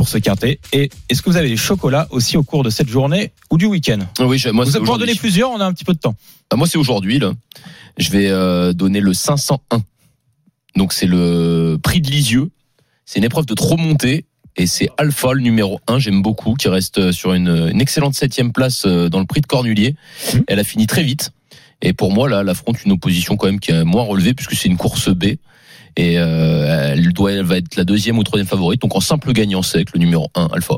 pour 0.00 0.08
ce 0.08 0.16
quintet. 0.16 0.58
Et 0.72 0.88
est-ce 1.10 1.20
que 1.20 1.28
vous 1.28 1.36
avez 1.36 1.50
des 1.50 1.58
chocolats 1.58 2.06
aussi 2.08 2.38
au 2.38 2.42
cours 2.42 2.62
de 2.62 2.70
cette 2.70 2.88
journée 2.88 3.32
ou 3.50 3.58
du 3.58 3.66
week-end? 3.66 3.98
Oui, 4.18 4.38
je- 4.38 4.48
moi 4.48 4.64
Vous 4.64 4.72
pouvez 4.72 4.90
en 4.92 4.96
donner 4.96 5.14
plusieurs, 5.14 5.50
on 5.50 5.60
a 5.60 5.66
un 5.66 5.74
petit 5.74 5.84
peu 5.84 5.92
de 5.92 5.98
temps. 5.98 6.14
Ah, 6.50 6.56
moi 6.56 6.66
c'est 6.66 6.78
aujourd'hui 6.78 7.18
là. 7.18 7.32
Je 7.98 8.08
vais 8.10 8.30
euh, 8.30 8.72
donner 8.72 9.00
le 9.00 9.12
501. 9.12 9.82
Donc 10.74 10.94
c'est 10.94 11.04
le 11.04 11.76
prix 11.82 12.00
de 12.00 12.10
Lisieux. 12.10 12.48
C'est 13.04 13.18
une 13.18 13.26
épreuve 13.26 13.44
de 13.44 13.52
trop 13.52 13.76
montée 13.76 14.24
et 14.56 14.66
c'est 14.66 14.88
Alpha 14.96 15.34
le 15.34 15.42
numéro 15.42 15.80
1, 15.86 15.98
j'aime 15.98 16.22
beaucoup, 16.22 16.54
qui 16.54 16.68
reste 16.68 17.12
sur 17.12 17.34
une, 17.34 17.68
une 17.70 17.82
excellente 17.82 18.14
septième 18.14 18.52
place 18.52 18.84
euh, 18.86 19.10
dans 19.10 19.20
le 19.20 19.26
prix 19.26 19.42
de 19.42 19.46
Cornulier. 19.46 19.96
Mhm. 20.32 20.44
Elle 20.48 20.60
a 20.60 20.64
fini 20.64 20.86
très 20.86 21.02
vite. 21.02 21.30
Et 21.82 21.92
pour 21.92 22.10
moi, 22.10 22.26
là, 22.30 22.40
elle 22.40 22.48
affronte 22.48 22.82
une 22.86 22.92
opposition 22.92 23.36
quand 23.36 23.48
même 23.48 23.60
qui 23.60 23.70
est 23.70 23.84
moins 23.84 24.04
relevée 24.04 24.32
puisque 24.32 24.54
c'est 24.54 24.68
une 24.70 24.78
course 24.78 25.10
B. 25.10 25.34
Et 25.96 26.18
euh, 26.18 26.92
elle 26.94 27.12
doit, 27.12 27.32
elle 27.32 27.44
va 27.44 27.56
être 27.58 27.76
la 27.76 27.84
deuxième 27.84 28.18
ou 28.18 28.22
troisième 28.24 28.46
favorite. 28.48 28.80
Donc 28.80 28.94
en 28.96 29.00
simple 29.00 29.32
gagnant 29.32 29.62
sec, 29.62 29.88
le 29.94 29.98
numéro 30.00 30.28
1, 30.34 30.48
Alpha. 30.52 30.74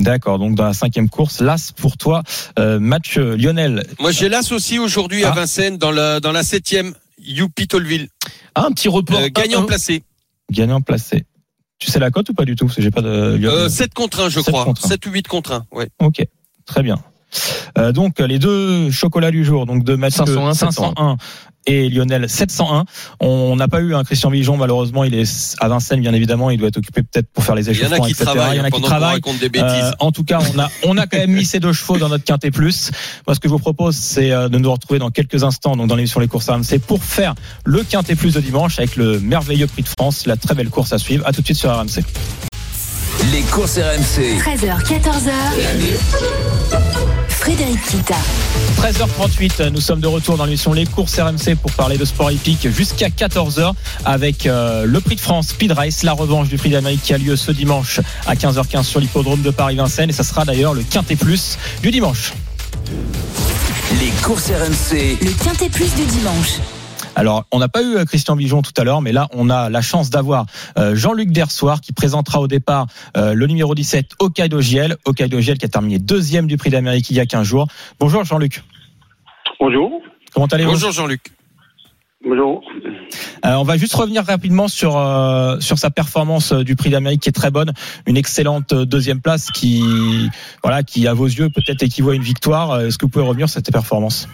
D'accord, 0.00 0.38
donc 0.40 0.56
dans 0.56 0.64
la 0.64 0.72
cinquième 0.72 1.08
course, 1.08 1.40
l'As 1.40 1.70
pour 1.76 1.96
toi, 1.96 2.22
euh, 2.58 2.80
match 2.80 3.16
euh, 3.16 3.36
Lionel. 3.36 3.86
Moi, 4.00 4.10
j'ai 4.10 4.28
l'as 4.28 4.50
aussi 4.50 4.78
aujourd'hui 4.80 5.22
à 5.24 5.30
Ah. 5.30 5.34
Vincennes 5.34 5.78
dans 5.78 5.92
la, 5.92 6.18
dans 6.20 6.32
la 6.32 6.42
septième. 6.42 6.94
Youpi 7.26 7.68
Tolville. 7.68 8.08
Ah, 8.54 8.66
un 8.66 8.72
petit 8.72 8.88
report. 8.88 9.18
Euh, 9.20 9.28
gagnant 9.32 9.62
1-1. 9.62 9.66
placé. 9.66 10.02
Gagnant 10.50 10.80
placé. 10.80 11.24
Tu 11.78 11.90
sais 11.90 11.98
la 11.98 12.10
cote 12.10 12.28
ou 12.28 12.34
pas 12.34 12.44
du 12.44 12.54
tout? 12.56 12.66
Parce 12.66 12.76
que 12.76 12.82
j'ai 12.82 12.90
pas 12.90 13.02
de. 13.02 13.08
Euh, 13.08 13.68
7 13.68 13.94
contre 13.94 14.20
1, 14.20 14.28
je 14.28 14.40
Sept 14.40 14.52
crois. 14.52 14.64
contre 14.64 14.84
un. 14.84 14.88
7 14.88 15.06
ou 15.06 15.10
8 15.10 15.28
contre 15.28 15.52
1. 15.52 15.66
Ouais. 15.72 15.88
Ok, 16.00 16.22
très 16.66 16.82
bien. 16.82 16.98
Euh, 17.78 17.92
donc 17.92 18.20
les 18.20 18.38
deux 18.38 18.90
chocolats 18.90 19.30
du 19.32 19.44
jour, 19.44 19.66
donc 19.66 19.84
de 19.84 19.94
Mathieu 19.96 20.24
501, 20.24 20.54
501 20.54 21.16
et 21.66 21.88
Lionel 21.88 22.28
701. 22.28 22.84
On 23.20 23.56
n'a 23.56 23.68
pas 23.68 23.80
eu 23.80 23.94
un 23.94 24.04
Christian 24.04 24.30
Vigeon 24.30 24.56
malheureusement, 24.56 25.04
il 25.04 25.14
est 25.14 25.56
à 25.60 25.68
Vincennes 25.68 26.00
bien 26.00 26.12
évidemment, 26.12 26.50
il 26.50 26.58
doit 26.58 26.68
être 26.68 26.76
occupé 26.76 27.02
peut-être 27.02 27.28
pour 27.32 27.44
faire 27.44 27.54
les 27.54 27.68
Il 27.70 27.76
y 27.76 27.80
en 27.80 27.84
a 27.84 27.86
échauffements, 27.86 28.04
qui 28.04 28.12
etc. 28.12 28.24
travaillent 28.24 28.54
Il 28.54 28.58
y 28.58 28.60
en 28.60 28.64
a 28.64 28.66
hein, 28.66 28.70
qui 28.70 28.80
travaillent. 28.82 29.20
Euh, 29.56 29.90
en 29.98 30.12
tout 30.12 30.24
cas, 30.24 30.40
on 30.54 30.58
a, 30.58 30.70
on 30.84 30.96
a 30.96 31.06
quand 31.06 31.18
même 31.18 31.32
mis 31.32 31.44
ces 31.44 31.60
deux 31.60 31.72
chevaux 31.72 31.98
dans 31.98 32.08
notre 32.08 32.24
quintet 32.24 32.50
plus. 32.50 32.90
Moi, 33.26 33.34
ce 33.34 33.40
que 33.40 33.48
je 33.48 33.52
vous 33.52 33.58
propose, 33.58 33.96
c'est 33.96 34.30
euh, 34.30 34.48
de 34.48 34.58
nous 34.58 34.70
retrouver 34.70 34.98
dans 34.98 35.10
quelques 35.10 35.44
instants, 35.44 35.76
donc 35.76 35.88
dans 35.88 35.96
l'émission 35.96 36.20
Les 36.20 36.28
courses 36.28 36.48
RMC, 36.48 36.78
pour 36.86 37.02
faire 37.02 37.34
le 37.64 37.82
quintet 37.82 38.14
plus 38.14 38.34
de 38.34 38.40
dimanche 38.40 38.78
avec 38.78 38.96
le 38.96 39.20
merveilleux 39.20 39.66
Prix 39.66 39.82
de 39.82 39.88
France, 39.88 40.26
la 40.26 40.36
très 40.36 40.54
belle 40.54 40.70
course 40.70 40.92
à 40.92 40.98
suivre. 40.98 41.26
À 41.26 41.32
tout 41.32 41.40
de 41.40 41.46
suite 41.46 41.58
sur 41.58 41.70
RMC. 41.70 42.02
Les 43.32 43.42
courses 43.42 43.78
RMC. 43.78 44.38
13h, 44.38 44.84
14h. 44.84 45.30
Frédéric 47.38 47.82
Kita. 47.82 48.16
13h38, 48.78 49.70
nous 49.70 49.80
sommes 49.80 50.00
de 50.00 50.06
retour 50.06 50.36
dans 50.36 50.44
l'émission 50.44 50.72
Les 50.72 50.86
courses 50.86 51.18
RMC 51.18 51.56
pour 51.60 51.72
parler 51.72 51.98
de 51.98 52.04
sport 52.04 52.30
hippique 52.30 52.68
jusqu'à 52.70 53.08
14h 53.08 53.72
avec 54.04 54.46
euh, 54.46 54.84
le 54.86 55.00
Prix 55.00 55.16
de 55.16 55.20
France 55.20 55.48
Speed 55.48 55.72
Race, 55.72 56.02
la 56.02 56.12
revanche 56.12 56.48
du 56.48 56.56
Prix 56.56 56.70
d'Amérique 56.70 57.02
qui 57.02 57.12
a 57.12 57.18
lieu 57.18 57.36
ce 57.36 57.50
dimanche 57.50 58.00
à 58.26 58.34
15h15 58.34 58.84
sur 58.84 59.00
l'hippodrome 59.00 59.42
de 59.42 59.50
Paris-Vincennes 59.50 60.10
et 60.10 60.14
ça 60.14 60.24
sera 60.24 60.44
d'ailleurs 60.44 60.74
le 60.74 60.82
Quintet 60.82 61.16
Plus 61.16 61.58
du 61.82 61.90
dimanche. 61.90 62.32
Les 64.00 64.10
courses 64.22 64.50
RMC. 64.50 65.18
Le 65.20 65.44
Quintet 65.44 65.68
Plus 65.68 65.94
du 65.94 66.04
dimanche. 66.06 66.60
Alors, 67.16 67.44
on 67.52 67.58
n'a 67.58 67.68
pas 67.68 67.82
eu 67.82 67.96
euh, 67.96 68.04
Christian 68.04 68.34
Bijon 68.36 68.62
tout 68.62 68.72
à 68.76 68.84
l'heure, 68.84 69.00
mais 69.00 69.12
là, 69.12 69.28
on 69.32 69.48
a 69.48 69.70
la 69.70 69.82
chance 69.82 70.10
d'avoir 70.10 70.46
euh, 70.78 70.96
Jean-Luc 70.96 71.30
Dersoir 71.30 71.80
qui 71.80 71.92
présentera 71.92 72.40
au 72.40 72.48
départ 72.48 72.86
euh, 73.16 73.34
le 73.34 73.46
numéro 73.46 73.74
17, 73.74 74.12
Hokkaido 74.18 74.60
Giel. 74.60 74.96
Hokkaido 75.04 75.40
Giel 75.40 75.58
qui 75.58 75.64
a 75.64 75.68
terminé 75.68 75.98
deuxième 75.98 76.46
du 76.46 76.56
Prix 76.56 76.70
d'Amérique 76.70 77.10
il 77.10 77.16
y 77.16 77.20
a 77.20 77.26
15 77.26 77.46
jours. 77.46 77.68
Bonjour 78.00 78.24
Jean-Luc. 78.24 78.62
Bonjour. 79.60 80.00
Comment 80.32 80.46
allez-vous? 80.46 80.72
Bonjour 80.72 80.90
Jean-Luc. 80.90 81.20
Bonjour. 82.26 82.62
Euh, 83.44 83.52
on 83.56 83.64
va 83.64 83.76
juste 83.76 83.94
revenir 83.94 84.24
rapidement 84.24 84.66
sur 84.66 84.96
euh, 84.96 85.60
sur 85.60 85.78
sa 85.78 85.90
performance 85.90 86.52
du 86.54 86.74
Prix 86.74 86.88
d'Amérique 86.88 87.20
qui 87.20 87.28
est 87.28 87.32
très 87.32 87.50
bonne, 87.50 87.72
une 88.06 88.16
excellente 88.16 88.72
deuxième 88.72 89.20
place 89.20 89.50
qui 89.50 89.82
voilà 90.62 90.82
qui 90.82 91.06
à 91.06 91.12
vos 91.12 91.26
yeux 91.26 91.50
peut-être 91.50 91.82
équivaut 91.82 92.10
à 92.10 92.14
une 92.14 92.22
victoire. 92.22 92.80
Est-ce 92.80 92.96
que 92.96 93.04
vous 93.04 93.10
pouvez 93.10 93.26
revenir 93.26 93.48
sur 93.48 93.56
cette 93.56 93.70
performance? 93.70 94.26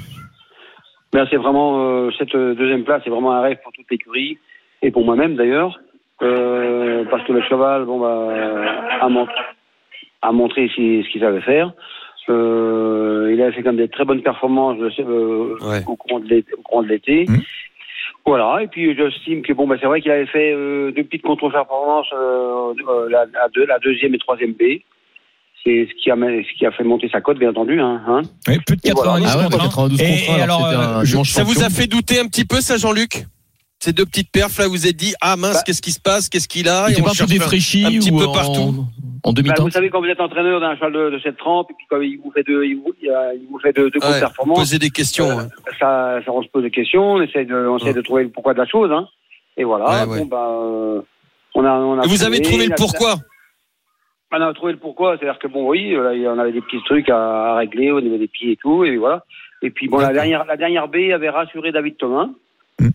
Ben, 1.12 1.26
c'est 1.28 1.36
vraiment 1.36 1.80
euh, 2.06 2.10
cette 2.18 2.34
euh, 2.34 2.54
deuxième 2.54 2.84
place, 2.84 3.02
c'est 3.04 3.10
vraiment 3.10 3.32
un 3.32 3.40
rêve 3.40 3.58
pour 3.62 3.72
toute 3.72 3.90
l'écurie 3.90 4.38
et 4.82 4.90
pour 4.90 5.04
moi-même 5.04 5.34
d'ailleurs, 5.36 5.78
Euh, 6.22 7.04
parce 7.10 7.24
que 7.26 7.32
le 7.32 7.40
cheval, 7.48 7.86
bon 7.86 7.98
bah, 7.98 8.28
a, 9.00 9.08
a 10.22 10.32
montré 10.32 10.68
ce 10.68 11.02
ce 11.02 11.08
qu'il 11.10 11.20
savait 11.22 11.40
faire. 11.40 11.72
Euh, 12.28 13.30
il 13.32 13.40
a 13.42 13.50
fait 13.50 13.62
quand 13.62 13.70
même 13.72 13.78
des 13.84 13.88
très 13.88 14.04
bonnes 14.04 14.22
performances 14.22 14.76
sais, 14.94 15.02
euh, 15.02 15.56
Ouais. 15.62 15.82
au 15.86 15.96
courant 15.96 16.20
de 16.20 16.28
l'été. 16.28 17.24
Mhm. 17.26 17.40
Voilà, 18.26 18.62
et 18.62 18.68
puis 18.68 18.94
j'estime 18.94 19.40
que 19.42 19.54
bon, 19.54 19.66
bah, 19.66 19.76
c'est 19.80 19.86
vrai 19.86 20.00
qu'il 20.02 20.12
avait 20.12 20.26
fait 20.26 20.52
euh, 20.52 20.92
deux 20.92 21.04
petites 21.04 21.22
contre-performances, 21.22 22.12
la, 23.08 23.24
la, 23.32 23.48
deux- 23.54 23.64
la 23.66 23.78
deuxième 23.78 24.14
et 24.14 24.18
troisième 24.18 24.52
B. 24.52 24.62
c'est 25.64 25.88
ce 25.90 26.02
qui 26.02 26.10
a 26.10 26.16
ce 26.16 26.58
qui 26.58 26.66
a 26.66 26.72
fait 26.72 26.84
monter 26.84 27.08
sa 27.10 27.20
cote, 27.20 27.38
bien 27.38 27.50
entendu. 27.50 27.80
Hein, 27.80 28.00
hein. 28.08 28.22
Oui, 28.48 28.58
plus 28.66 28.76
de 28.76 28.80
Et 28.88 28.92
voilà. 28.92 29.20
90 29.20 29.26
Ah 29.32 29.36
ouais, 29.38 29.44
contre. 29.44 29.58
92 29.64 30.00
Et- 30.00 30.04
contre 30.04 30.14
et 30.38 30.40
1, 30.40 30.42
alors, 30.44 30.66
euh, 30.66 31.04
je- 31.04 31.22
Ça 31.24 31.44
vous 31.44 31.62
a 31.62 31.70
fait 31.70 31.86
douter 31.86 32.18
un 32.20 32.26
petit 32.26 32.44
peu, 32.44 32.60
ça, 32.60 32.76
Jean-Luc? 32.76 33.26
Ces 33.82 33.94
deux 33.94 34.04
petites 34.04 34.30
perfs, 34.30 34.58
là, 34.58 34.66
vous 34.66 34.72
vous 34.72 34.86
êtes 34.86 34.96
dit, 34.96 35.14
ah 35.22 35.36
mince, 35.36 35.54
Bah, 35.54 35.62
qu'est-ce 35.64 35.80
qui 35.80 35.92
se 35.92 36.00
passe 36.00 36.28
Qu'est-ce 36.28 36.48
qu'il 36.48 36.68
a 36.68 36.86
Il 36.88 36.92
était 36.92 37.02
pas 37.02 37.10
un 37.12 37.14
peu 37.14 37.24
défraîchi 37.26 37.84
un 37.86 37.90
petit 37.92 38.10
peu 38.10 38.26
en- 38.26 38.32
partout. 38.32 38.84
En 39.22 39.32
Bah, 39.32 39.36
demi-temps 39.42 39.64
vous 39.64 39.70
savez, 39.70 39.88
quand 39.90 40.00
vous 40.00 40.06
êtes 40.08 40.20
entraîneur 40.20 40.60
d'un 40.60 40.74
cheval 40.76 40.92
de, 40.92 41.10
de 41.10 41.20
cette 41.22 41.36
trempe, 41.38 41.68
et 41.70 41.74
puis 41.74 41.86
quand 41.90 42.00
il 42.00 42.18
vous 42.22 42.30
fait 42.30 42.42
de, 42.42 42.62
il 42.64 42.76
vous, 42.76 42.92
il 43.02 43.58
fait 43.62 43.72
de, 43.74 43.88
de 43.88 43.98
grosses 43.98 44.12
Ouais, 44.14 44.20
performances, 44.20 44.58
Poser 44.58 44.78
des 44.78 44.88
questions. 44.90 45.30
Euh, 45.30 45.36
ouais. 45.42 45.48
ça, 45.78 46.20
ça, 46.24 46.32
on 46.32 46.42
se 46.42 46.48
pose 46.48 46.62
des 46.62 46.70
questions, 46.70 47.02
on 47.14 47.22
essaie 47.22 47.44
de, 47.46 47.54
on 47.54 47.76
essaie 47.78 47.86
Ouais. 47.88 47.94
de 47.94 48.00
trouver 48.02 48.22
le 48.24 48.28
pourquoi 48.30 48.52
de 48.54 48.58
la 48.58 48.66
chose, 48.66 48.90
hein. 48.92 49.06
Et 49.58 49.64
voilà. 49.64 50.04
Ouais, 50.06 50.10
ouais. 50.12 50.18
Bon, 50.20 50.26
bah, 50.26 50.48
euh, 50.50 51.00
on 51.54 51.64
a, 51.64 51.70
on 51.72 51.98
a 52.00 52.04
Et 52.04 52.08
Vous 52.08 52.22
avez 52.24 52.40
trouvé 52.42 52.64
le 52.64 52.70
la- 52.70 52.76
pourquoi? 52.76 53.16
On 54.32 54.40
a 54.40 54.54
trouvé 54.54 54.72
le 54.72 54.78
pourquoi, 54.78 55.16
c'est-à-dire 55.16 55.40
que 55.40 55.48
bon, 55.48 55.68
oui, 55.68 55.94
euh, 55.94 56.14
là, 56.14 56.32
on 56.32 56.38
avait 56.38 56.52
des 56.52 56.60
petits 56.60 56.82
trucs 56.84 57.08
à, 57.08 57.56
régler 57.56 57.90
au 57.90 58.00
niveau 58.00 58.16
des 58.16 58.28
pieds 58.28 58.52
et 58.52 58.56
tout, 58.56 58.84
et 58.84 58.96
voilà. 58.96 59.24
Et 59.62 59.70
puis 59.70 59.88
bon, 59.88 59.98
la 59.98 60.12
dernière, 60.12 60.44
la 60.44 60.56
dernière 60.56 60.88
B 60.88 61.10
avait 61.12 61.30
rassuré 61.30 61.72
David 61.72 61.96
Thomas. 61.96 62.28
Mm. 62.78 62.90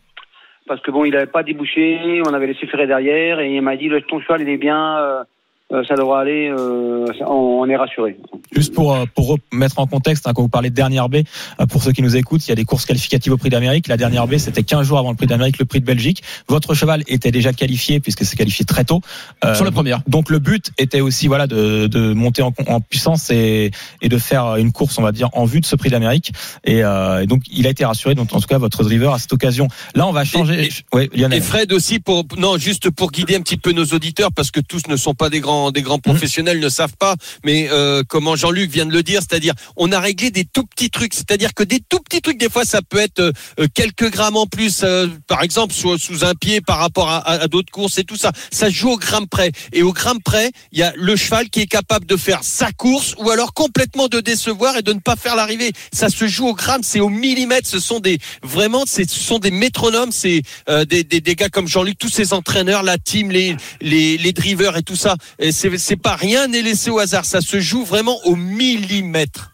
Parce 0.66 0.82
que 0.82 0.92
bon, 0.92 1.04
il 1.04 1.12
n'avait 1.12 1.26
pas 1.26 1.44
débouché, 1.44 2.22
on 2.26 2.34
avait 2.34 2.48
laissé 2.48 2.66
faire 2.68 2.88
derrière, 2.88 3.40
et 3.42 3.54
il 3.54 3.62
m'a 3.62 3.76
dit, 3.76 3.90
le 3.90 4.02
ton 4.02 4.22
cheval, 4.22 4.42
il 4.42 4.50
est 4.50 4.58
bien, 4.58 4.98
euh, 4.98 5.24
euh, 5.24 5.24
ça 5.72 5.96
devra 5.96 6.22
aller, 6.22 6.48
euh, 6.50 7.06
on, 7.22 7.34
on 7.62 7.70
est 7.70 7.76
rassuré. 7.76 8.18
Juste 8.52 8.74
pour, 8.74 8.94
euh, 8.94 9.06
pour 9.16 9.38
remettre 9.52 9.80
en 9.80 9.88
contexte, 9.88 10.28
hein, 10.28 10.34
quand 10.36 10.44
vous 10.44 10.48
parlez 10.48 10.70
de 10.70 10.76
dernière 10.76 11.10
B, 11.10 11.16
euh, 11.60 11.66
pour 11.66 11.82
ceux 11.82 11.92
qui 11.92 12.04
nous 12.04 12.16
écoutent, 12.16 12.46
il 12.46 12.50
y 12.50 12.52
a 12.52 12.56
des 12.56 12.66
courses 12.66 12.86
qualificatives 12.86 13.34
au 13.34 13.38
Prix 13.38 13.50
d'Amérique. 13.50 13.88
La 13.88 13.98
dernière 13.98 14.28
B, 14.28 14.38
c'était 14.38 14.62
15 14.62 14.86
jours 14.88 15.00
avant 15.00 15.10
le 15.10 15.16
Prix 15.16 15.26
d'Amérique, 15.26 15.58
le 15.58 15.66
Prix 15.66 15.80
de 15.82 15.86
Belgique. 15.86 16.22
Votre 16.48 16.76
cheval 16.76 17.04
était 17.08 17.32
déjà 17.32 17.52
qualifié 17.52 18.00
puisque 18.00 18.24
c'est 18.26 18.36
qualifié 18.36 18.64
très 18.64 18.84
tôt. 18.86 19.02
Euh, 19.44 19.56
Sur 19.56 19.66
la 19.66 19.72
première. 19.72 20.02
Donc 20.08 20.30
le 20.30 20.38
but 20.38 20.70
était 20.78 21.02
aussi 21.02 21.28
voilà 21.28 21.48
de, 21.48 21.88
de 21.88 22.14
monter 22.14 22.44
en, 22.44 22.54
en 22.68 22.80
puissance 22.80 23.32
et, 23.32 23.72
et 24.04 24.08
de 24.10 24.18
faire 24.20 24.58
une 24.58 24.72
course, 24.72 25.00
on 25.00 25.02
va 25.02 25.12
dire, 25.12 25.30
en 25.34 25.46
vue 25.46 25.62
de 25.62 25.66
ce 25.66 25.76
Prix 25.76 25.90
d'Amérique. 25.90 26.32
Et, 26.64 26.84
euh, 26.84 27.24
et 27.24 27.26
donc 27.28 27.42
il 27.52 27.66
a 27.66 27.72
été 27.72 27.84
rassuré. 27.86 28.14
Donc 28.14 28.32
en 28.34 28.40
tout 28.40 28.48
cas 28.48 28.60
votre 28.60 28.84
driver 28.84 29.14
à 29.14 29.18
cette 29.20 29.34
occasion. 29.34 29.68
Là, 29.96 30.06
on 30.08 30.12
va 30.12 30.26
changer. 30.26 30.66
Et- 30.68 30.96
ouais, 30.96 31.10
Lionel. 31.16 31.40
Et 31.40 31.42
Fred 31.42 31.74
aussi 31.74 32.00
pour 32.00 32.24
non 32.38 32.58
juste 32.60 32.92
pour 32.92 33.12
guider 33.12 33.36
un 33.36 33.42
petit 33.42 33.58
peu 33.58 33.72
nos 33.72 33.86
auditeurs 33.86 34.30
parce 34.32 34.52
que 34.52 34.60
tous 34.60 34.84
ne 34.88 34.96
sont 34.96 35.16
pas 35.16 35.30
des 35.32 35.40
grands 35.40 35.55
des 35.72 35.82
grands 35.82 36.00
professionnels 36.00 36.60
ne 36.60 36.70
savent 36.70 36.98
pas 37.00 37.16
mais 37.44 37.68
euh, 37.72 38.04
comment 38.08 38.36
Jean-Luc 38.36 38.70
vient 38.72 38.86
de 38.86 38.92
le 38.94 39.04
dire 39.04 39.22
c'est-à-dire 39.22 39.54
on 39.76 39.92
a 39.92 40.00
réglé 40.00 40.32
des 40.32 40.46
tout 40.46 40.66
petits 40.66 40.90
trucs. 40.90 41.14
C'est-à-dire 41.14 41.54
que 41.54 41.64
des 41.64 41.80
tout 41.90 42.00
petits 42.00 42.22
trucs 42.22 42.38
des 42.40 42.50
fois 42.50 42.66
ça 42.66 42.82
peut 42.82 42.98
être 43.00 43.20
euh, 43.22 43.68
quelques 43.74 44.10
grammes 44.12 44.38
en 44.38 44.48
plus 44.48 44.82
euh, 44.84 45.08
par 45.28 45.42
exemple 45.44 45.74
sous, 45.74 45.98
sous 45.98 46.24
un 46.26 46.34
pied 46.36 46.62
par 46.62 46.78
rapport 46.80 47.10
à, 47.10 47.18
à- 47.18 47.44
à 47.44 47.48
d'autres 47.48 47.72
courses 47.72 47.98
et 47.98 48.04
tout 48.04 48.16
ça. 48.18 48.32
Ça 48.52 48.70
joue 48.70 48.92
au 48.92 48.98
gramme 48.98 49.28
près. 49.28 49.52
Et 49.74 49.84
au 49.84 49.94
gramme 49.94 50.22
près 50.24 50.52
il 50.72 50.80
y 50.80 50.84
a 50.84 50.94
le 50.96 51.16
cheval 51.16 51.50
qui 51.50 51.62
est 51.62 51.68
capable 51.68 52.06
de 52.06 52.18
faire 52.18 52.40
sa 52.44 52.72
course 52.72 53.16
ou 53.20 53.30
alors 53.30 53.54
complètement 53.54 54.08
de 54.08 54.20
décevoir 54.20 54.78
et 54.78 54.82
de 54.82 54.94
ne 54.94 55.00
pas 55.00 55.16
faire 55.16 55.36
l'arrivée. 55.36 55.72
Ça 55.94 56.10
se 56.10 56.28
joue 56.28 56.48
au 56.48 56.54
gramme 56.56 56.82
c'est 56.84 57.00
au 57.00 57.10
millimètre. 57.10 57.68
Ce 57.68 57.80
sont 57.80 58.00
des 58.00 58.18
vraiment 58.44 58.84
ce 58.86 59.04
sont 59.08 59.40
des 59.40 59.52
métronomes 59.52 60.12
c'est 60.12 60.42
euh, 60.70 60.86
des, 60.86 61.04
des, 61.04 61.22
des 61.22 61.36
gars 61.36 61.50
comme 61.50 61.68
Jean-Luc, 61.68 61.98
tous 61.98 62.10
ces 62.10 62.34
entraîneurs, 62.34 62.84
la 62.84 62.98
team, 62.98 63.32
les, 63.32 63.56
les, 63.82 64.18
les 64.18 64.34
drivers 64.34 64.78
et 64.78 64.84
tout 64.84 64.96
ça. 64.96 65.16
Et 65.46 65.52
C'est 65.52 65.96
pas 65.96 66.16
rien 66.16 66.48
n'est 66.48 66.64
laissé 66.64 66.90
au 66.90 66.98
hasard. 66.98 67.24
Ça 67.24 67.40
se 67.40 67.60
joue 67.60 67.86
vraiment 67.86 68.18
au 68.26 68.36
millimètre. 68.36 69.52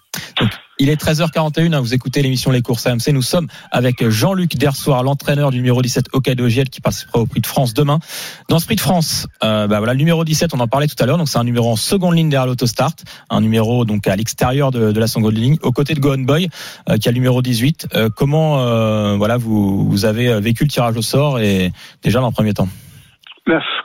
Il 0.80 0.88
est 0.88 1.00
13h41, 1.00 1.74
hein, 1.74 1.82
vous 1.82 1.94
écoutez 1.94 2.22
l'émission 2.22 2.50
Les 2.50 2.62
courses 2.62 2.88
AMC. 2.88 3.10
Nous 3.12 3.22
sommes 3.22 3.48
avec 3.72 4.08
Jean-Luc 4.08 4.56
Dersoir, 4.56 5.04
l'entraîneur 5.04 5.52
du 5.52 5.58
numéro 5.58 5.82
17 5.82 6.06
Hokkaido 6.14 6.48
GL 6.48 6.70
qui 6.70 6.80
participera 6.80 7.20
au 7.20 7.26
Prix 7.26 7.42
de 7.42 7.46
France 7.46 7.74
demain. 7.74 8.00
Dans 8.48 8.58
ce 8.58 8.66
Prix 8.68 8.78
de 8.78 8.82
France, 8.82 9.28
euh, 9.44 9.68
bah 9.68 9.80
voilà, 9.80 9.92
le 9.92 10.00
numéro 10.00 10.24
17, 10.24 10.54
on 10.54 10.62
en 10.62 10.68
parlait 10.70 10.88
tout 10.88 10.96
à 10.98 11.06
l'heure, 11.06 11.18
donc 11.18 11.28
c'est 11.28 11.38
un 11.38 11.44
numéro 11.44 11.70
en 11.70 11.76
seconde 11.76 12.16
ligne 12.16 12.30
derrière 12.30 12.48
l'autostart, 12.48 12.94
un 13.30 13.42
numéro 13.42 13.84
donc 13.84 14.08
à 14.08 14.16
l'extérieur 14.16 14.72
de, 14.72 14.98
la 14.98 15.08
seconde 15.08 15.38
ligne, 15.38 15.58
aux 15.62 15.74
côtés 15.74 15.94
de 15.94 16.00
Gohan 16.00 16.20
Boy, 16.20 16.48
euh, 16.90 16.98
qui 16.98 17.10
a 17.10 17.12
le 17.12 17.16
numéro 17.16 17.42
18. 17.42 17.90
Euh, 17.96 18.10
comment 18.16 19.18
voilà 19.18 19.36
vous, 19.36 19.90
vous 19.90 20.06
avez 20.06 20.40
vécu 20.40 20.64
le 20.64 20.70
tirage 20.70 20.96
au 20.96 21.02
sort 21.02 21.40
et 21.40 21.74
déjà 22.02 22.22
dans 22.22 22.28
le 22.28 22.34
premier 22.34 22.54
temps? 22.54 22.70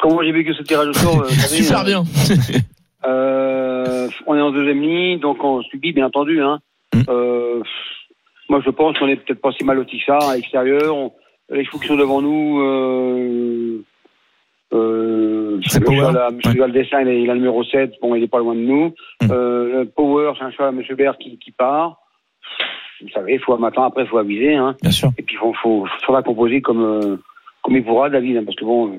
Comment 0.01 0.23
j'ai 0.23 0.33
vécu 0.33 0.55
ce 0.55 0.63
tirage 0.63 0.89
au 0.89 0.93
sort 0.93 1.23
euh, 1.23 1.29
Super 1.29 1.81
euh, 1.81 1.85
bien. 1.85 2.05
Euh, 3.05 4.09
on 4.27 4.35
est 4.37 4.41
en 4.41 4.51
deuxième 4.51 4.81
ligne, 4.83 5.21
donc 5.21 5.45
on 5.45 5.63
subit, 5.63 5.93
bien 5.93 6.07
entendu. 6.07 6.43
Hein. 6.43 6.59
Mm. 6.93 7.03
Euh, 7.09 7.63
moi, 8.49 8.61
je 8.65 8.71
pense 8.71 8.99
qu'on 8.99 9.07
est 9.07 9.15
peut-être 9.17 9.41
pas 9.41 9.53
si 9.53 9.63
mal 9.63 9.77
lotis 9.77 9.99
que 10.01 10.07
ça 10.07 10.19
à 10.31 10.35
l'extérieur. 10.35 10.97
On- 10.97 11.13
Les 11.51 11.65
chevaux 11.65 11.79
qui 11.79 11.87
sont 11.87 11.95
devant 11.97 12.21
nous, 12.21 12.59
euh, 12.61 13.85
euh, 14.73 15.61
C'est 15.69 15.79
le 15.79 15.85
Power, 15.85 15.97
cheval 15.99 16.17
à 16.17 16.29
M. 16.31 16.41
ouais. 16.45 16.55
Valdessin, 16.59 17.01
il, 17.03 17.09
est- 17.09 17.23
il 17.23 17.31
a 17.31 17.35
le 17.35 17.39
numéro 17.41 17.63
7, 17.63 17.93
bon, 18.03 18.17
il 18.17 18.25
est 18.25 18.29
pas 18.29 18.39
loin 18.41 18.55
de 18.57 18.61
nous. 18.61 18.93
Mm. 19.23 19.29
Euh, 19.31 19.85
Power, 19.95 20.33
c'est 20.37 20.45
un 20.45 20.51
cheval 20.51 20.69
à 20.69 20.71
M. 20.77 20.97
Bert 20.97 21.19
qui, 21.19 21.39
qui 21.39 21.53
part. 21.53 21.99
Vous 23.03 23.09
savez, 23.11 23.35
il 23.35 23.41
faut 23.41 23.55
un 23.55 23.59
matin, 23.59 23.85
après, 23.85 24.03
il 24.03 24.09
faut 24.09 24.19
aviser. 24.19 24.57
Hein. 24.57 24.75
Bien 24.83 24.91
sûr. 24.91 25.11
Et 25.19 25.23
puis, 25.23 25.37
il 25.37 25.39
faut, 25.39 25.53
faut, 25.63 25.87
faudra 26.05 26.23
composer 26.25 26.61
comme, 26.61 26.83
euh, 26.83 27.17
comme 27.63 27.77
il 27.77 27.85
pourra, 27.85 28.11
David, 28.11 28.39
hein, 28.39 28.43
parce 28.45 28.57
que 28.57 28.65
bon, 28.65 28.99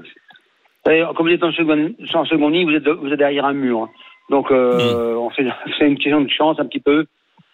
comme 1.16 1.28
vous 1.28 1.34
êtes 1.34 1.44
en 1.44 1.52
seconde, 1.52 1.94
en 2.14 2.26
seconde 2.26 2.54
ligne, 2.54 2.70
vous 2.70 2.76
êtes, 2.76 2.88
vous 2.88 3.08
êtes 3.12 3.20
derrière 3.20 3.46
un 3.46 3.54
mur. 3.54 3.82
hein. 3.84 3.90
Donc, 4.30 4.52
euh, 4.52 5.16
on 5.16 5.30
fait, 5.30 5.46
c'est 5.80 5.88
une 5.88 5.98
question 5.98 6.22
de 6.22 6.30
chance 6.30 6.58
un 6.60 6.66
petit 6.66 6.80
peu. 6.80 7.06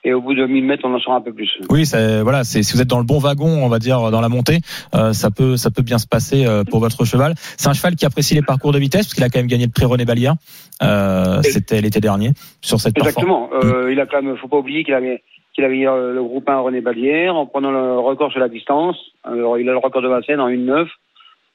Et 0.06 0.14
au 0.14 0.20
bout 0.20 0.34
de 0.34 0.46
1000 0.46 0.66
mètres, 0.66 0.84
on 0.86 0.94
en 0.94 1.00
saura 1.00 1.16
un 1.18 1.22
peu 1.22 1.32
plus. 1.32 1.50
Oui, 1.70 1.86
voilà, 2.24 2.44
si 2.44 2.60
vous 2.60 2.82
êtes 2.82 2.90
dans 2.90 2.98
le 2.98 3.06
bon 3.06 3.20
wagon, 3.20 3.48
on 3.64 3.70
va 3.70 3.80
dire 3.80 4.12
dans 4.12 4.20
la 4.20 4.28
montée, 4.28 4.58
euh, 4.96 5.14
ça 5.14 5.32
peut 5.32 5.56
ça 5.56 5.72
peut 5.72 5.82
bien 5.82 5.98
se 5.98 6.08
passer 6.08 6.46
euh, 6.46 6.66
pour 6.70 6.82
votre 6.82 7.06
cheval. 7.06 7.36
C'est 7.38 7.70
un 7.70 7.74
cheval 7.74 7.96
qui 7.96 8.06
apprécie 8.06 8.36
les 8.36 8.42
parcours 8.42 8.74
de 8.74 8.80
vitesse 8.80 9.06
parce 9.06 9.14
qu'il 9.14 9.24
a 9.24 9.30
quand 9.30 9.40
même 9.40 9.48
gagné 9.48 9.66
le 9.66 9.72
prix 9.72 9.86
René 9.86 10.04
Ballière. 10.04 10.34
Euh, 10.82 11.42
C'était 11.44 11.80
l'été 11.80 12.02
dernier 12.02 12.32
sur 12.62 12.82
cette. 12.82 12.98
Exactement. 12.98 13.50
Euh, 13.54 13.94
Il 13.94 14.00
a 14.02 14.06
quand 14.06 14.22
même, 14.22 14.36
faut 14.36 14.50
pas 14.50 14.58
oublier 14.58 14.84
qu'il 14.84 14.94
avait, 14.94 15.24
qu'il 15.56 15.64
avait 15.64 15.88
euh, 15.88 16.14
le 16.14 16.22
groupe 16.22 16.50
1 16.50 16.60
René 16.60 16.82
Balière 16.82 17.36
en 17.36 17.46
prenant 17.46 17.72
le 17.72 17.98
record 17.98 18.30
sur 18.32 18.42
la 18.42 18.50
distance. 18.50 18.98
Alors, 19.24 19.58
il 19.58 19.70
a 19.70 19.72
le 19.72 19.78
record 19.78 20.02
de 20.02 20.10
Vincennes 20.10 20.42
en 20.42 20.50
1,9. 20.50 20.88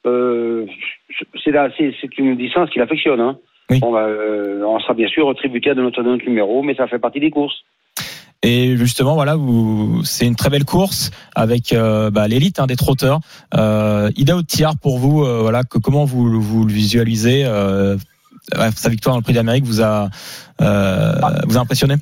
Euh, 0.09 0.67
c'est 1.45 1.51
la- 1.51 1.71
c'est 1.77 1.93
c'est 2.01 2.19
une 2.19 2.37
distance 2.37 2.71
qu'il 2.71 2.83
affectionne. 2.83 3.21
Hein. 3.21 3.39
Oui. 3.71 3.81
Euh, 3.83 4.63
on 4.65 4.79
sera 4.81 4.95
bien 4.95 5.09
sûr 5.09 5.35
tributaire 5.37 5.75
de 5.75 5.83
notre, 5.83 6.03
de 6.03 6.09
notre 6.09 6.25
numéro, 6.25 6.63
mais 6.63 6.75
ça 6.75 6.87
fait 6.87 6.99
partie 6.99 7.21
des 7.21 7.31
courses. 7.31 7.65
Et 8.43 8.77
justement, 8.77 9.15
voilà, 9.15 9.35
vous, 9.37 10.03
c'est 10.05 10.27
une 10.27 10.37
très 10.37 10.49
belle 10.49 10.65
course 10.65 11.11
avec 11.35 11.73
euh, 11.73 12.09
bah, 12.11 12.29
l'élite 12.29 12.61
hein, 12.61 12.67
des 12.67 12.77
trotteurs. 12.77 13.19
Euh, 13.57 14.11
Ida 14.17 14.37
Otiar, 14.37 14.75
pour 14.81 14.99
vous, 14.99 15.25
euh, 15.25 15.41
voilà, 15.43 15.65
que, 15.65 15.79
comment 15.79 16.05
vous, 16.05 16.41
vous 16.41 16.65
le 16.65 16.73
visualisez 16.73 17.45
Sa 17.45 18.89
victoire 18.89 19.15
dans 19.15 19.19
le 19.19 19.25
Prix 19.25 19.35
d'Amérique 19.35 19.65
vous 19.65 19.83
a 19.83 20.09
euh, 20.63 21.13
vous 21.47 21.59
a 21.59 21.61
impressionné? 21.61 21.95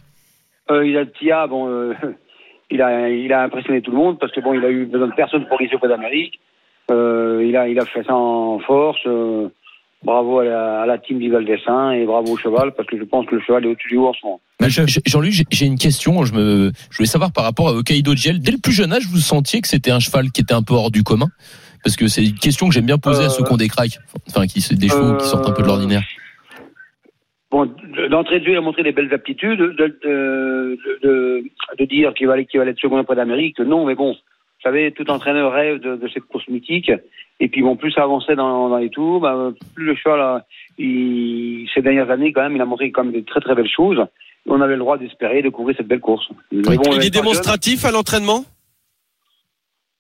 Euh, 0.71 0.87
il 0.87 0.97
a 0.99 1.07
Tia, 1.07 1.47
bon, 1.47 1.93
il 2.71 2.83
a, 2.83 3.09
il 3.09 3.33
a 3.33 3.43
impressionné 3.43 3.81
tout 3.81 3.91
le 3.91 3.97
monde 3.97 4.19
parce 4.21 4.33
que 4.33 4.41
bon, 4.41 4.53
il 4.55 4.65
a 4.65 4.71
eu 4.71 4.85
besoin 4.85 5.09
de 5.09 5.15
personne 5.15 5.47
pour 5.49 5.59
glisser 5.59 5.75
au 5.75 5.79
Prix 5.79 5.89
d'Amérique. 5.89 6.39
Euh, 6.91 7.45
il 7.47 7.57
a, 7.57 7.69
il 7.69 7.79
a 7.79 7.85
fait 7.87 8.05
ça 8.05 8.15
en 8.15 8.59
force. 8.61 8.99
euh, 9.07 9.49
bravo 10.05 10.39
à 10.39 10.45
la, 10.45 10.83
à 10.83 10.87
la 10.87 10.99
team 10.99 11.19
d'Ival 11.19 11.45
Dessin 11.45 11.91
et 11.93 12.05
bravo 12.05 12.35
au 12.35 12.37
cheval 12.37 12.73
parce 12.77 12.87
que 12.89 12.97
je 12.97 13.03
pense 13.03 13.27
que 13.27 13.35
le 13.35 13.41
cheval 13.41 13.65
est 13.65 13.69
au-dessus 13.69 13.89
du 13.89 13.97
haut 13.97 14.07
en 14.09 14.13
ce 14.13 14.25
moment. 14.25 14.41
Jean-Luc, 15.07 15.33
j'ai- 15.51 15.67
une 15.67 15.79
question. 15.79 16.25
Je 16.25 16.33
me, 16.33 16.71
je 16.91 16.97
voulais 16.97 17.09
savoir 17.09 17.33
par 17.33 17.43
rapport 17.45 17.69
à 17.69 17.73
Hokkaido 17.73 18.15
Gel. 18.15 18.39
Dès 18.41 18.53
le 18.53 18.59
plus 18.59 18.73
jeune 18.73 18.93
âge, 18.93 19.07
vous 19.11 19.17
sentiez 19.19 19.61
que 19.61 19.67
c'était 19.69 19.91
un 19.91 19.99
cheval 19.99 20.31
qui 20.31 20.43
était 20.43 20.55
un 20.55 20.63
peu 20.63 20.75
hors 20.75 20.91
du 20.93 21.03
commun? 21.03 21.27
Parce 21.83 21.97
que 21.97 22.07
c'est 22.09 22.25
une 22.25 22.35
question 22.39 22.69
que 22.69 22.75
j'aime 22.75 22.87
bien 22.87 22.99
poser 22.99 23.25
à 23.25 23.29
ceux 23.31 23.43
qui 23.45 23.53
ont 23.53 23.57
des 23.57 23.69
cracks, 23.69 23.99
enfin 24.29 24.47
qui 24.47 24.61
des 24.77 24.89
chevaux 24.89 25.17
qui 25.17 25.27
sortent 25.27 25.49
un 25.49 25.53
peu 25.53 25.63
de 25.63 25.67
l'ordinaire. 25.69 26.03
Bon, 27.51 27.69
d'entrée 28.11 28.41
de 28.41 28.45
jeu, 28.45 28.53
il 28.53 28.57
a 28.57 28.61
montré 28.61 28.83
des 28.83 28.93
belles 28.93 29.13
aptitudes. 29.15 29.59
De, 29.61 29.99
de, 30.03 30.79
de, 31.03 31.85
dire 31.85 32.13
qu'il 32.15 32.27
va, 32.27 32.43
qu'il 32.43 32.59
va 32.61 32.67
être 32.67 32.79
second 32.81 32.97
après 32.99 33.15
d'Amérique, 33.15 33.59
non, 33.61 33.87
mais 33.87 33.95
bon, 33.95 34.17
vous 34.67 34.73
savez, 34.73 34.91
tout 34.93 35.09
entraîneur 35.11 35.53
rêve 35.53 35.79
de, 35.81 35.97
de 35.97 36.09
cette 36.09 36.25
course 36.25 36.47
mythique. 36.49 36.91
Et 37.39 37.49
puis 37.49 37.63
bon, 37.63 37.77
plus 37.77 37.93
ça 37.93 38.03
avançait 38.03 38.35
dans, 38.35 38.69
dans 38.69 38.79
les 38.79 38.91
tours, 38.91 39.21
bah, 39.21 39.53
plus 39.75 39.85
le 39.85 39.95
cheval, 39.95 40.21
a- 40.21 40.45
il, 40.79 41.69
ces 41.75 41.83
dernières 41.83 42.11
années, 42.11 42.33
quand 42.33 42.43
même, 42.43 42.57
il 42.57 42.61
a 42.61 42.65
montré 42.65 42.91
quand 42.91 43.05
même 43.05 43.13
de 43.13 43.21
très 43.21 43.41
très 43.41 43.55
belles 43.55 43.69
choses. 43.69 44.05
On 44.47 44.61
avait 44.61 44.75
le 44.75 44.81
droit 44.81 44.97
d'espérer 44.99 45.43
découvrir 45.43 45.77
cette 45.77 45.87
belle 45.87 46.01
course. 46.01 46.29
Mais 46.51 46.63
bon, 46.77 46.83
il 46.95 47.05
est 47.05 47.11
démonstratif 47.11 47.85
à 47.85 47.91
l'entraînement? 47.91 48.45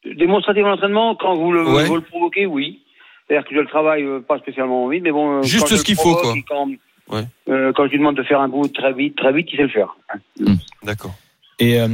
Démonstratif 0.04 0.64
à 0.64 0.68
l'entraînement, 0.68 1.14
quand 1.16 1.34
vous 1.34 1.52
le, 1.52 1.64
Ouais. 1.68 1.84
vous 1.84 1.96
le 1.96 2.00
provoquez, 2.00 2.46
oui. 2.46 2.80
C'est-à-dire 3.28 3.48
que 3.48 3.54
je 3.56 3.60
le 3.60 3.66
travaille 3.66 4.04
euh, 4.04 4.20
pas 4.20 4.38
spécialement 4.38 4.86
vite, 4.88 5.02
mais 5.02 5.10
bon. 5.10 5.38
euh, 5.38 5.42
Juste 5.42 5.74
ce 5.74 5.82
qu'il 5.84 5.96
faut, 5.96 6.14
quoi. 6.14 6.32
Quand, 6.48 6.68
Ouais. 7.08 7.22
euh, 7.48 7.72
quand 7.72 7.86
je 7.86 7.90
lui 7.90 7.98
demande 7.98 8.16
de 8.16 8.22
faire 8.22 8.40
un 8.40 8.48
bout 8.48 8.66
très 8.68 8.92
vite, 8.92 9.16
très 9.16 9.32
vite, 9.32 9.48
il 9.52 9.56
sait 9.56 9.62
le 9.64 9.68
faire. 9.68 9.96
D'accord. 10.82 11.14
Et 11.58 11.80
euh, 11.80 11.86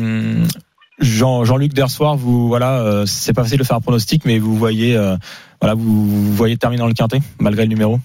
Jean, 1.03 1.45
Jean-Luc 1.45 1.73
Dersoir, 1.75 2.17
vous 2.17 2.49
voilà, 2.49 2.81
euh, 2.81 3.07
c'est 3.07 3.33
pas 3.35 3.43
facile 3.43 3.59
de 3.59 3.65
faire 3.65 3.77
un 3.77 3.81
pronostic, 3.81 4.25
mais 4.25 4.38
vous 4.38 4.55
voyez, 4.57 4.97
euh, 4.97 5.17
voilà, 5.61 5.75
vous, 5.75 6.07
vous 6.07 6.33
voyez 6.33 6.57
terminer 6.57 6.81
dans 6.81 6.87
le 6.88 6.95
quintet 6.95 7.19
malgré 7.41 7.65
le 7.65 7.69
numéro. 7.69 7.99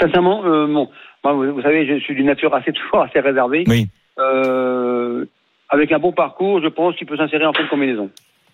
Sincèrement, 0.00 0.44
euh, 0.44 0.66
bon, 0.66 0.88
moi, 1.22 1.32
vous, 1.34 1.54
vous 1.54 1.62
savez, 1.62 1.86
je 1.86 2.02
suis 2.02 2.14
d'une 2.14 2.26
nature 2.26 2.54
assez 2.54 2.72
toujours 2.84 3.02
assez 3.02 3.20
réservée. 3.20 3.64
Oui. 3.66 3.88
Euh, 4.18 5.24
avec 5.68 5.92
un 5.92 5.98
bon 5.98 6.12
parcours, 6.12 6.60
je 6.62 6.68
pense 6.68 6.94
qu'il 6.96 7.06
peut 7.06 7.16
s'insérer 7.16 7.46
en 7.46 7.52
fin 7.52 7.64
de 7.64 7.68
combinaison. 7.68 8.10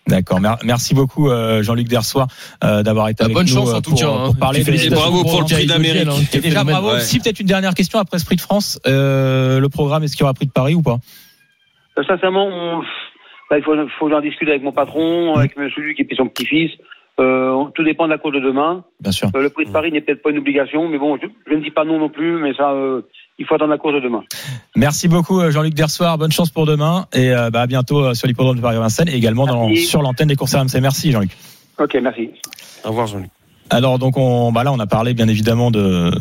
D'accord. 0.07 0.39
Mer- 0.39 0.57
Merci 0.63 0.95
beaucoup 0.95 1.29
euh, 1.29 1.61
Jean-Luc 1.61 1.87
Dersoir 1.87 2.27
euh, 2.63 2.81
d'avoir 2.81 3.09
été 3.09 3.19
Bah, 3.23 3.25
avec 3.25 3.35
bonne 3.35 3.45
nous 3.45 3.53
chance, 3.53 3.69
euh, 3.69 3.75
en 3.77 3.81
tout 3.81 3.91
pour, 3.91 3.99
cas, 3.99 4.07
hein. 4.07 4.25
pour 4.25 4.37
parler 4.37 4.59
Et 4.59 4.61
de 4.61 4.65
félicitations 4.65 5.09
bravo 5.09 5.23
pour 5.23 5.39
le 5.41 5.45
prix 5.45 5.67
d'Amérique. 5.67 6.07
Hein, 6.07 6.13
Et 6.33 6.39
déjà 6.39 6.63
bravo. 6.63 6.93
Ouais. 6.93 6.99
Si 7.01 7.19
peut-être 7.19 7.39
une 7.39 7.45
dernière 7.47 7.75
question 7.75 7.99
après 7.99 8.17
Sprint 8.17 8.41
France, 8.41 8.79
euh, 8.87 9.59
le 9.59 9.69
programme 9.69 10.03
est-ce 10.03 10.13
qu'il 10.15 10.21
y 10.21 10.23
aura 10.23 10.33
prix 10.33 10.47
de 10.47 10.51
Paris 10.51 10.73
ou 10.73 10.81
pas? 10.81 10.97
Sincèrement, 12.07 12.47
on- 12.47 12.81
bah, 13.49 13.57
il 13.57 13.63
faut, 13.63 13.73
faut 13.99 14.05
que 14.05 14.11
j'en 14.11 14.21
discute 14.21 14.47
avec 14.49 14.63
mon 14.63 14.71
patron, 14.71 15.35
avec 15.35 15.53
celui 15.75 15.93
qui 15.95 16.03
est 16.03 16.15
son 16.15 16.27
petit-fils. 16.27 16.71
Euh, 17.19 17.65
tout 17.75 17.83
dépend 17.83 18.05
de 18.05 18.09
la 18.11 18.17
course 18.17 18.33
de 18.35 18.39
demain. 18.39 18.83
Bien 19.01 19.11
sûr. 19.11 19.29
Euh, 19.35 19.41
le 19.43 19.49
prix 19.49 19.65
de 19.65 19.71
Paris 19.71 19.91
n'est 19.91 19.99
peut-être 20.01 20.23
pas 20.23 20.29
une 20.31 20.37
obligation, 20.39 20.87
mais 20.87 20.97
bon, 20.97 21.17
je, 21.21 21.27
je 21.45 21.55
ne 21.55 21.61
dis 21.61 21.69
pas 21.69 21.83
non 21.83 21.99
non 21.99 22.09
plus, 22.09 22.41
mais 22.41 22.53
ça, 22.53 22.71
euh, 22.71 23.01
il 23.37 23.45
faut 23.45 23.53
attendre 23.55 23.69
la 23.71 23.77
course 23.77 23.95
de 23.95 23.99
demain. 23.99 24.23
Merci 24.75 25.07
beaucoup 25.09 25.39
euh, 25.41 25.51
Jean-Luc 25.51 25.73
Dersoir. 25.73 26.17
Bonne 26.17 26.31
chance 26.31 26.49
pour 26.49 26.65
demain 26.65 27.05
et 27.13 27.31
euh, 27.31 27.49
bah, 27.51 27.61
à 27.61 27.67
bientôt 27.67 28.13
sur 28.15 28.27
l'hippodrome 28.27 28.55
de 28.57 28.61
Paris-Vincennes 28.61 29.09
et 29.09 29.15
également 29.15 29.45
dans, 29.45 29.67
sur 29.75 30.01
l'antenne 30.01 30.29
des 30.29 30.35
courses 30.37 30.55
RMC. 30.55 30.79
Merci 30.81 31.11
Jean-Luc. 31.11 31.31
Ok, 31.77 31.95
merci. 32.01 32.29
Au 32.85 32.89
revoir, 32.89 33.07
Jean-Luc. 33.07 33.29
Alors 33.71 33.99
donc 33.99 34.17
on, 34.17 34.51
bah 34.51 34.65
là 34.65 34.73
on 34.73 34.79
a 34.79 34.85
parlé 34.85 35.13
bien 35.13 35.29
évidemment 35.29 35.71
de 35.71 36.11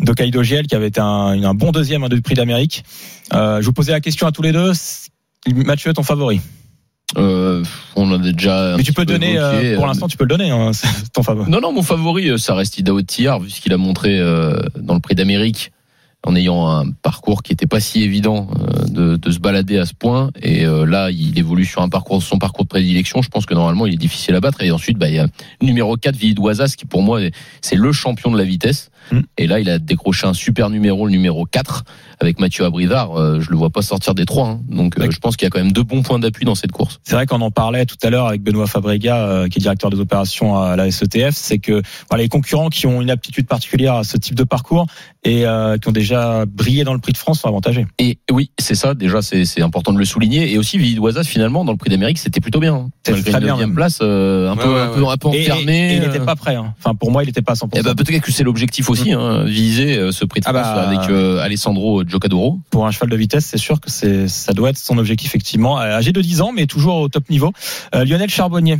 de 0.00 0.12
Kaido 0.12 0.42
Giel 0.44 0.68
qui 0.68 0.76
avait 0.76 0.86
été 0.86 1.00
un, 1.00 1.42
un 1.42 1.54
bon 1.54 1.72
deuxième 1.72 2.04
hein, 2.04 2.08
du 2.08 2.22
Prix 2.22 2.34
d'Amérique. 2.34 2.84
Euh, 3.34 3.60
je 3.60 3.66
vous 3.66 3.72
posais 3.72 3.90
la 3.90 4.00
question 4.00 4.26
à 4.28 4.32
tous 4.32 4.42
les 4.42 4.52
deux. 4.52 4.72
Mathieu, 5.48 5.92
ton 5.92 6.04
favori 6.04 6.40
Euh, 7.18 7.64
on 7.96 8.08
en 8.12 8.22
a 8.22 8.32
déjà. 8.32 8.76
Mais 8.76 8.84
tu 8.84 8.92
peux 8.92 9.04
peu 9.04 9.12
donner, 9.14 9.36
euh, 9.36 9.74
pour 9.74 9.88
l'instant 9.88 10.06
tu 10.06 10.16
peux 10.16 10.24
le 10.24 10.28
donner, 10.28 10.50
hein, 10.50 10.70
ton 11.12 11.24
favori. 11.24 11.50
Non, 11.50 11.60
non, 11.60 11.72
mon 11.72 11.82
favori, 11.82 12.38
ça 12.38 12.54
reste 12.54 12.78
Idaho 12.78 13.02
Tillard, 13.02 13.40
vu 13.40 13.50
ce 13.50 13.60
qu'il 13.60 13.72
a 13.72 13.78
montré 13.78 14.20
dans 14.76 14.94
le 14.94 15.00
Prix 15.00 15.16
d'Amérique, 15.16 15.72
en 16.24 16.36
ayant 16.36 16.68
un 16.68 16.90
parcours 16.90 17.42
qui 17.42 17.52
était 17.52 17.66
pas 17.66 17.80
si 17.80 18.02
évident 18.02 18.48
euh, 18.96 19.16
de, 19.16 19.30
se 19.30 19.40
balader 19.40 19.78
à 19.78 19.86
ce 19.86 19.94
point. 19.94 20.30
Et 20.40 20.64
euh, 20.64 20.84
là, 20.86 21.10
il 21.10 21.36
évolue 21.38 21.64
sur 21.64 21.82
un 21.82 21.88
parcours, 21.88 22.22
son 22.22 22.38
parcours 22.38 22.64
de 22.64 22.68
prédilection. 22.68 23.22
Je 23.22 23.28
pense 23.28 23.44
que 23.44 23.54
normalement, 23.54 23.86
il 23.86 23.94
est 23.94 23.98
difficile 23.98 24.34
à 24.36 24.40
battre. 24.40 24.62
Et 24.62 24.70
ensuite, 24.70 24.98
bah, 24.98 25.08
il 25.08 25.16
y 25.16 25.18
a 25.18 25.26
numéro 25.60 25.96
4, 25.96 26.14
Villidoisas, 26.14 26.74
qui 26.76 26.84
pour 26.84 27.02
moi, 27.02 27.22
est- 27.22 27.34
c'est 27.60 27.74
le 27.76 27.90
champion 27.92 28.30
de 28.30 28.38
la 28.38 28.44
vitesse. 28.44 28.90
Mm. 29.10 29.20
Et 29.38 29.46
là, 29.46 29.60
il 29.60 29.68
a 29.68 29.78
décroché 29.78 30.26
un 30.26 30.34
super 30.34 30.70
numéro, 30.70 31.06
le 31.06 31.12
numéro 31.12 31.44
4, 31.44 31.84
avec 32.20 32.38
Mathieu 32.38 32.64
Abrivard. 32.64 33.18
Euh, 33.18 33.40
je 33.40 33.50
le 33.50 33.56
vois 33.56 33.70
pas 33.70 33.82
sortir 33.82 34.14
des 34.14 34.24
trois. 34.24 34.48
hein. 34.48 34.60
Donc, 34.68 34.98
euh, 34.98 35.10
je 35.10 35.18
pense 35.18 35.36
qu'il 35.36 35.46
y 35.46 35.48
a 35.48 35.50
quand 35.50 35.58
même 35.58 35.72
deux 35.72 35.82
bons 35.82 36.02
points 36.02 36.18
d'appui 36.18 36.44
dans 36.44 36.54
cette 36.54 36.72
course. 36.72 37.00
C'est 37.02 37.14
vrai 37.14 37.26
qu'on 37.26 37.40
en 37.40 37.50
parlait 37.50 37.84
tout 37.86 37.96
à 38.02 38.10
l'heure 38.10 38.26
avec 38.26 38.42
Benoît 38.42 38.66
Fabrega, 38.66 39.16
euh, 39.26 39.48
qui 39.48 39.58
est 39.58 39.62
directeur 39.62 39.90
des 39.90 39.98
opérations 40.00 40.56
à 40.60 40.76
la 40.76 40.90
SETF, 40.90 41.34
c'est 41.34 41.58
que 41.58 41.82
voilà, 42.10 42.22
les 42.22 42.28
concurrents 42.28 42.68
qui 42.68 42.86
ont 42.86 43.00
une 43.02 43.10
aptitude 43.10 43.46
particulière 43.46 43.94
à 43.94 44.04
ce 44.04 44.16
type 44.16 44.34
de 44.34 44.44
parcours 44.44 44.86
et 45.24 45.46
euh, 45.46 45.76
qui 45.78 45.88
ont 45.88 45.92
déjà 45.92 46.44
brillé 46.46 46.84
dans 46.84 46.94
le 46.94 46.98
Prix 47.00 47.12
de 47.12 47.18
France 47.18 47.40
sont 47.40 47.48
avantagés. 47.48 47.86
Et 47.98 48.18
oui, 48.30 48.50
c'est 48.58 48.74
ça. 48.74 48.94
Déjà, 48.94 49.22
c'est 49.22 49.62
important 49.62 49.92
de 49.92 49.98
le 49.98 50.04
souligner. 50.04 50.52
Et 50.52 50.58
aussi, 50.58 50.78
Villidoisas, 50.78 51.24
finalement, 51.24 51.64
dans 51.64 51.72
le 51.72 51.78
Prix 51.78 51.90
d'Amérique, 51.90 52.18
c'était 52.18 52.40
plutôt 52.40 52.60
bien. 52.60 52.74
hein. 52.74 52.90
C'était 53.06 53.30
très 53.30 53.40
bien, 53.40 53.56
place, 53.74 53.98
euh, 54.02 54.50
un, 54.50 54.56
Ouais, 54.56 54.62
peu, 54.62 54.74
ouais, 54.74 54.80
un 54.80 54.88
peu, 54.88 55.06
un 55.08 55.16
peu 55.16 55.28
Et, 55.36 55.44
et- 55.44 55.50
enfermé. 55.52 55.92
et 55.92 55.96
il 55.96 56.00
n'était 56.02 56.20
pas 56.20 56.36
prêt. 56.36 56.54
hein. 56.56 56.74
Enfin, 56.78 56.94
pour 56.94 57.10
moi, 57.10 57.22
il 57.22 57.26
n'était 57.26 57.42
pas 57.42 57.52
à 57.52 57.54
100%. 57.56 57.70
eh 57.74 57.82
ben, 57.82 57.94
peut-être 57.94 58.20
que 58.22 58.32
c'est 58.32 58.42
l'objectif 58.44 58.88
aussi, 58.92 59.12
hein, 59.12 59.44
viser 59.44 59.96
euh, 59.98 60.12
ce 60.12 60.24
prix 60.24 60.40
de 60.40 60.46
Ah 60.48 60.52
bah, 60.52 60.62
avec 60.88 61.10
euh, 61.10 61.38
Alessandro 61.40 62.04
Giocadoro. 62.04 62.58
pour 62.70 62.86
un 62.86 62.90
cheval 62.90 63.10
de 63.10 63.16
vitesse, 63.16 63.46
c'est 63.46 63.58
sûr 63.58 63.80
que 63.80 63.90
c'est 63.90 64.28
ça 64.28 64.52
doit 64.52 64.70
être 64.70 64.78
son 64.78 64.98
objectif 64.98 65.28
effectivement. 65.28 65.78
Euh, 65.80 65.96
Âgé 65.96 66.12
de 66.12 66.20
10 66.20 66.40
ans, 66.42 66.52
mais 66.52 66.66
toujours 66.66 66.96
au 66.96 67.08
top 67.08 67.28
niveau. 67.30 67.52
Euh, 67.94 68.04
Lionel 68.04 68.30
Charbonnier. 68.30 68.78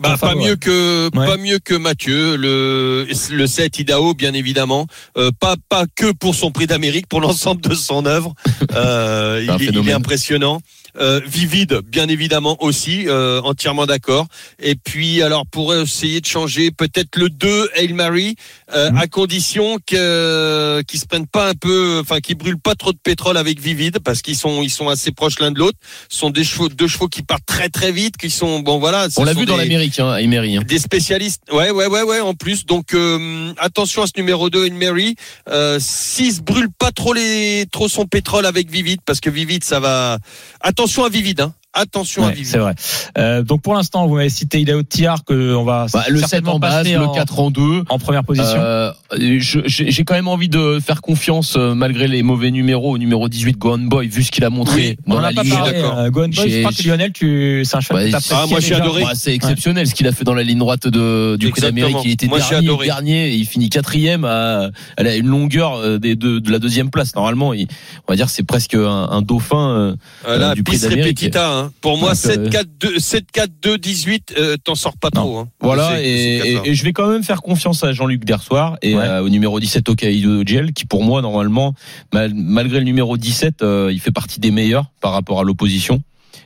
Bah, 0.00 0.12
Enfin, 0.14 0.28
pas 0.28 0.34
ouais. 0.36 0.44
mieux 0.48 0.56
que 0.56 1.10
Ouais. 1.14 1.26
pas 1.26 1.36
mieux 1.36 1.58
que 1.58 1.74
Mathieu 1.74 2.36
le 2.36 3.06
le 3.30 3.46
7 3.46 3.78
Idaho 3.80 4.14
bien 4.14 4.32
évidemment 4.32 4.86
euh, 5.18 5.30
pas 5.38 5.56
pas 5.68 5.84
que 5.94 6.12
pour 6.12 6.34
son 6.34 6.50
prix 6.50 6.66
d'Amérique 6.66 7.06
pour 7.08 7.20
l'ensemble 7.20 7.60
de 7.60 7.74
son 7.74 8.06
œuvre 8.06 8.32
euh, 8.74 9.40
il, 9.44 9.50
est- 9.50 9.54
il 9.56 9.62
est 9.62 9.66
phénomène. 9.66 9.94
impressionnant 9.96 10.60
euh, 11.00 11.20
vivide 11.26 11.80
bien 11.86 12.08
évidemment 12.08 12.56
aussi 12.62 13.04
euh, 13.08 13.40
entièrement 13.42 13.86
d'accord 13.86 14.26
et 14.58 14.74
puis 14.74 15.22
alors 15.22 15.46
pour 15.46 15.74
essayer 15.74 16.20
de 16.20 16.26
changer 16.26 16.70
peut-être 16.70 17.16
le 17.16 17.28
2 17.30 17.70
Hail 17.76 17.92
Mary 17.94 18.36
euh, 18.74 18.90
Mhm. 18.90 18.98
à 18.98 19.06
condition 19.06 19.78
que 19.86 20.82
qu'ils 20.88 21.00
se 21.00 21.06
prennent 21.06 21.26
pas 21.26 21.48
un 21.50 21.54
peu 21.54 21.98
enfin 22.00 22.20
qu'ils 22.20 22.36
brûlent 22.36 22.58
pas 22.60 22.74
trop 22.74 22.92
de 22.92 22.98
pétrole 23.02 23.36
avec 23.36 23.60
Vivide 23.60 23.98
parce 24.00 24.22
qu'ils 24.22 24.36
sont 24.36 24.62
ils 24.62 24.70
sont 24.70 24.88
assez 24.88 25.12
proches 25.12 25.38
l'un 25.40 25.50
de 25.50 25.58
l'autre 25.58 25.78
ce 26.08 26.18
sont 26.18 26.30
des 26.30 26.44
chevaux 26.44 26.68
deux 26.68 26.88
chevaux 26.88 27.08
qui 27.08 27.22
partent 27.22 27.46
très 27.46 27.68
très 27.68 27.92
vite 27.92 28.16
qui 28.16 28.28
sont 28.30 28.60
bon 28.60 28.78
voilà 28.78 29.08
On 29.16 29.24
l'a 29.24 29.32
vu 29.34 29.46
dans 29.46 29.56
l'Amérique, 29.56 29.98
hein, 30.00 30.10
à 30.10 30.20
Emery. 30.20 30.56
hein. 30.56 30.62
des 30.66 30.78
spécialistes. 30.78 31.42
Ouais, 31.52 31.70
ouais, 31.70 31.86
ouais, 31.86 32.02
ouais. 32.02 32.20
En 32.20 32.34
plus, 32.34 32.66
donc 32.66 32.94
euh, 32.94 33.52
attention 33.58 34.02
à 34.02 34.06
ce 34.06 34.12
numéro 34.16 34.50
2 34.50 34.66
in 34.66 34.74
Mary. 34.74 35.14
Euh, 35.48 35.78
S'il 35.80 36.32
se 36.32 36.40
brûle 36.40 36.68
pas 36.78 36.90
trop 36.90 37.12
les, 37.12 37.64
trop 37.70 37.88
son 37.88 38.06
pétrole 38.06 38.46
avec 38.46 38.70
Vivid, 38.70 39.00
parce 39.06 39.20
que 39.20 39.30
Vivid, 39.30 39.62
ça 39.64 39.80
va. 39.80 40.18
Attention 40.60 40.81
à 41.04 41.08
Vivid. 41.08 41.40
Hein. 41.40 41.54
Attention 41.74 42.22
à 42.22 42.26
Ouais, 42.26 42.32
Vivid. 42.34 42.46
c'est 42.48 42.58
vrai. 42.58 42.74
Euh, 43.16 43.42
donc 43.42 43.62
pour 43.62 43.72
l'instant, 43.74 44.06
vous 44.06 44.16
m'avez 44.16 44.28
cité 44.28 44.60
Idaho 44.60 44.82
Tiar 44.82 45.24
que 45.24 45.54
on 45.54 45.64
va 45.64 45.86
Bah, 45.92 46.04
le 46.10 46.18
7 46.20 46.28
certainement 46.28 46.56
en 46.56 46.58
base, 46.58 46.86
le 46.86 46.98
en, 47.00 47.12
4 47.14 47.38
en 47.40 47.50
2. 47.50 47.84
en 47.88 47.98
première 47.98 48.24
position. 48.24 48.58
Euh, 48.58 48.92
je- 49.12 49.60
J'ai 49.64 49.90
j'ai 49.90 50.04
quand 50.04 50.12
même 50.14 50.28
envie 50.28 50.50
de 50.50 50.80
faire 50.84 51.00
confiance, 51.00 51.54
euh, 51.56 51.74
malgré 51.74 52.08
les 52.08 52.22
mauvais 52.22 52.50
numéros, 52.50 52.92
au 52.92 52.98
numéro 52.98 53.26
18, 53.28 53.56
Gohan 53.58 53.78
Boy, 53.78 54.08
vu 54.08 54.22
ce 54.22 54.30
qu'il 54.30 54.44
a 54.44 54.50
montré 54.50 54.74
Oui, 54.76 54.96
on 55.06 55.12
dans 55.12 55.18
en 55.18 55.20
la 55.22 55.28
a 55.28 55.32
pas 55.32 55.42
ligne. 55.44 55.52
parlé. 55.54 55.72
Euh, 55.82 56.10
Gohan 56.10 56.28
Boy, 56.28 56.50
je 56.50 56.60
crois 56.60 56.72
que 56.72 56.86
Lionel, 56.88 57.12
tu, 57.12 57.62
c'est 57.64 57.76
un 57.76 57.80
cheval 57.80 58.10
t'apprécies 58.10 58.34
Ah, 58.36 58.46
moi, 58.50 58.60
j'ai 58.60 58.74
adoré. 58.74 59.02
Bah, 59.04 59.12
c'est 59.14 59.32
exceptionnel 59.34 59.86
ce 59.86 59.94
qu'il 59.94 60.06
a 60.06 60.12
fait 60.12 60.24
dans 60.24 60.34
la 60.34 60.42
ligne 60.42 60.58
droite 60.58 60.86
de, 60.88 61.36
du 61.36 61.50
Prix 61.50 61.62
d'Amérique. 61.62 61.96
Il 62.04 62.10
était 62.10 62.26
Moi, 62.26 62.38
dernier, 62.38 62.66
adoré. 62.68 62.86
dernier, 62.86 63.28
et 63.30 63.34
il 63.36 63.46
finit 63.46 63.70
quatrième 63.70 64.24
à, 64.26 64.68
à 64.98 65.14
une 65.16 65.26
longueur 65.28 65.76
euh, 65.76 65.98
des 65.98 66.16
deux, 66.16 66.38
de 66.40 66.50
la 66.50 66.58
deuxième 66.58 66.90
place. 66.90 67.14
Normalement, 67.14 67.54
il- 67.54 67.66
on 68.08 68.12
va 68.12 68.16
dire 68.16 68.26
que 68.26 68.32
c'est 68.32 68.42
presque 68.42 68.74
un, 68.74 69.08
un 69.10 69.22
dauphin. 69.22 69.96
euh, 70.26 70.54
du 70.54 70.62
prix 70.62 70.78
d'Amérique. 70.78 71.30
Hein. 71.64 71.72
Pour 71.80 71.98
moi, 71.98 72.10
Donc, 72.10 72.16
7 72.18 72.38
euh, 72.40 72.48
4 72.50 72.68
2 72.78 72.98
7 72.98 73.30
4 73.32 73.50
2 73.62 73.78
18, 73.78 74.34
t'en 74.64 74.74
sors 74.74 74.96
pas 74.96 75.08
Non. 75.14 75.20
trop. 75.22 75.38
Hein. 75.38 75.48
Voilà, 75.60 76.00
et, 76.02 76.74
je 76.74 76.84
vais 76.84 76.92
quand 76.92 77.08
même 77.08 77.22
faire 77.22 77.42
confiance 77.42 77.82
à 77.84 77.92
Jean-Luc 77.92 78.24
Dersoir 78.24 78.76
et 78.82 78.94
Ouais. 78.94 79.02
euh, 79.02 79.22
au 79.22 79.28
numéro 79.28 79.58
17 79.60 79.88
Okaido 79.88 80.42
Gel, 80.46 80.72
qui 80.72 80.84
pour 80.86 81.02
moi 81.02 81.22
normalement, 81.22 81.74
mal- 82.12 82.32
malgré 82.34 82.78
le 82.78 82.84
numéro 82.84 83.16
17, 83.16 83.62
euh, 83.62 83.90
il 83.92 84.00
fait 84.00 84.10
partie 84.12 84.40
des 84.40 84.50
meilleurs 84.50 84.86
par 85.00 85.12
rapport 85.12 85.40
à 85.40 85.44
l'opposition. 85.44 86.02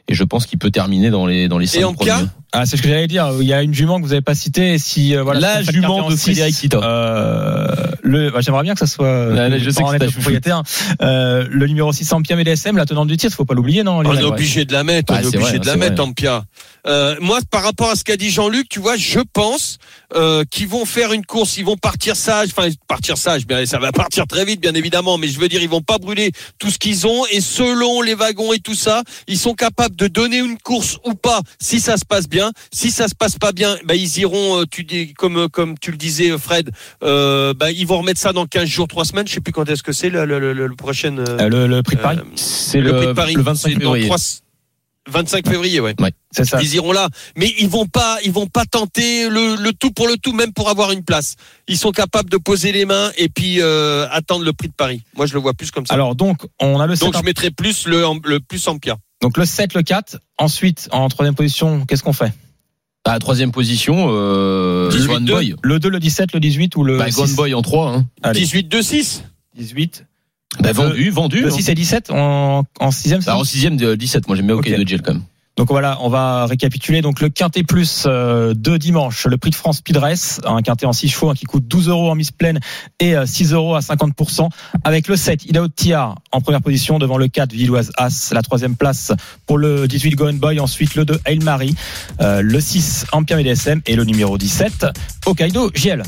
Et 0.09 0.15
je 0.15 0.23
pense 0.25 0.47
qu'il 0.47 0.59
peut 0.59 0.71
terminer 0.71 1.11
dans 1.11 1.27
les 1.27 1.49
dans 1.49 1.59
les 1.59 1.67
cinq 1.67 1.85
en 1.85 1.93
premiers. 1.95 2.11
cas 2.11 2.23
Ah, 2.59 2.65
c'est 2.65 2.79
ce 2.79 2.83
que 2.83 2.89
j'allais 2.89 3.07
dire. 3.07 3.31
Il 3.39 3.47
y 3.47 3.53
a 3.53 3.63
une 3.63 3.75
jument 3.75 4.01
que 4.01 4.07
vous 4.07 4.13
avez 4.13 4.23
pas 4.23 4.35
citée. 4.35 4.73
Et 4.73 4.79
si 4.79 5.15
euh, 5.15 5.23
voilà, 5.23 5.41
La 5.41 5.63
jument 5.63 6.09
de 6.09 6.17
Frédéric 6.17 6.57
Kita. 6.57 6.79
Euh, 6.79 7.67
le, 8.03 8.31
bah, 8.31 8.39
j'aimerais 8.41 8.63
bien 8.63 8.73
que 8.73 8.79
ça 8.79 8.87
soit. 8.87 9.27
Là, 9.27 9.51
là, 9.51 9.59
je 9.59 9.69
sais 9.69 9.83
que 9.83 10.11
propriétaire. 10.11 10.63
Euh, 11.03 11.47
le 11.51 11.67
numéro 11.67 11.93
6 11.93 12.11
Ampia 12.15 12.35
MDSM, 12.35 12.79
la 12.79 12.87
tenante 12.87 13.09
du 13.09 13.19
titre, 13.19 13.35
faut 13.35 13.45
pas 13.45 13.53
l'oublier, 13.53 13.83
non 13.83 13.99
On 13.99 14.15
est 14.15 14.23
obligé 14.23 14.65
de 14.65 14.73
la 14.73 14.85
mettre, 14.85 15.13
on 15.13 15.19
est 15.19 15.27
obligé 15.27 15.59
de 15.59 15.67
la 15.67 15.77
mettre. 15.77 16.03
Ampia. 16.03 16.45
Euh, 16.87 17.17
moi, 17.21 17.41
par 17.51 17.63
rapport 17.63 17.91
à 17.91 17.97
ce 17.97 18.05
qu'a 18.05 18.17
dit 18.17 18.31
Jean-Luc, 18.31 18.69
tu 18.69 18.81
vois, 18.81 18.97
je 18.97 19.21
pense 19.33 19.79
qu'ils 20.51 20.69
vont 20.69 20.87
faire 20.87 21.13
une 21.13 21.27
course, 21.27 21.59
ils 21.59 21.65
vont 21.65 21.77
partir 21.77 22.17
sage, 22.17 22.49
enfin 22.57 22.69
partir 22.89 23.19
sage, 23.19 23.43
ça 23.67 23.79
va 23.79 23.93
partir 23.93 24.27
très 24.27 24.45
vite, 24.45 24.61
bien 24.61 24.75
évidemment, 24.75 25.19
mais 25.19 25.29
je 25.29 25.39
veux 25.39 25.49
dire, 25.49 25.61
ils 25.61 25.69
vont 25.69 25.83
pas 25.83 25.99
brûler 25.99 26.31
tout 26.59 26.71
ce 26.71 26.79
qu'ils 26.79 27.07
ont 27.07 27.25
et 27.33 27.41
selon 27.41 28.03
les 28.03 28.15
wagons 28.15 28.53
et 28.53 28.61
tout 28.61 28.75
ça, 28.75 29.03
ils 29.27 29.39
sont 29.39 29.55
capables 29.55 29.97
de 29.97 30.07
donner 30.07 30.39
une 30.39 30.59
course 30.59 30.99
ou 31.05 31.15
pas, 31.15 31.41
si 31.59 31.81
ça 31.81 31.97
se 31.97 32.05
passe 32.05 32.29
bien. 32.29 32.46
Si 32.73 32.91
ça 32.91 33.09
se 33.09 33.15
passe 33.15 33.39
pas 33.39 33.53
bien, 33.53 33.77
bah, 33.85 33.95
ils 33.95 34.19
iront, 34.19 34.61
euh, 34.61 34.65
tu 34.71 34.85
dis, 34.85 35.15
comme 35.15 35.49
comme 35.49 35.79
tu 35.79 35.91
le 35.91 35.97
disais, 35.97 36.37
Fred, 36.39 36.71
euh, 37.03 37.55
bah, 37.55 37.71
ils 37.71 37.87
vont 37.87 37.99
remettre 37.99 38.21
ça 38.21 38.33
dans 38.33 38.47
15 38.47 38.67
jours, 38.69 38.89
3 38.89 39.05
semaines, 39.05 39.27
je 39.29 39.35
sais 39.35 39.41
plus 39.41 39.53
quand 39.53 39.69
est-ce 39.69 39.83
que 39.83 39.93
c'est 39.93 40.11
le, 40.11 40.25
le, 40.25 40.39
le, 40.39 40.53
le 40.67 40.75
prochain. 40.77 41.17
euh, 41.19 41.39
Euh, 41.41 41.49
le, 41.49 41.67
le 41.67 41.83
prix 41.83 41.97
de 41.97 42.01
Paris, 42.03 42.19
euh, 42.21 42.25
C'est 42.37 42.81
le, 42.81 42.97
prix 42.97 43.07
de 43.09 43.13
Paris, 43.13 43.35
le 43.35 43.43
25 43.43 43.69
c'est 43.69 43.75
dans 43.75 43.81
février. 43.81 44.07
trois- 44.07 44.19
25 45.09 45.49
février, 45.49 45.79
ouais. 45.79 45.95
c'est 46.33 46.45
ça. 46.45 46.59
Ils 46.61 46.75
iront 46.75 46.91
là, 46.91 47.09
mais 47.37 47.55
ils 47.61 47.69
vont 47.69 47.87
pas, 47.87 48.19
ils 48.25 48.33
vont 48.33 48.49
pas 48.49 48.65
tenter 48.65 49.29
le, 49.29 49.55
le 49.55 49.73
tout 49.73 49.93
pour 49.93 50.09
le 50.09 50.17
tout, 50.17 50.33
même 50.33 50.53
pour 50.53 50.69
avoir 50.69 50.91
une 50.91 51.05
place. 51.05 51.37
Ils 51.69 51.79
sont 51.79 51.93
capables 51.93 52.29
de 52.29 52.37
poser 52.39 52.73
les 52.73 52.85
mains 52.87 53.13
et 53.17 53.29
puis 53.29 53.61
euh, 53.61 54.09
attendre 54.11 54.45
le 54.45 54.53
prix 54.53 54.67
de 54.67 54.73
Paris. 54.75 55.03
Moi, 55.17 55.27
je 55.27 55.35
le 55.35 55.39
vois 55.39 55.55
plus 55.55 55.71
comme 55.71 55.87
ça. 55.87 55.95
Alors 55.95 56.17
donc, 56.17 56.39
on 56.61 56.81
a 56.81 56.89
le 56.89 56.97
7 56.97 57.05
Donc, 57.07 57.17
je 57.17 57.23
mettrais 57.25 57.53
plus 57.53 57.87
le, 57.87 58.03
le 58.25 58.41
plus 58.41 58.67
en 58.67 58.79
Pia. 58.79 58.97
Donc 59.23 59.37
le 59.39 59.45
7, 59.45 59.75
le 59.75 59.83
4. 59.83 60.19
Ensuite, 60.39 60.89
en 60.93 61.09
troisième 61.09 61.35
position, 61.35 61.85
qu'est-ce 61.87 62.03
qu'on 62.03 62.13
fait? 62.13 62.33
À 63.05 63.13
la 63.13 63.19
troisième 63.19 63.53
position, 63.53 64.09
euh, 64.11 64.91
18-2. 64.91 65.07
Gohan 65.07 65.21
Boy. 65.21 65.55
Le 65.63 65.79
2, 65.79 65.89
le 65.89 66.01
17, 66.01 66.33
le 66.33 66.41
18 66.41 66.77
ou 66.77 66.85
le 66.85 66.99
Bah, 66.99 67.07
6 67.11 67.15
Gohan 67.17 67.29
Boy 67.37 67.55
en 67.55 67.63
3. 67.63 67.93
Hein. 67.95 68.07
Allez, 68.23 68.41
18-2-6. 68.45 69.23
18. 69.57 70.05
Bah, 70.61 70.69
Le- 70.69 70.75
vendu, 70.75 71.11
vendu. 71.11 71.41
Le 71.41 71.47
hein. 71.49 71.51
6 71.51 71.69
et 71.69 71.75
17 71.75 72.11
en, 72.11 72.65
en 72.81 72.91
sixième 72.91 73.21
c'est 73.21 73.29
Alors, 73.29 73.41
ça? 73.41 73.43
au 73.43 73.45
sixième, 73.47 73.77
de 73.77 73.95
17, 73.95 74.27
moi 74.27 74.37
j'aime 74.37 74.47
bien 74.47 74.57
Ok. 74.57 74.67
Okaido 74.67 74.87
Gel 74.87 75.03
quand 75.03 75.13
même. 75.15 75.23
Donc 75.57 75.69
voilà, 75.69 75.99
on 76.03 76.11
va 76.11 76.47
récapituler. 76.47 77.01
Donc 77.01 77.21
le 77.21 77.31
quintet 77.31 77.63
plus 77.63 78.05
euh, 78.07 78.53
de 78.55 78.77
dimanche, 78.77 79.27
le 79.27 79.39
prix 79.39 79.51
de 79.51 79.55
France 79.55 79.79
Speed 79.79 79.97
Race, 79.97 80.41
un 80.45 80.61
quintet 80.61 80.85
en 80.85 80.93
6 80.93 81.09
chevaux 81.09 81.31
hein, 81.31 81.35
qui 81.35 81.47
coûte 81.47 81.67
12 81.67 81.89
euros 81.89 82.11
en 82.11 82.15
mise 82.15 82.31
pleine 82.31 82.61
et 83.01 83.17
euh, 83.17 83.25
6 83.25 83.55
euros 83.55 83.75
à 83.75 83.81
50%. 83.81 84.51
Avec 84.85 85.09
le 85.09 85.17
7, 85.17 85.47
Idaho 85.47 85.69
Tiar 85.69 86.17
en 86.31 86.43
première 86.43 86.61
position 86.61 86.99
devant 86.99 87.17
le 87.17 87.29
4, 87.29 87.53
Villoise 87.53 87.91
As, 87.97 88.33
la 88.35 88.43
troisième 88.43 88.77
place 88.77 89.13
pour 89.47 89.57
le 89.57 89.89
18 89.89 90.15
Gohan 90.15 90.35
Boy, 90.35 90.61
ensuite 90.61 90.95
le 90.95 91.07
2 91.07 91.21
Hail 91.25 91.39
Mary, 91.39 91.75
euh, 92.21 92.43
le 92.43 92.61
6 92.61 93.07
Ampia 93.13 93.43
DSM 93.43 93.81
et 93.87 93.97
le 93.97 94.05
numéro 94.05 94.37
17 94.37 94.87
Hokkaido 95.25 95.71
JL. 95.75 96.03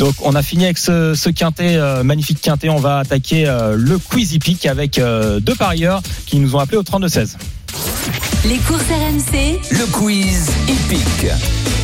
Donc 0.00 0.14
on 0.22 0.34
a 0.34 0.42
fini 0.42 0.64
avec 0.64 0.78
ce, 0.78 1.14
ce 1.14 1.28
quintet, 1.28 1.76
euh, 1.76 2.02
magnifique 2.02 2.40
quintet. 2.40 2.70
On 2.70 2.78
va 2.78 2.98
attaquer 2.98 3.46
euh, 3.46 3.76
le 3.76 3.98
Quizy 3.98 4.38
Peak 4.38 4.64
avec 4.64 4.98
euh, 4.98 5.40
deux 5.40 5.54
parieurs 5.54 6.00
qui 6.24 6.38
nous 6.38 6.56
ont 6.56 6.58
appelé 6.58 6.78
au 6.78 6.82
32-16. 6.82 7.36
Les 8.44 8.56
courses 8.58 8.82
RMC, 8.88 9.60
Le 9.70 9.86
quiz 9.92 10.50
épique. 10.68 11.30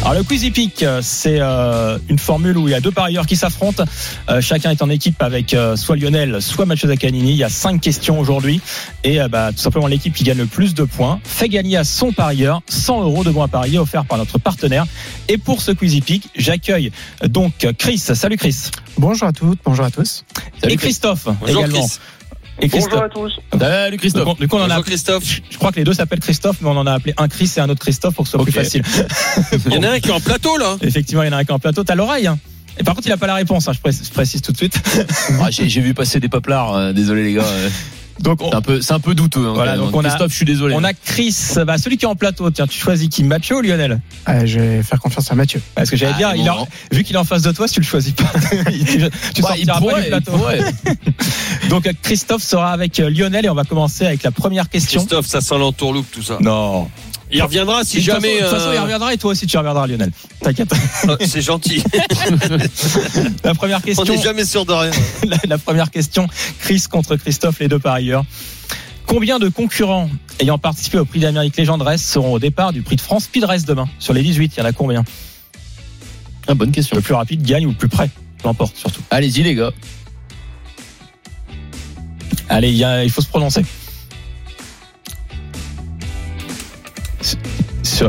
Alors 0.02 0.14
le 0.14 0.22
quiz 0.22 0.44
hippique, 0.44 0.82
euh, 0.82 1.00
c'est 1.02 1.38
euh, 1.40 1.98
une 2.08 2.18
formule 2.18 2.56
où 2.56 2.68
il 2.68 2.70
y 2.70 2.74
a 2.74 2.80
deux 2.80 2.90
parieurs 2.92 3.26
qui 3.26 3.36
s'affrontent. 3.36 3.84
Euh, 4.30 4.40
chacun 4.40 4.70
est 4.70 4.82
en 4.82 4.88
équipe 4.88 5.20
avec 5.22 5.52
euh, 5.52 5.74
soit 5.76 5.96
Lionel, 5.96 6.40
soit 6.40 6.64
Mathieu 6.64 6.88
Zaccanini. 6.88 7.30
Il 7.30 7.36
y 7.36 7.44
a 7.44 7.48
cinq 7.48 7.80
questions 7.80 8.18
aujourd'hui 8.18 8.60
et 9.04 9.20
euh, 9.20 9.28
bah, 9.28 9.50
tout 9.52 9.58
simplement 9.58 9.86
l'équipe 9.86 10.14
qui 10.14 10.24
gagne 10.24 10.38
le 10.38 10.46
plus 10.46 10.74
de 10.74 10.84
points 10.84 11.20
fait 11.24 11.48
gagner 11.48 11.76
à 11.76 11.84
son 11.84 12.12
parieur 12.12 12.62
100 12.68 13.02
euros 13.02 13.24
de 13.24 13.30
bons 13.30 13.42
à 13.42 13.48
parier 13.48 13.78
offerts 13.78 14.04
par 14.04 14.18
notre 14.18 14.38
partenaire. 14.38 14.86
Et 15.28 15.38
pour 15.38 15.60
ce 15.60 15.72
quiz 15.72 15.94
hippique, 15.94 16.28
j'accueille 16.36 16.92
donc 17.28 17.66
Chris. 17.78 17.98
Salut 17.98 18.36
Chris. 18.36 18.70
Bonjour 18.96 19.28
à 19.28 19.32
toutes, 19.32 19.58
bonjour 19.64 19.84
à 19.84 19.90
tous. 19.90 20.24
et 20.62 20.76
Christophe 20.76 21.26
Bonjour 21.40 21.64
également. 21.64 21.80
Chris. 21.86 21.98
Et 22.60 22.68
Christophe. 22.68 22.92
Bonjour 22.92 23.04
à 23.04 23.08
tous. 23.08 23.40
Salut 23.58 23.96
Christophe. 23.98 24.24
Donc, 24.24 24.38
du 24.40 24.48
coup, 24.48 24.56
on 24.56 24.60
en 24.60 24.64
a 24.64 24.68
Bonjour 24.68 24.84
Christophe. 24.84 25.24
je 25.50 25.58
crois 25.58 25.72
que 25.72 25.76
les 25.76 25.84
deux 25.84 25.92
s'appellent 25.94 26.20
Christophe, 26.20 26.56
mais 26.62 26.68
on 26.68 26.76
en 26.76 26.86
a 26.86 26.92
appelé 26.94 27.12
un 27.18 27.28
Chris 27.28 27.50
et 27.56 27.60
un 27.60 27.68
autre 27.68 27.80
Christophe 27.80 28.14
pour 28.14 28.24
que 28.24 28.30
ce 28.30 28.36
soit 28.36 28.44
plus 28.44 28.52
facile. 28.52 28.82
Il 29.66 29.74
y 29.74 29.78
en 29.78 29.82
a 29.82 29.90
un 29.90 30.00
qui 30.00 30.08
est 30.08 30.12
en 30.12 30.20
plateau 30.20 30.56
là. 30.56 30.76
Effectivement, 30.80 31.22
il 31.22 31.26
y 31.26 31.28
en 31.28 31.32
a 31.32 31.36
un 31.38 31.44
qui 31.44 31.50
est 31.50 31.54
en 31.54 31.58
plateau. 31.58 31.84
T'as 31.84 31.94
l'oreille. 31.94 32.26
hein. 32.26 32.38
Et 32.78 32.82
par 32.84 32.94
contre, 32.94 33.06
il 33.06 33.12
a 33.12 33.16
pas 33.16 33.26
la 33.26 33.34
réponse. 33.34 33.68
hein, 33.68 33.72
je, 33.74 33.80
précise, 33.80 34.06
je 34.08 34.12
précise 34.12 34.42
tout 34.42 34.52
de 34.52 34.56
suite. 34.56 34.80
Ah, 35.40 35.50
J'ai 35.50 35.68
j'ai 35.68 35.80
vu 35.80 35.94
passer 35.94 36.20
des 36.20 36.28
paplards. 36.28 36.74
euh, 36.74 36.92
désolé 36.92 37.24
les 37.24 37.32
gars. 37.34 37.42
euh, 37.44 37.68
Donc, 38.20 38.42
on, 38.42 38.50
C'est 38.50 38.56
un 38.56 38.62
peu, 38.62 38.80
c'est 38.80 38.92
un 38.94 39.00
peu 39.00 39.14
douteux. 39.14 39.46
hein, 39.46 39.52
Voilà, 39.54 39.76
donc 39.76 39.94
on 39.94 40.00
a- 40.00 40.08
Christophe, 40.08 40.30
je 40.30 40.36
suis 40.36 40.44
désolé. 40.46 40.74
on 40.74 40.82
a 40.84 40.92
Chris, 40.94 41.36
bah, 41.66 41.76
celui 41.78 41.96
qui 41.98 42.04
est 42.04 42.08
en 42.08 42.16
plateau. 42.16 42.50
Tiens, 42.50 42.66
tu 42.66 42.78
choisis 42.78 43.08
qui 43.08 43.22
Mathieu 43.24 43.56
ou 43.56 43.60
Lionel? 43.60 44.00
Euh, 44.28 44.46
je 44.46 44.58
vais 44.58 44.82
faire 44.82 44.98
confiance 45.00 45.30
à 45.30 45.34
Mathieu. 45.34 45.60
Parce 45.74 45.90
que 45.90 45.96
j'allais 45.96 46.12
Ah, 46.16 46.18
dire, 46.18 46.32
il 46.36 46.44
bon. 46.44 46.50
a- 46.62 46.94
vu 46.94 47.04
qu'il 47.04 47.14
est 47.14 47.18
en 47.18 47.24
face 47.24 47.42
de 47.42 47.52
toi, 47.52 47.68
si 47.68 47.74
tu 47.74 47.80
le 47.80 47.86
choisis 47.86 48.12
pas, 48.12 48.24
tu, 48.70 48.98
tu 49.34 49.42
Bah, 49.42 49.54
il 49.58 49.66
sortiras 49.66 49.74
pas 49.74 49.80
pourrait, 49.80 50.02
du 50.02 50.08
plateau. 50.08 50.30
pourrait. 50.32 50.60
Donc, 51.68 51.90
Christophe 52.02 52.42
sera 52.42 52.72
avec 52.72 52.98
euh, 53.00 53.10
Lionel 53.10 53.44
et 53.44 53.50
on 53.50 53.54
va 53.54 53.64
commencer 53.64 54.06
avec 54.06 54.22
la 54.22 54.30
première 54.30 54.68
question. 54.68 55.00
Christophe, 55.00 55.26
ça 55.26 55.40
sent 55.40 55.58
l'entourloupe 55.58 56.10
tout 56.10 56.22
ça. 56.22 56.38
Non. 56.40 56.88
Il 57.32 57.42
reviendra 57.42 57.82
si 57.84 57.96
De 57.96 58.02
toute 58.02 58.06
jamais. 58.12 58.38
façon- 58.38 58.44
De 58.44 58.50
toute 58.50 58.58
façon, 58.58 58.72
il 58.72 58.76
euh, 58.76 58.82
reviendra 58.82 59.12
et 59.14 59.18
toi 59.18 59.32
aussi, 59.32 59.46
tu 59.46 59.56
reviendras, 59.58 59.86
Lionel. 59.86 60.12
T'inquiète. 60.40 60.72
euh, 61.08 61.16
C'est 61.26 61.42
gentil. 61.42 61.82
La 63.44 63.54
première 63.54 63.78
On 63.78 63.80
question. 63.80 64.04
n'est 64.04 64.22
jamais 64.22 64.44
sûr 64.44 64.64
de 64.64 64.72
rien. 64.72 64.90
la, 65.26 65.36
la 65.48 65.58
première 65.58 65.90
question, 65.90 66.28
Chris 66.60 66.84
contre 66.90 67.16
Christophe, 67.16 67.58
les 67.60 67.68
deux 67.68 67.78
parieurs. 67.80 68.24
Combien 69.06 69.38
de 69.38 69.48
concurrents 69.48 70.08
ayant 70.40 70.58
participé 70.58 70.98
au 70.98 71.04
prix 71.04 71.20
d'Amérique 71.20 71.56
Légende 71.56 71.82
Race 71.82 72.02
seront 72.04 72.32
au 72.32 72.38
départ 72.38 72.72
du 72.72 72.82
prix 72.82 72.96
de 72.96 73.00
France 73.00 73.24
Speed 73.24 73.44
Race 73.44 73.64
demain? 73.64 73.88
Sur 73.98 74.12
les 74.14 74.22
18, 74.22 74.52
il 74.56 74.60
y 74.60 74.62
en 74.62 74.66
a 74.66 74.72
combien? 74.72 75.04
Ah, 76.48 76.54
bonne 76.54 76.70
question. 76.72 76.94
Le 76.96 77.02
plus 77.02 77.14
rapide 77.14 77.42
gagne 77.42 77.66
ou 77.66 77.70
le 77.70 77.76
plus 77.76 77.88
près 77.88 78.08
l'emporte 78.44 78.76
surtout. 78.76 79.00
Allez-y 79.10 79.42
les 79.42 79.54
gars. 79.56 79.70
Allez, 82.48 82.68
il, 82.70 82.76
y 82.76 82.84
a- 82.84 83.02
il 83.04 83.10
faut 83.10 83.20
se 83.22 83.26
prononcer. 83.28 83.62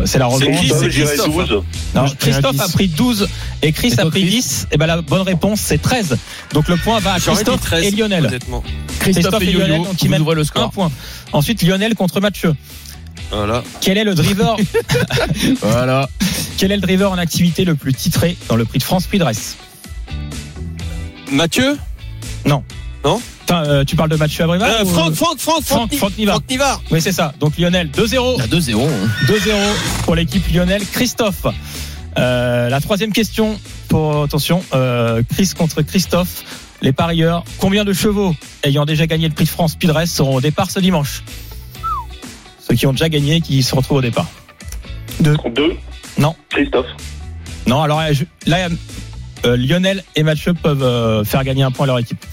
C'est 0.06 0.20
la 0.20 0.26
revanche. 0.28 0.60
qui? 0.60 0.70
C'est 0.70 0.90
Christophe. 0.90 1.66
Non, 1.96 2.06
Christophe 2.20 2.60
a 2.60 2.66
10. 2.68 2.74
pris 2.74 2.88
12 2.88 3.28
et 3.62 3.72
Chris 3.72 3.94
Et 3.98 4.00
a 4.00 4.06
pris 4.06 4.22
Chris 4.22 4.30
10. 4.30 4.68
Et 4.72 4.78
ben 4.78 4.88
la 4.88 5.02
bonne 5.02 5.22
réponse 5.22 5.60
c'est 5.62 5.82
13. 5.82 6.18
Donc 6.54 6.68
le 6.68 6.78
point 6.78 7.00
va 7.00 7.14
à 7.14 7.20
Christophe 7.20 7.62
13, 7.62 7.84
et 7.86 7.92
Lionel. 7.92 8.40
Christophe, 9.00 9.42
et 9.42 9.46
Lionel, 9.52 9.72
Yo-Yo, 9.72 9.84
donc 9.86 10.02
ils 10.02 10.10
mènent 10.10 10.26
le 10.26 10.42
Un 10.42 10.44
score. 10.44 10.72
point. 10.72 10.92
Ensuite 11.34 11.62
Lionel 11.62 11.96
contre 11.96 12.20
Mathieu. 12.20 12.54
Voilà. 13.32 13.64
Quel 13.82 13.98
est 13.98 14.04
le 14.04 14.16
driver 14.16 14.56
Voilà. 15.62 16.10
Quel 16.58 16.72
est 16.72 16.76
le 16.76 16.82
driver 16.82 17.12
en 17.12 17.18
activité 17.18 17.66
le 17.66 17.76
plus 17.76 17.94
titré 17.94 18.38
dans 18.50 18.56
le 18.56 18.66
prix 18.66 18.80
de 18.80 18.84
France 18.84 19.04
Speed 19.04 19.22
Race 19.22 19.58
Mathieu? 21.32 21.78
Putain, 22.44 23.20
euh, 23.52 23.84
Tu 23.86 23.96
parles 23.96 24.10
de 24.10 24.16
Mathieu 24.16 24.44
Abrivard 24.44 24.70
Euh, 24.70 24.84
ou- 24.84 24.88
Franck, 24.90 25.14
Franck, 25.16 25.40
Franck, 25.40 25.64
Franck, 25.64 25.94
Franck 25.96 26.18
Nivard. 26.18 26.36
Franck 26.36 26.50
Nivard. 26.50 26.82
Oui, 26.92 27.02
c'est 27.02 27.12
ça. 27.12 27.34
Donc 27.40 27.58
Lionel, 27.58 27.90
2-0. 27.92 28.36
Il 28.38 28.42
y 28.42 28.44
a 28.44 28.48
2-0. 28.48 28.88
hein. 28.88 29.08
2-0 29.28 29.52
pour 30.04 30.16
l'équipe 30.16 30.44
Lionel. 30.54 30.84
Christophe. 30.86 31.46
Euh, 32.18 32.70
la 32.70 32.82
troisième 32.82 33.12
question 33.14 33.60
pour 33.90 34.24
attention, 34.24 34.64
euh, 34.74 35.22
Chris 35.34 35.52
contre 35.58 35.82
Christophe. 35.84 36.44
Les 36.82 36.92
parieurs, 36.92 37.44
combien 37.58 37.86
de 37.86 37.94
chevaux 37.94 38.36
ayant 38.64 38.86
déjà 38.86 39.08
gagné 39.08 39.28
le 39.28 39.34
prix 39.34 39.46
de 39.46 39.50
France 39.50 39.72
Speed 39.74 39.90
Race 39.92 40.12
seront 40.12 40.36
au 40.36 40.42
départ 40.42 40.70
ce 40.70 40.80
dimanche? 40.80 41.24
Ceux 42.68 42.76
qui 42.76 42.86
ont 42.86 42.92
déjà 42.92 43.10
gagné 43.10 43.42
qui 43.42 43.64
se 43.64 43.74
retrouvent 43.74 43.98
au 43.98 44.02
départ. 44.02 44.28
Deux. 45.20 45.36
Non. 46.18 46.36
Christophe. 46.50 46.86
Non, 47.66 47.82
alors 47.82 48.00
euh, 48.00 48.12
je- 48.12 48.26
là, 48.50 48.68
euh, 49.46 49.58
Lionel 49.58 50.04
et 50.16 50.24
Mathieu 50.24 50.54
peuvent 50.54 50.84
euh, 50.84 51.24
faire 51.24 51.44
gagner 51.44 51.64
un 51.64 51.72
point 51.72 51.86
à 51.86 51.88
leur 51.88 52.00
équipe. 52.00 52.24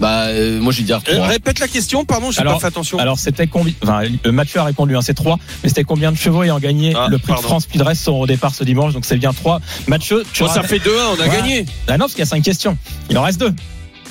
Bah, 0.00 0.24
euh, 0.28 0.60
moi 0.60 0.72
je 0.72 0.78
vais 0.78 0.84
dire 0.84 1.00
Euh, 1.08 1.14
3. 1.16 1.26
répète 1.28 1.58
la 1.60 1.68
question, 1.68 2.04
pardon, 2.04 2.30
j'ai 2.30 2.40
Alors- 2.40 2.54
pas 2.54 2.60
fait 2.60 2.66
attention. 2.66 2.98
Alors 2.98 3.18
c'était 3.18 3.46
combien 3.46 3.72
Enfin, 3.82 4.02
euh, 4.26 4.32
Mathieu 4.32 4.60
a 4.60 4.64
répondu, 4.64 4.96
hein, 4.96 5.00
c'est 5.02 5.14
3, 5.14 5.38
mais 5.62 5.68
c'était 5.68 5.84
combien 5.84 6.10
de 6.12 6.16
chevaux 6.16 6.42
ayant 6.42 6.58
gagné 6.58 6.92
Ah, 6.96 7.06
le 7.10 7.18
prix 7.18 7.28
pardon. 7.28 7.42
de 7.42 7.46
France 7.46 7.62
Speed 7.64 7.82
Race 7.82 8.00
seront 8.00 8.20
au 8.22 8.26
départ 8.26 8.54
ce 8.54 8.64
dimanche 8.64 8.92
Donc 8.92 9.04
c'est 9.04 9.16
bien 9.16 9.32
3. 9.32 9.60
Mathieu, 9.86 10.24
tu 10.32 10.42
Bon, 10.42 10.48
ça 10.48 10.54
ramènes- 10.62 10.68
fait 10.68 10.78
2-1, 10.78 10.90
on 11.10 11.12
a 11.12 11.16
Voilà. 11.16 11.32
gagné. 11.40 11.64
Ah 11.88 11.92
non, 11.92 11.98
parce 12.00 12.12
qu'il 12.12 12.20
y 12.20 12.22
a 12.22 12.26
5 12.26 12.42
questions. 12.42 12.76
Il 13.10 13.18
en 13.18 13.22
reste 13.22 13.40
2. 13.40 13.54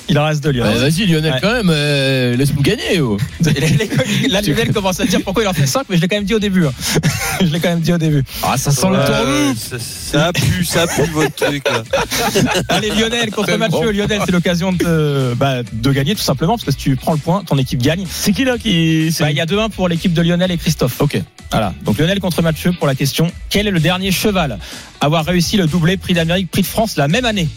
Il 0.08 0.18
en 0.18 0.24
reste 0.26 0.42
2, 0.44 0.50
Lionel. 0.52 0.76
Vas-y 0.78 1.06
Lionel 1.06 1.32
Ouais. 1.32 1.38
quand 1.40 1.52
même, 1.52 1.70
euh, 1.70 2.36
laisse-nous 2.36 2.60
gagner. 2.62 3.00
oh. 3.00 3.16
Là, 4.28 4.42
Lionel 4.42 4.72
commence 4.72 5.00
à 5.00 5.06
dire 5.06 5.20
pourquoi 5.24 5.42
il 5.44 5.46
en 5.48 5.52
fait 5.54 5.66
5, 5.66 5.84
mais 5.88 5.96
je 5.96 6.02
l'ai 6.02 6.08
quand 6.08 6.16
même 6.16 6.24
dit 6.24 6.34
au 6.34 6.38
début. 6.38 6.66
hein. 6.66 6.72
je 7.40 7.46
l'ai 7.46 7.58
quand 7.60 7.70
même 7.70 7.80
dit 7.80 7.92
au 7.92 7.98
début. 7.98 8.22
Ah 8.42 8.56
ça 8.58 8.70
sent 8.70 8.86
le 8.90 8.96
tournoi. 8.96 9.54
ça, 9.56 9.76
ça 9.78 10.26
a 10.26 10.32
pu, 10.32 10.64
ça 10.64 10.82
a 10.82 10.86
pu 10.86 11.02
votre 11.10 11.34
truc 11.34 11.64
là. 11.68 11.82
Allez, 12.68 12.90
Lionel 12.90 13.30
contre 13.30 13.56
Mathieu. 13.56 13.78
bon. 13.86 13.90
Lionel, 13.92 14.20
c'est 14.26 14.32
l'occasion 14.32 14.72
de, 14.72 15.34
bah, 15.36 15.62
de 15.72 15.92
gagner 15.92 16.14
tout 16.14 16.22
simplement, 16.22 16.54
parce 16.56 16.64
que 16.64 16.70
si 16.72 16.76
tu 16.76 16.96
prends 16.96 17.12
le 17.12 17.18
point, 17.18 17.42
ton 17.44 17.56
équipe 17.56 17.80
gagne. 17.82 18.04
C'est 18.10 18.32
qui 18.32 18.44
là 18.44 18.58
qui. 18.58 19.14
Bah, 19.20 19.30
il 19.30 19.36
y 19.36 19.40
a 19.40 19.46
2-1 19.46 19.70
pour 19.70 19.88
l'équipe 19.88 20.12
de 20.12 20.20
Lionel 20.22 20.50
et 20.50 20.58
Christophe. 20.58 21.00
Ok. 21.00 21.20
Voilà. 21.50 21.72
Donc 21.84 21.98
Lionel 21.98 22.20
contre 22.20 22.42
Mathieu 22.42 22.72
pour 22.72 22.86
la 22.86 22.94
question. 22.94 23.30
Quel 23.48 23.66
est 23.68 23.70
le 23.70 23.80
dernier 23.80 24.10
cheval 24.10 24.58
à 25.00 25.04
avoir 25.06 25.24
réussi 25.24 25.56
le 25.56 25.66
doublé 25.66 25.96
prix 25.96 26.12
d'Amérique, 26.14 26.50
prix 26.50 26.62
de 26.62 26.66
France 26.66 26.96
la 26.96 27.08
même 27.08 27.24
année? 27.24 27.48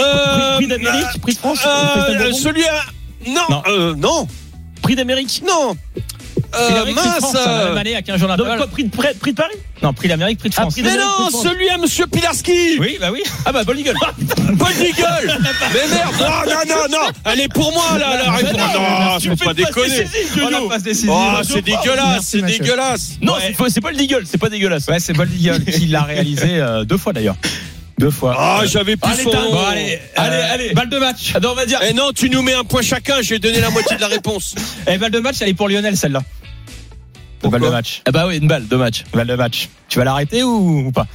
Euh, 0.00 0.56
Prix 0.56 0.66
d'Amérique, 0.66 1.20
prix 1.22 1.34
de 1.34 1.38
France. 1.38 1.58
euh, 1.66 2.32
celui 2.32 2.64
à. 2.64 2.82
Non, 3.26 3.40
Non. 3.50 3.62
euh, 3.68 3.94
non, 3.96 4.26
Prix 4.82 4.96
d'Amérique. 4.96 5.42
non. 5.46 5.76
Prix 6.50 6.62
Euh, 6.62 6.68
d'Amérique, 6.70 6.96
prix 6.96 7.04
de 7.10 7.20
mince. 7.20 7.34
Même 7.64 7.76
année 7.78 7.96
à 7.96 8.02
15 8.02 8.18
jours 8.18 8.28
Non, 8.28 8.34
d'intervalle. 8.36 8.58
quoi, 8.58 8.66
prix 8.68 8.84
de, 8.84 8.90
prix, 8.96 9.08
prix 9.20 9.32
de 9.32 9.36
Paris 9.36 9.54
Non, 9.82 9.92
prix 9.92 10.08
d'Amérique, 10.08 10.38
prix 10.38 10.50
de 10.50 10.54
Ah, 10.56 10.60
France. 10.62 10.74
prix 10.74 10.82
Mais 10.82 10.96
non, 10.96 11.30
celui 11.30 11.68
à 11.68 11.78
Monsieur 11.78 12.06
Pilarski. 12.06 12.78
Oui, 12.78 12.96
bah 13.00 13.08
oui. 13.12 13.22
Ah 13.44 13.50
bah 13.52 13.62
Paul 13.64 13.78
Eagle. 13.78 13.94
Paul 14.58 14.72
Eagle. 14.80 15.38
Mais 15.74 15.88
merde. 15.96 16.14
Non, 16.20 16.26
non, 16.26 16.74
non, 16.90 16.98
non. 16.98 17.12
Elle 17.24 17.40
est 17.40 17.48
pour 17.52 17.72
moi 17.72 17.98
là, 17.98 18.16
la 18.24 18.32
réponse. 18.32 18.52
Non, 18.52 19.18
tu 19.20 19.30
faut 19.30 19.44
pas 19.44 19.54
déconner. 19.54 20.04
Oh. 20.42 20.48
Oh, 20.52 20.72
c'est 21.48 21.62
dégueulasse, 21.62 22.24
c'est. 22.24 22.42
Ah, 22.42 22.46
dégueulasse. 22.46 23.10
Non, 23.20 23.34
c'est 23.40 23.56
pas- 23.56 23.64
c'est 23.70 23.80
pas 23.80 23.90
le 23.90 23.96
Deagle, 23.96 24.22
c'est 24.26 24.38
pas 24.38 24.48
dégueulasse. 24.48 24.86
Ouais, 24.86 25.00
c'est 25.00 25.12
Bold 25.12 25.32
Eagle 25.40 25.64
qui 25.64 25.86
l'a 25.86 26.02
réalisé 26.02 26.58
euh, 26.60 26.84
deux 26.84 26.98
fois 26.98 27.12
d'ailleurs. 27.12 27.36
Deux 27.98 28.10
fois. 28.10 28.34
Ah, 28.36 28.62
j'avais 28.66 28.96
plus 28.96 29.12
Allez, 29.12 29.22
son 29.22 29.30
bon, 29.30 29.64
allez, 29.66 29.98
allez, 30.16 30.36
allez. 30.36 30.72
Balle 30.74 30.88
de 30.88 30.98
match. 30.98 31.32
Ah 31.34 31.40
non, 31.40 31.50
on 31.50 31.54
va 31.54 31.64
dire. 31.64 31.78
Eh 31.88 31.92
non, 31.92 32.10
tu 32.14 32.28
nous 32.28 32.42
mets 32.42 32.54
un 32.54 32.64
point 32.64 32.82
chacun, 32.82 33.22
je 33.22 33.30
vais 33.30 33.38
donner 33.38 33.60
la 33.60 33.70
moitié 33.70 33.96
de 33.96 34.00
la 34.00 34.08
réponse. 34.08 34.54
Et 34.88 34.98
balle 34.98 35.12
de 35.12 35.20
match, 35.20 35.36
elle 35.40 35.48
est 35.48 35.54
pour 35.54 35.68
Lionel 35.68 35.96
celle-là. 35.96 36.22
Balle 37.44 37.60
de 37.60 37.68
match. 37.68 38.02
Ah 38.06 38.10
bah 38.10 38.26
oui, 38.26 38.38
une 38.38 38.48
balle, 38.48 38.66
deux 38.66 38.78
matchs. 38.78 39.04
Balle 39.12 39.26
de 39.26 39.34
match. 39.36 39.68
Tu 39.88 39.98
vas 39.98 40.04
l'arrêter 40.06 40.42
ou, 40.42 40.86
ou 40.86 40.92
pas 40.92 41.06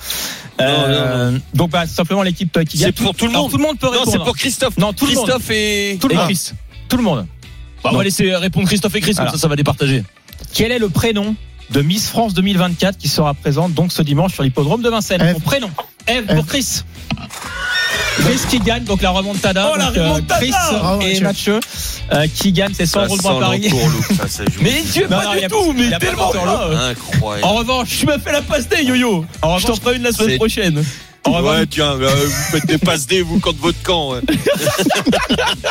Euh, 0.62 1.38
Donc 1.56 1.72
bah 1.72 1.88
simplement 1.88 2.22
l'équipe 2.22 2.52
qui 2.66 2.78
gagne. 2.78 2.92
C'est 2.96 3.04
pour 3.04 3.16
tout 3.16 3.26
le 3.26 3.32
Alors, 3.32 3.44
monde. 3.44 3.52
tout 3.52 3.58
le 3.58 3.64
monde 3.64 3.80
peut 3.80 3.88
Non, 3.88 3.92
répondre. 3.94 4.12
c'est 4.12 4.20
pour 4.24 4.38
Christophe. 4.38 4.78
Non, 4.78 4.94
tout 4.94 5.06
le 5.08 5.14
monde. 5.16 5.26
Christophe 5.26 5.50
et. 5.52 5.98
Tout 6.00 6.08
le 6.08 6.14
Et 6.14 6.18
monde. 6.18 6.26
Chris. 6.28 6.52
Tout 6.88 6.98
le 6.98 7.04
monde. 7.04 7.26
Bah, 7.84 7.90
on 7.94 7.98
va 7.98 8.04
laisser 8.04 8.34
répondre 8.36 8.68
Christophe 8.68 8.96
et 8.96 9.02
Chris, 9.02 9.16
comme 9.16 9.28
ça, 9.30 9.38
ça 9.38 9.48
va 9.48 9.56
départager. 9.56 10.04
Quel 10.54 10.72
est 10.72 10.80
le 10.80 10.90
prénom 10.90 11.36
de 11.72 11.82
Miss 11.82 12.10
France 12.10 12.34
2024 12.36 12.98
qui 12.98 13.08
sera 13.08 13.34
présente 13.34 13.74
donc 13.74 13.92
ce 13.92 14.02
dimanche 14.04 14.34
sur 14.34 14.44
l'hippodrome 14.44 14.82
de 14.82 14.90
Vincennes? 14.90 15.34
Mon 15.34 15.40
prénom. 15.40 15.70
Eve 16.10 16.26
pour. 16.26 16.46
Chris. 16.46 16.84
Chris 18.20 18.40
qui 18.50 18.60
gagne 18.60 18.84
donc 18.84 19.02
la 19.02 19.12
remontada. 19.12 19.72
Oh, 19.72 19.78
la 19.78 19.86
donc, 19.86 19.98
euh, 19.98 20.08
remontada 20.10 20.40
Chris 20.40 20.52
Bravo, 20.52 21.02
et 21.02 21.20
Mathieu. 21.22 21.60
Euh, 22.12 22.26
qui 22.34 22.52
gagnent 22.52 22.74
ces 22.74 22.88
100 22.88 23.02
Ça 23.02 23.06
euros 23.06 23.18
de 23.18 23.70
joue. 23.70 23.78
Mais 24.62 24.84
tu 24.92 25.04
es 25.04 25.08
pas 25.08 25.24
non, 25.24 25.34
du 25.36 25.48
tout, 25.48 25.74
mais 25.74 25.98
tellement 26.00 26.32
de 26.32 26.38
pas. 26.38 26.90
Incroyable. 26.90 27.46
En 27.46 27.54
revanche, 27.54 28.00
Tu 28.00 28.06
m'as 28.08 28.18
fait 28.18 28.32
la 28.32 28.42
passe 28.42 28.68
D, 28.68 28.84
yo-yo. 28.84 29.26
En 29.42 29.58
Je 29.60 29.68
t'en 29.68 29.76
ferai 29.76 29.98
une 29.98 30.04
la 30.04 30.12
semaine 30.12 30.38
prochaine. 30.38 30.84
Revanche, 31.26 31.58
Ouais, 31.60 31.66
tiens, 31.68 31.96
euh, 32.00 32.10
vous 32.26 32.32
faites 32.52 32.66
des 32.66 32.78
passes 32.78 33.08
D, 33.08 33.22
vous, 33.22 33.40
contre 33.40 33.60
votre 33.60 33.82
camp. 33.84 34.12
ouais. 34.14 34.22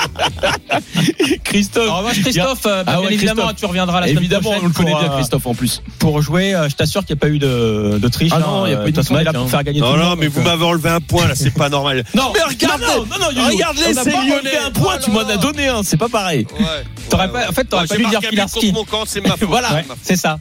Christophe. 1.44 1.90
en 1.90 1.98
revanche, 1.98 2.20
Christophe, 2.22 2.66
euh, 2.66 2.84
bah, 2.84 2.92
Ah 2.96 3.00
ouais, 3.00 3.12
évidemment, 3.12 3.42
Christophe. 3.42 3.60
tu 3.60 3.66
reviendras 3.66 4.00
la 4.00 4.06
semaine 4.06 4.18
Évidemment, 4.18 4.42
prochaine 4.42 4.60
on 4.64 4.68
le 4.68 4.72
connaît 4.74 4.94
bien, 4.94 5.12
euh, 5.12 5.16
Christophe, 5.16 5.46
en 5.46 5.54
plus. 5.54 5.82
pour 5.98 6.20
jouer. 6.22 6.54
euh, 6.54 6.68
Je 6.68 6.76
t'assure 6.76 7.04
qu'il 7.04 7.14
n'y 7.14 7.18
a 7.18 7.22
pas 7.22 7.28
eu 7.28 7.38
de, 7.38 7.98
de 8.00 8.08
triche. 8.08 8.32
Ah 8.34 8.38
hein. 8.38 8.44
non, 8.46 8.66
il 8.66 8.70
y 8.70 8.74
a 8.74 8.78
pas 8.78 8.88
eu 8.88 8.92
de 8.92 9.00
est 9.00 9.24
là 9.24 9.32
pour 9.32 9.42
hein. 9.42 9.48
faire 9.48 9.64
gagner 9.64 9.80
Non, 9.80 9.96
non, 9.96 10.10
monde. 10.10 10.18
mais 10.18 10.26
donc, 10.26 10.34
vous 10.34 10.40
euh, 10.40 10.44
m'avez 10.44 10.64
enlevé 10.64 10.90
un 10.90 11.00
point, 11.00 11.26
là, 11.26 11.34
c'est 11.34 11.52
pas 11.54 11.68
normal. 11.68 12.04
Non, 12.14 12.32
mais 12.34 12.42
regarde, 12.42 12.80
non, 12.82 13.04
non, 13.06 13.18
non, 13.20 13.26
n'a 13.94 14.04
c'est 14.04 14.14
enlevé 14.14 14.58
un 14.64 14.70
point, 14.70 14.98
tu 14.98 15.10
m'en 15.10 15.20
as 15.20 15.36
donné 15.36 15.68
un, 15.68 15.82
c'est 15.82 15.96
pas 15.96 16.08
pareil. 16.08 16.46
Ouais. 16.58 16.84
En 17.14 17.52
fait, 17.52 17.64
t'aurais 17.64 17.82
Ouais, 17.82 17.88
pas 17.88 17.96
dû 17.96 18.06
dire 18.06 18.20
Pilarski. 18.20 18.60
contre 18.60 18.72
mon 18.74 18.84
camp, 18.84 19.04
c'est 19.06 19.20
ma 19.20 19.30
faute. 19.36 19.48
Voilà. 19.48 19.72
Ouais, 19.72 19.84
c'est 20.02 20.16
ça. 20.16 20.38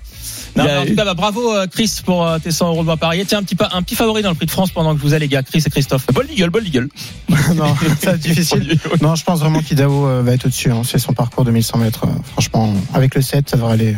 Non, 0.57 0.69
a- 0.69 0.81
en 0.81 0.85
tout 0.85 0.95
cas, 0.95 1.05
bah, 1.05 1.13
bravo 1.13 1.53
euh, 1.53 1.67
Chris 1.67 1.91
pour 2.05 2.25
euh, 2.25 2.39
tes 2.39 2.51
100 2.51 2.67
euros 2.69 2.81
de 2.81 2.85
bois 2.85 2.97
parier. 2.97 3.25
Tiens, 3.25 3.39
un 3.39 3.43
petit, 3.43 3.55
pa- 3.55 3.69
un 3.73 3.81
petit 3.81 3.95
favori 3.95 4.21
dans 4.21 4.29
le 4.29 4.35
prix 4.35 4.45
de 4.45 4.51
France 4.51 4.71
pendant 4.71 4.95
que 4.95 4.99
vous 5.01 5.13
allez, 5.13 5.25
les 5.25 5.29
gars, 5.29 5.43
Chris 5.43 5.63
et 5.65 5.69
Christophe. 5.69 6.05
Bol 6.13 6.25
Eagle, 6.29 6.49
Bol 6.49 6.65
Eagle. 6.65 6.89
non, 7.55 7.75
ça 7.99 8.11
va 8.11 8.13
être 8.15 8.19
difficile. 8.19 8.77
Non, 9.01 9.15
je 9.15 9.23
pense 9.23 9.39
vraiment 9.39 9.61
qu'Idao 9.61 10.07
euh, 10.07 10.21
va 10.23 10.33
être 10.33 10.45
au-dessus. 10.45 10.71
hein. 10.71 10.81
C'est 10.83 10.99
son 10.99 11.13
parcours 11.13 11.45
de 11.45 11.51
1100 11.51 11.77
mètres. 11.77 12.05
franchement, 12.33 12.73
avec 12.93 13.15
le 13.15 13.21
7, 13.21 13.49
ça 13.49 13.57
devrait 13.57 13.73
aller. 13.73 13.95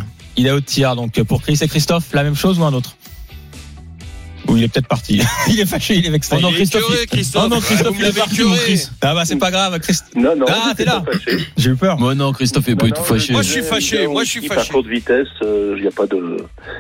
Au 0.53 0.61
tir. 0.61 0.95
Donc 0.95 1.21
pour 1.23 1.41
Chris 1.41 1.57
et 1.61 1.67
Christophe, 1.67 2.05
la 2.13 2.23
même 2.23 2.35
chose 2.35 2.59
ou 2.59 2.63
un 2.63 2.71
autre? 2.71 2.95
Ou 4.49 4.57
il 4.57 4.63
est 4.63 4.67
peut-être 4.67 4.87
parti. 4.87 5.21
il 5.49 5.59
est 5.59 5.65
fâché, 5.65 5.95
il 5.95 6.05
est 6.05 6.09
vexé. 6.09 6.35
Oh 6.37 6.41
non, 6.41 6.51
Christophe, 6.51 6.83
il... 6.89 7.07
Christophe. 7.07 7.43
Oh 7.45 7.49
non, 7.49 7.59
Christophe, 7.59 7.95
il 7.99 8.05
est 8.05 8.17
parti, 8.17 8.43
mon 8.43 8.55
Chris. 8.55 8.89
Ah 9.01 9.13
bah 9.13 9.25
c'est 9.25 9.37
pas 9.37 9.51
grave, 9.51 9.79
Christ... 9.79 10.07
Non, 10.15 10.35
non. 10.35 10.45
Ah, 10.49 10.73
t'es 10.75 10.85
là. 10.85 11.03
J'ai 11.57 11.71
eu 11.71 11.75
peur. 11.75 11.97
Moi 11.99 12.15
non, 12.15 12.31
Christophe 12.33 12.67
est 12.69 12.75
pas 12.75 12.85
du 12.85 12.93
tout 12.93 13.03
fâché. 13.03 13.33
Moi 13.33 13.41
je 13.41 13.49
suis 13.49 13.61
fâché. 13.61 14.07
Moi 14.07 14.23
je 14.23 14.29
suis 14.29 14.47
fâché. 14.47 14.55
Par 14.55 14.67
courte 14.69 14.87
vitesse, 14.87 15.27
il 15.41 15.47
euh, 15.47 15.79
n'y 15.79 15.87
a 15.87 15.91
pas 15.91 16.07
de, 16.07 16.37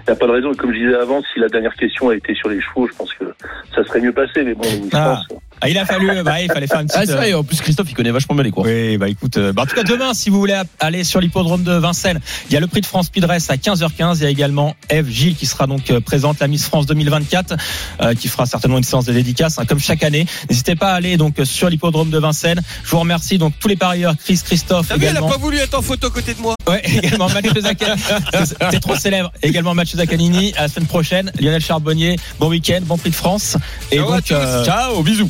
y 0.07 0.11
a 0.11 0.15
pas 0.15 0.27
de 0.27 0.31
raison. 0.31 0.53
Comme 0.53 0.73
je 0.73 0.79
disais 0.79 0.95
avant, 0.95 1.21
si 1.33 1.39
la 1.39 1.47
dernière 1.47 1.75
question 1.75 2.09
a 2.09 2.15
été 2.15 2.33
sur 2.35 2.49
les 2.49 2.61
chevaux, 2.61 2.87
je 2.87 2.93
pense 2.95 3.13
que 3.13 3.25
ça 3.75 3.83
serait 3.85 4.01
mieux 4.01 4.13
passé. 4.13 4.43
Mais 4.43 4.53
bon, 4.53 4.63
je 4.63 4.89
ah. 4.93 5.21
pense. 5.29 5.39
Ah, 5.61 5.69
il 5.69 5.77
a 5.77 5.85
fallu, 5.85 6.09
bah, 6.23 6.41
il 6.41 6.51
fallait 6.51 6.67
faire 6.67 6.79
une 6.79 6.87
petite. 6.87 7.01
Ah, 7.01 7.05
c'est 7.05 7.15
vrai, 7.15 7.33
en 7.33 7.43
plus, 7.43 7.61
Christophe, 7.61 7.87
il 7.89 7.95
connaît 7.95 8.11
vachement 8.11 8.35
bien 8.35 8.43
les 8.43 8.51
courses. 8.51 8.67
Oui, 8.67 8.97
bah, 8.97 9.09
écoute, 9.09 9.37
euh, 9.37 9.53
bah, 9.53 9.63
en 9.63 9.65
tout 9.65 9.75
cas, 9.75 9.83
demain, 9.83 10.13
si 10.13 10.29
vous 10.29 10.39
voulez 10.39 10.59
aller 10.79 11.03
sur 11.03 11.19
l'hippodrome 11.19 11.63
de 11.63 11.73
Vincennes, 11.73 12.19
il 12.49 12.53
y 12.53 12.57
a 12.57 12.59
le 12.59 12.67
prix 12.67 12.81
de 12.81 12.85
France 12.85 13.07
Speed 13.07 13.25
Race 13.25 13.49
à 13.49 13.55
15h15. 13.55 14.17
Il 14.17 14.23
y 14.23 14.25
a 14.25 14.29
également 14.29 14.75
Eve 14.89 15.09
Gilles 15.09 15.35
qui 15.35 15.45
sera 15.45 15.67
donc 15.67 15.91
euh, 15.91 15.99
présente, 15.99 16.39
la 16.39 16.47
Miss 16.47 16.65
France 16.65 16.85
2024, 16.85 17.55
euh, 18.01 18.13
qui 18.13 18.27
fera 18.27 18.45
certainement 18.45 18.77
une 18.77 18.83
séance 18.83 19.05
de 19.05 19.13
dédicace, 19.13 19.59
hein, 19.59 19.65
comme 19.67 19.79
chaque 19.79 20.03
année. 20.03 20.25
N'hésitez 20.49 20.75
pas 20.75 20.91
à 20.91 20.95
aller 20.95 21.17
donc 21.17 21.35
sur 21.43 21.69
l'hippodrome 21.69 22.09
de 22.09 22.17
Vincennes. 22.17 22.61
Je 22.83 22.89
vous 22.89 22.99
remercie 22.99 23.37
donc 23.37 23.53
tous 23.59 23.67
les 23.67 23.75
parieurs, 23.75 24.13
Chris, 24.23 24.39
Christophe. 24.43 24.87
T'as 24.87 24.97
vu, 24.97 25.05
elle 25.05 25.17
a 25.17 25.21
pas 25.21 25.37
voulu 25.37 25.57
être 25.57 25.77
en 25.77 25.81
photo 25.81 26.07
à 26.07 26.11
côté 26.11 26.33
de 26.33 26.41
moi. 26.41 26.55
Ouais, 26.67 26.81
également 27.03 27.29
Mathieu 27.29 27.61
Zaccanini. 27.61 28.01
C'est 28.71 28.79
trop 28.79 28.95
célèbre. 28.95 29.31
Également 29.41 29.73
Mathieu 29.73 29.97
Zaccanini. 29.97 30.53
À 30.55 30.63
la 30.63 30.67
semaine 30.67 30.87
prochaine. 30.87 31.31
Lionel 31.39 31.61
Charbonnier. 31.61 32.15
Bon 32.39 32.49
week-end, 32.49 32.81
bon 32.83 32.97
prix 32.97 33.09
de 33.09 33.15
France. 33.15 33.57
Et 33.91 33.97
Ciao 33.97 34.11
à 34.11 34.15
donc, 34.17 34.31
euh, 34.31 34.65
Ciao, 34.65 35.03
bisous. 35.03 35.29